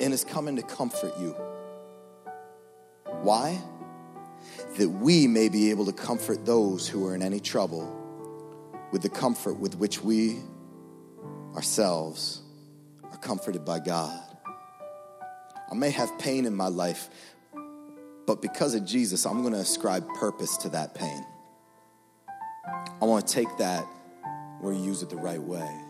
and 0.00 0.12
is 0.12 0.24
coming 0.24 0.56
to 0.56 0.62
comfort 0.62 1.12
you. 1.18 1.32
Why? 3.22 3.60
That 4.78 4.88
we 4.88 5.26
may 5.26 5.48
be 5.48 5.70
able 5.70 5.86
to 5.86 5.92
comfort 5.92 6.46
those 6.46 6.88
who 6.88 7.06
are 7.06 7.14
in 7.14 7.22
any 7.22 7.40
trouble 7.40 7.98
with 8.90 9.02
the 9.02 9.08
comfort 9.08 9.54
with 9.54 9.76
which 9.76 10.02
we 10.02 10.38
ourselves 11.54 12.42
are 13.04 13.18
comforted 13.18 13.64
by 13.64 13.80
God. 13.80 14.18
I 15.70 15.74
may 15.74 15.90
have 15.90 16.18
pain 16.18 16.44
in 16.46 16.54
my 16.54 16.68
life, 16.68 17.08
but 18.26 18.42
because 18.42 18.74
of 18.74 18.84
Jesus, 18.84 19.26
I'm 19.26 19.42
going 19.42 19.54
to 19.54 19.60
ascribe 19.60 20.06
purpose 20.14 20.56
to 20.58 20.68
that 20.70 20.94
pain. 20.94 21.24
I 23.00 23.04
want 23.04 23.26
to 23.26 23.34
take 23.34 23.48
that 23.58 23.86
where 24.60 24.72
you 24.72 24.82
use 24.82 25.02
it 25.02 25.10
the 25.10 25.16
right 25.16 25.40
way. 25.42 25.80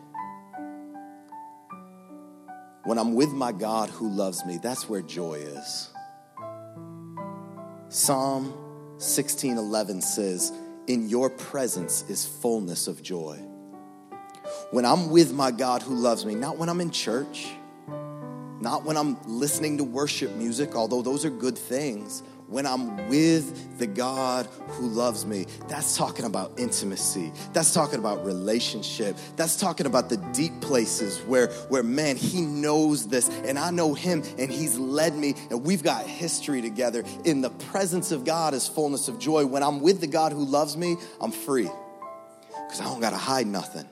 When 2.85 2.99
I'm 2.99 3.15
with 3.15 3.31
my 3.33 3.53
God 3.53 3.91
who 3.91 4.09
loves 4.09 4.45
me, 4.45 4.59
that's 4.59 4.89
where 4.89 5.03
joy 5.03 5.35
is. 5.35 5.91
Psalm 7.89 8.55
16:11 8.99 10.03
says, 10.03 10.53
"In 10.87 11.09
your 11.09 11.31
presence 11.31 12.05
is 12.09 12.25
fullness 12.25 12.89
of 12.89 13.03
joy." 13.03 13.39
When 14.71 14.85
I'm 14.85 15.11
with 15.11 15.33
my 15.33 15.51
God 15.51 15.83
who 15.83 15.95
loves 15.95 16.25
me, 16.25 16.35
not 16.35 16.59
when 16.59 16.69
I'm 16.69 16.81
in 16.81 16.91
church, 16.91 17.49
not 18.61 18.85
when 18.85 18.97
I'm 18.97 19.17
listening 19.27 19.79
to 19.79 19.85
worship 19.85 20.35
music, 20.37 20.75
although 20.75 21.03
those 21.03 21.25
are 21.25 21.31
good 21.31 21.59
things, 21.59 22.23
when 22.53 22.67
I'm 22.67 23.09
with 23.09 23.79
the 23.79 23.87
God 23.87 24.47
who 24.69 24.87
loves 24.87 25.25
me, 25.25 25.47
that's 25.69 25.97
talking 25.97 26.27
about 26.27 26.53
intimacy. 26.59 27.33
That's 27.55 27.73
talking 27.73 27.99
about 27.99 28.27
relationship. 28.27 29.17
That's 29.37 29.57
talking 29.57 29.87
about 29.87 30.11
the 30.11 30.19
deep 30.35 30.61
places 30.61 31.19
where, 31.21 31.49
where 31.71 31.83
man, 31.83 32.17
He 32.17 32.43
knows 32.43 33.09
this 33.09 33.31
and 33.47 33.59
I 33.59 33.71
know 33.71 33.95
Him 33.95 34.23
and 34.39 34.53
He's 34.53 34.79
led 34.79 35.17
me 35.17 35.35
and 35.51 35.65
we've 35.65 35.83
got 35.83 36.07
history 36.07 36.61
together. 36.61 37.05
In 37.25 37.41
the 37.41 37.51
presence 37.51 38.13
of 38.13 38.25
God 38.25 38.53
is 38.53 38.69
fullness 38.69 39.09
of 39.09 39.19
joy. 39.19 39.47
When 39.47 39.63
I'm 39.63 39.81
with 39.81 40.03
the 40.03 40.07
God 40.07 40.33
who 40.33 40.45
loves 40.45 40.77
me, 40.77 40.97
I'm 41.23 41.33
free 41.33 41.71
because 42.67 42.83
I 42.83 42.85
don't 42.85 43.01
got 43.01 43.11
to 43.11 43.17
hide 43.17 43.47
nothing. 43.47 43.89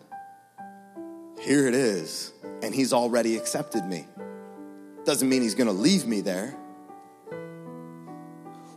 Here 1.40 1.66
it 1.66 1.74
is, 1.74 2.30
and 2.62 2.74
He's 2.74 2.92
already 2.92 3.38
accepted 3.38 3.86
me. 3.86 4.04
Doesn't 5.06 5.26
mean 5.30 5.40
He's 5.40 5.54
going 5.54 5.68
to 5.68 5.72
leave 5.72 6.06
me 6.06 6.20
there 6.20 6.59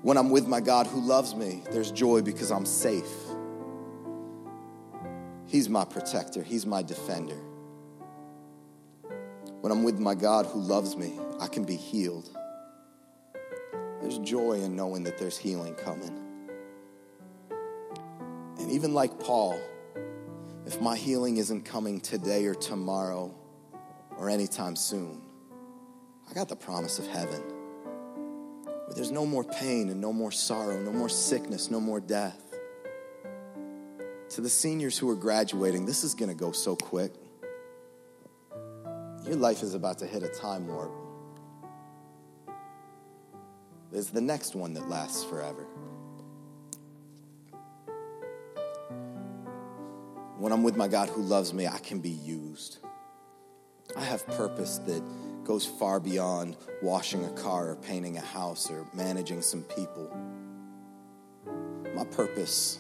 when 0.04 0.18
I'm 0.18 0.30
with 0.30 0.48
my 0.48 0.60
God 0.60 0.86
who 0.86 1.00
loves 1.00 1.34
me, 1.34 1.64
there's 1.72 1.90
joy 1.90 2.22
because 2.22 2.52
I'm 2.52 2.66
safe. 2.66 3.10
He's 5.48 5.70
my 5.70 5.86
protector, 5.86 6.44
He's 6.44 6.66
my 6.66 6.84
defender. 6.84 7.40
When 9.62 9.72
I'm 9.72 9.84
with 9.84 10.00
my 10.00 10.14
God 10.14 10.46
who 10.46 10.60
loves 10.60 10.98
me, 10.98 11.18
I 11.40 11.48
can 11.48 11.64
be 11.64 11.78
healed. 11.78 12.30
There's 14.02 14.18
joy 14.20 14.62
in 14.62 14.76
knowing 14.76 15.04
that 15.04 15.18
there's 15.18 15.38
healing 15.38 15.74
coming. 15.76 16.20
And 18.60 18.72
even 18.72 18.94
like 18.94 19.18
Paul, 19.22 19.58
if 20.66 20.82
my 20.82 20.98
healing 20.98 21.38
isn't 21.38 21.64
coming 21.64 22.02
today 22.02 22.46
or 22.46 22.56
tomorrow 22.56 23.34
or 24.18 24.30
anytime 24.30 24.76
soon, 24.76 25.22
I 26.30 26.34
got 26.34 26.50
the 26.50 26.58
promise 26.58 27.00
of 27.00 27.08
heaven 27.08 27.53
there's 28.96 29.12
no 29.12 29.26
more 29.26 29.44
pain 29.44 29.90
and 29.90 30.00
no 30.00 30.14
more 30.14 30.32
sorrow, 30.32 30.80
no 30.80 30.92
more 30.92 31.10
sickness, 31.10 31.72
no 31.72 31.80
more 31.80 32.00
death. 32.00 32.40
To 34.30 34.42
the 34.42 34.50
seniors 34.50 34.98
who 34.98 35.10
are 35.10 35.16
graduating, 35.16 35.86
this 35.86 36.04
is 36.04 36.14
going 36.14 36.30
to 36.30 36.36
go 36.36 36.52
so 36.52 36.76
quick. 36.76 37.14
Your 39.26 39.36
life 39.36 39.64
is 39.64 39.74
about 39.74 40.00
to 40.00 40.08
hit 40.08 40.24
a 40.24 40.28
time 40.28 40.68
warp. 40.68 40.92
There's 43.92 44.10
the 44.10 44.22
next 44.22 44.56
one 44.56 44.74
that 44.74 44.90
lasts 44.90 45.24
forever. 45.24 45.66
When 50.40 50.52
I'm 50.52 50.64
with 50.64 50.76
my 50.76 50.88
God 50.88 51.10
who 51.10 51.22
loves 51.22 51.54
me, 51.54 51.68
I 51.68 51.78
can 51.78 52.00
be 52.00 52.10
used. 52.10 52.80
I 53.96 54.04
have 54.04 54.26
purpose 54.28 54.80
that 54.80 55.04
goes 55.44 55.66
far 55.66 56.00
beyond 56.00 56.56
washing 56.82 57.26
a 57.26 57.32
car 57.32 57.70
or 57.70 57.76
painting 57.76 58.18
a 58.18 58.22
house 58.22 58.70
or 58.72 58.86
managing 58.94 59.42
some 59.42 59.64
people. 59.64 60.10
My 61.94 62.06
purpose 62.06 62.80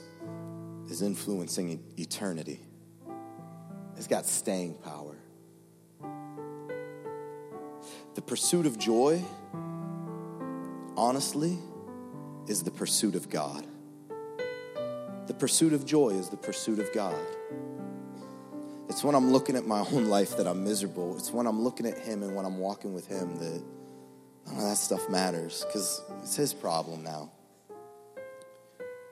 is 0.89 1.01
influencing 1.01 1.83
eternity. 1.97 2.59
It's 3.97 4.07
got 4.07 4.25
staying 4.25 4.75
power. 4.75 5.15
The 8.15 8.21
pursuit 8.21 8.65
of 8.65 8.77
joy, 8.77 9.23
honestly, 10.95 11.57
is 12.47 12.63
the 12.63 12.71
pursuit 12.71 13.15
of 13.15 13.29
God. 13.29 13.65
The 15.27 15.33
pursuit 15.33 15.73
of 15.73 15.85
joy 15.85 16.09
is 16.09 16.29
the 16.29 16.37
pursuit 16.37 16.79
of 16.79 16.91
God. 16.93 17.15
It's 18.93 19.03
when 19.03 19.15
I'm 19.15 19.31
looking 19.31 19.55
at 19.55 19.65
my 19.65 19.79
own 19.79 20.05
life 20.05 20.37
that 20.37 20.45
I'm 20.45 20.63
miserable. 20.63 21.17
It's 21.17 21.33
when 21.33 21.47
I'm 21.47 21.59
looking 21.59 21.87
at 21.87 21.97
Him 21.97 22.21
and 22.21 22.35
when 22.35 22.45
I'm 22.45 22.59
walking 22.59 22.93
with 22.93 23.07
Him 23.07 23.35
that 23.37 23.63
none 24.45 24.55
of 24.55 24.61
that 24.61 24.77
stuff 24.77 25.09
matters 25.09 25.65
because 25.65 26.03
it's 26.21 26.35
His 26.35 26.53
problem 26.53 27.03
now. 27.03 27.31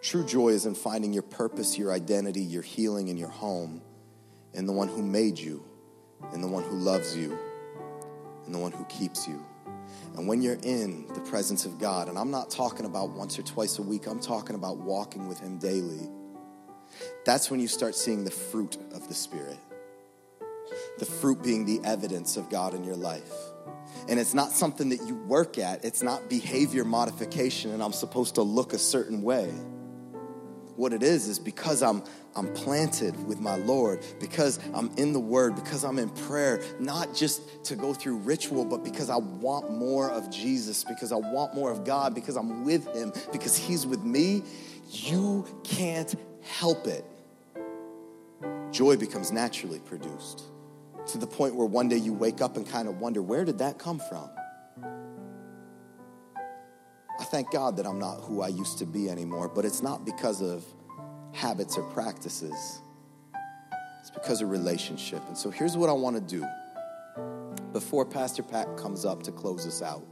True 0.03 0.23
joy 0.23 0.49
is 0.49 0.67
in 0.67 0.75
finding 0.75 1.13
your 1.13 1.23
purpose, 1.23 1.79
your 1.79 1.91
identity, 1.91 2.41
your 2.41 2.61
healing, 2.61 3.09
and 3.09 3.17
your 3.17 3.29
home 3.29 3.81
in 4.53 4.67
the 4.67 4.71
one 4.71 4.87
who 4.87 5.01
made 5.01 5.39
you, 5.39 5.65
in 6.31 6.41
the 6.41 6.47
one 6.47 6.61
who 6.61 6.75
loves 6.75 7.17
you, 7.17 7.35
and 8.45 8.53
the 8.53 8.59
one 8.59 8.71
who 8.71 8.85
keeps 8.85 9.27
you. 9.27 9.43
And 10.15 10.27
when 10.27 10.43
you're 10.43 10.59
in 10.61 11.07
the 11.07 11.21
presence 11.21 11.65
of 11.65 11.79
God, 11.79 12.07
and 12.07 12.19
I'm 12.19 12.29
not 12.29 12.51
talking 12.51 12.85
about 12.85 13.09
once 13.09 13.39
or 13.39 13.41
twice 13.41 13.79
a 13.79 13.81
week, 13.81 14.05
I'm 14.05 14.19
talking 14.19 14.55
about 14.55 14.77
walking 14.77 15.27
with 15.27 15.39
Him 15.39 15.57
daily, 15.57 16.07
that's 17.25 17.49
when 17.49 17.59
you 17.59 17.67
start 17.67 17.95
seeing 17.95 18.23
the 18.23 18.29
fruit 18.29 18.77
of 18.93 19.07
the 19.07 19.15
Spirit. 19.15 19.57
The 20.99 21.05
fruit 21.05 21.43
being 21.43 21.65
the 21.65 21.79
evidence 21.83 22.37
of 22.37 22.49
God 22.49 22.73
in 22.73 22.83
your 22.83 22.95
life. 22.95 23.31
And 24.09 24.19
it's 24.19 24.33
not 24.33 24.51
something 24.51 24.89
that 24.89 25.05
you 25.07 25.15
work 25.15 25.57
at, 25.57 25.85
it's 25.85 26.01
not 26.01 26.29
behavior 26.29 26.83
modification, 26.83 27.71
and 27.71 27.83
I'm 27.83 27.93
supposed 27.93 28.35
to 28.35 28.41
look 28.41 28.73
a 28.73 28.79
certain 28.79 29.21
way 29.21 29.51
what 30.81 30.93
it 30.93 31.03
is 31.03 31.27
is 31.27 31.37
because 31.37 31.83
I'm 31.83 32.03
I'm 32.35 32.51
planted 32.53 33.27
with 33.27 33.39
my 33.39 33.57
Lord, 33.57 34.05
because 34.19 34.57
I'm 34.73 34.89
in 34.97 35.11
the 35.11 35.19
Word, 35.19 35.53
because 35.55 35.83
I'm 35.83 35.99
in 35.99 36.09
prayer, 36.09 36.63
not 36.79 37.13
just 37.13 37.65
to 37.65 37.75
go 37.75 37.93
through 37.93 38.17
ritual, 38.17 38.63
but 38.63 38.85
because 38.85 39.09
I 39.09 39.17
want 39.17 39.69
more 39.69 40.09
of 40.09 40.31
Jesus, 40.31 40.85
because 40.85 41.11
I 41.11 41.17
want 41.17 41.53
more 41.53 41.69
of 41.71 41.83
God, 41.83 42.15
because 42.15 42.37
I'm 42.37 42.63
with 42.63 42.87
Him, 42.95 43.11
because 43.33 43.57
He's 43.57 43.85
with 43.85 44.03
me, 44.03 44.43
you 44.89 45.45
can't 45.65 46.15
help 46.41 46.87
it. 46.87 47.05
Joy 48.71 48.95
becomes 48.95 49.31
naturally 49.31 49.79
produced 49.79 50.45
to 51.07 51.17
the 51.17 51.27
point 51.27 51.55
where 51.55 51.67
one 51.67 51.89
day 51.89 51.97
you 51.97 52.13
wake 52.13 52.41
up 52.41 52.57
and 52.57 52.67
kind 52.67 52.87
of 52.87 52.99
wonder, 52.99 53.21
where 53.21 53.45
did 53.45 53.59
that 53.59 53.77
come 53.77 53.99
from? 53.99 54.29
I 57.19 57.23
thank 57.25 57.51
God 57.51 57.77
that 57.77 57.85
I'm 57.85 57.99
not 57.99 58.21
who 58.21 58.41
I 58.41 58.47
used 58.47 58.79
to 58.79 58.85
be 58.85 59.09
anymore, 59.09 59.47
but 59.47 59.65
it's 59.65 59.81
not 59.81 60.05
because 60.05 60.41
of 60.41 60.63
habits 61.33 61.77
or 61.77 61.83
practices. 61.91 62.81
It's 63.99 64.09
because 64.09 64.41
of 64.41 64.49
relationship. 64.49 65.21
And 65.27 65.37
so 65.37 65.51
here's 65.51 65.77
what 65.77 65.89
I 65.89 65.93
want 65.93 66.15
to 66.15 66.21
do. 66.21 66.45
Before 67.73 68.05
Pastor 68.05 68.43
Pat 68.43 68.75
comes 68.75 69.05
up 69.05 69.23
to 69.23 69.31
close 69.31 69.67
us 69.67 69.81
out, 69.81 70.05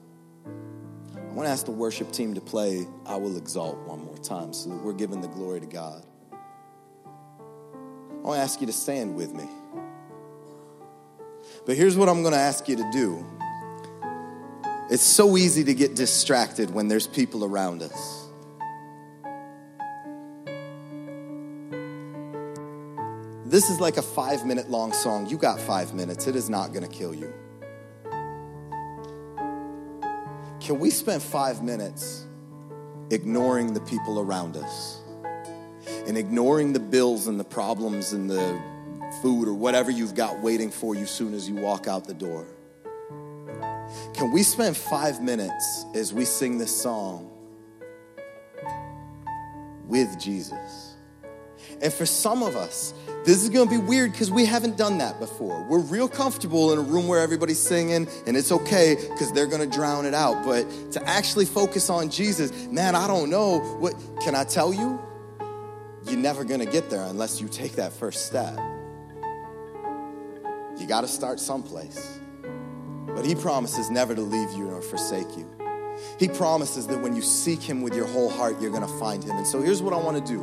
I 1.15 1.33
want 1.33 1.47
to 1.47 1.51
ask 1.51 1.65
the 1.65 1.71
worship 1.71 2.11
team 2.11 2.33
to 2.35 2.41
play 2.41 2.85
I 3.05 3.15
Will 3.15 3.37
Exalt 3.37 3.77
one 3.87 4.03
more 4.03 4.17
time 4.17 4.53
so 4.53 4.69
that 4.69 4.77
we're 4.77 4.93
giving 4.93 5.21
the 5.21 5.27
glory 5.27 5.59
to 5.59 5.65
God. 5.65 6.05
I 6.31 8.21
want 8.21 8.37
to 8.37 8.43
ask 8.43 8.61
you 8.61 8.67
to 8.67 8.73
stand 8.73 9.15
with 9.15 9.33
me. 9.33 9.45
But 11.69 11.77
here's 11.77 11.95
what 11.95 12.09
I'm 12.09 12.23
going 12.23 12.33
to 12.33 12.39
ask 12.39 12.67
you 12.67 12.77
to 12.77 12.89
do 12.91 13.23
it's 14.89 15.03
so 15.03 15.37
easy 15.37 15.63
to 15.65 15.75
get 15.75 15.95
distracted 15.95 16.71
when 16.71 16.87
there's 16.87 17.05
people 17.05 17.45
around 17.45 17.83
us. 17.83 18.25
This 23.45 23.69
is 23.69 23.79
like 23.79 23.97
a 23.97 24.01
five 24.01 24.47
minute 24.47 24.71
long 24.71 24.91
song. 24.93 25.29
You 25.29 25.37
got 25.37 25.59
five 25.59 25.93
minutes, 25.93 26.25
it 26.25 26.35
is 26.35 26.49
not 26.49 26.73
going 26.73 26.81
to 26.81 26.89
kill 26.89 27.13
you. 27.13 27.31
Can 30.59 30.79
we 30.79 30.89
spend 30.89 31.21
five 31.21 31.61
minutes 31.61 32.25
ignoring 33.11 33.75
the 33.75 33.81
people 33.81 34.19
around 34.19 34.57
us 34.57 35.03
and 36.07 36.17
ignoring 36.17 36.73
the 36.73 36.79
bills 36.79 37.27
and 37.27 37.39
the 37.39 37.43
problems 37.43 38.11
and 38.13 38.27
the 38.27 38.59
food 39.21 39.47
or 39.47 39.53
whatever 39.53 39.91
you've 39.91 40.15
got 40.15 40.39
waiting 40.39 40.69
for 40.69 40.95
you 40.95 41.05
soon 41.05 41.33
as 41.33 41.47
you 41.47 41.55
walk 41.55 41.87
out 41.87 42.05
the 42.05 42.13
door? 42.13 42.47
Can 44.13 44.31
we 44.31 44.43
spend 44.43 44.77
five 44.77 45.21
minutes 45.21 45.85
as 45.95 46.13
we 46.13 46.25
sing 46.25 46.57
this 46.57 46.75
song 46.75 47.29
with 49.87 50.19
Jesus? 50.19 50.95
And 51.81 51.93
for 51.93 52.05
some 52.05 52.43
of 52.43 52.55
us, 52.55 52.93
this 53.25 53.41
is 53.43 53.49
gonna 53.49 53.69
be 53.69 53.77
weird 53.77 54.11
because 54.11 54.31
we 54.31 54.45
haven't 54.45 54.77
done 54.77 54.97
that 54.99 55.19
before. 55.19 55.65
We're 55.69 55.79
real 55.79 56.07
comfortable 56.07 56.73
in 56.73 56.79
a 56.79 56.81
room 56.81 57.07
where 57.07 57.19
everybody's 57.19 57.59
singing 57.59 58.07
and 58.25 58.35
it's 58.37 58.51
okay 58.51 58.95
because 58.95 59.31
they're 59.31 59.47
gonna 59.47 59.67
drown 59.67 60.05
it 60.05 60.13
out. 60.13 60.45
But 60.45 60.91
to 60.93 61.07
actually 61.07 61.45
focus 61.45 61.89
on 61.89 62.09
Jesus, 62.09 62.51
man, 62.67 62.95
I 62.95 63.07
don't 63.07 63.29
know. 63.29 63.59
What 63.79 63.95
can 64.21 64.35
I 64.35 64.43
tell 64.43 64.73
you? 64.73 64.99
You're 66.05 66.19
never 66.19 66.43
gonna 66.43 66.65
get 66.65 66.89
there 66.89 67.03
unless 67.03 67.41
you 67.41 67.47
take 67.47 67.73
that 67.73 67.93
first 67.93 68.25
step. 68.25 68.57
You 70.79 70.87
gotta 70.87 71.07
start 71.07 71.39
someplace. 71.39 72.19
But 73.15 73.25
he 73.25 73.35
promises 73.35 73.89
never 73.89 74.15
to 74.15 74.21
leave 74.21 74.51
you 74.51 74.65
nor 74.65 74.81
forsake 74.81 75.37
you. 75.37 75.47
He 76.17 76.27
promises 76.27 76.87
that 76.87 77.01
when 77.01 77.15
you 77.15 77.21
seek 77.21 77.61
him 77.61 77.81
with 77.81 77.95
your 77.95 78.07
whole 78.07 78.29
heart, 78.29 78.61
you're 78.61 78.71
going 78.71 78.87
to 78.87 78.99
find 78.99 79.23
him. 79.23 79.31
And 79.31 79.45
so 79.45 79.61
here's 79.61 79.81
what 79.81 79.93
I 79.93 79.97
want 79.97 80.25
to 80.25 80.33
do 80.33 80.41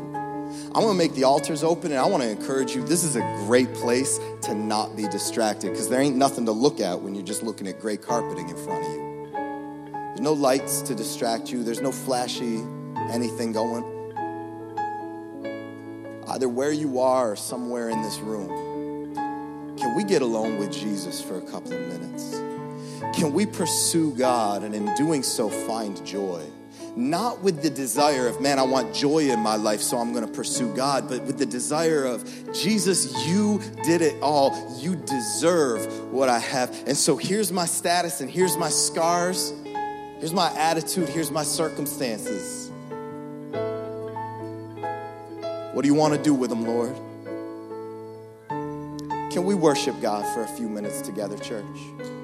I 0.74 0.78
want 0.78 0.91
to 0.91 0.95
make 0.95 1.14
the 1.14 1.24
altars 1.24 1.64
open 1.64 1.91
and 1.91 2.01
I 2.01 2.07
want 2.07 2.22
to 2.22 2.28
encourage 2.28 2.74
you. 2.74 2.84
This 2.84 3.03
is 3.05 3.16
a 3.16 3.20
great 3.47 3.72
place 3.74 4.20
to 4.43 4.55
not 4.55 4.97
be 4.97 5.09
distracted 5.09 5.70
because 5.70 5.89
there 5.89 6.01
ain't 6.01 6.16
nothing 6.16 6.47
to 6.47 6.53
look 6.53 6.80
at 6.80 7.01
when 7.01 7.14
you're 7.14 7.24
just 7.24 7.43
looking 7.43 7.66
at 7.66 7.80
gray 7.80 7.97
carpeting 7.97 8.49
in 8.49 8.57
front 8.57 8.84
of 8.84 8.93
you. 8.93 9.28
There's 9.91 10.20
no 10.20 10.32
lights 10.32 10.82
to 10.82 10.95
distract 10.95 11.51
you, 11.51 11.62
there's 11.62 11.80
no 11.80 11.93
flashy 11.93 12.62
anything 13.11 13.53
going. 13.53 13.84
Either 16.28 16.49
where 16.49 16.72
you 16.72 17.01
are 17.01 17.32
or 17.32 17.37
somewhere 17.37 17.89
in 17.89 18.03
this 18.03 18.18
room, 18.18 18.51
can 19.77 19.95
we 19.95 20.05
get 20.05 20.22
alone 20.22 20.59
with 20.59 20.72
Jesus 20.72 21.20
for 21.20 21.39
a 21.39 21.43
couple 21.43 21.72
of 21.72 21.81
minutes? 21.89 22.41
Can 23.18 23.33
we 23.33 23.47
pursue 23.47 24.14
God 24.14 24.62
and 24.62 24.74
in 24.74 24.95
doing 24.95 25.22
so 25.22 25.49
find 25.49 26.05
joy? 26.05 26.43
Not 26.97 27.43
with 27.43 27.62
the 27.62 27.68
desire 27.68 28.27
of, 28.27 28.41
man, 28.41 28.59
I 28.59 28.62
want 28.62 28.95
joy 28.95 29.31
in 29.31 29.39
my 29.41 29.57
life, 29.57 29.83
so 29.83 29.99
I'm 29.99 30.14
gonna 30.14 30.27
pursue 30.27 30.74
God, 30.74 31.09
but 31.11 31.22
with 31.24 31.39
the 31.39 31.45
desire 31.45 32.05
of, 32.05 32.24
Jesus, 32.55 33.27
you 33.27 33.61
did 33.85 34.01
it 34.01 34.20
all. 34.22 34.79
You 34.79 34.97
deserve 34.97 36.11
what 36.11 36.31
I 36.31 36.39
have. 36.39 36.70
And 36.87 36.97
so 36.97 37.16
here's 37.16 37.53
my 37.53 37.66
status 37.66 38.22
and 38.22 38.31
here's 38.31 38.57
my 38.57 38.70
scars. 38.70 39.53
Here's 40.18 40.33
my 40.33 40.51
attitude. 40.57 41.11
Here's 41.11 41.31
my 41.31 41.43
circumstances. 41.43 42.70
What 45.74 45.83
do 45.83 45.89
you 45.89 45.95
wanna 45.95 46.22
do 46.22 46.33
with 46.33 46.49
them, 46.49 46.66
Lord? 46.66 46.97
Can 49.37 49.45
we 49.45 49.55
worship 49.55 50.01
God 50.01 50.24
for 50.32 50.45
a 50.45 50.49
few 50.49 50.66
minutes 50.66 51.03
together, 51.03 51.37
church? 51.37 52.15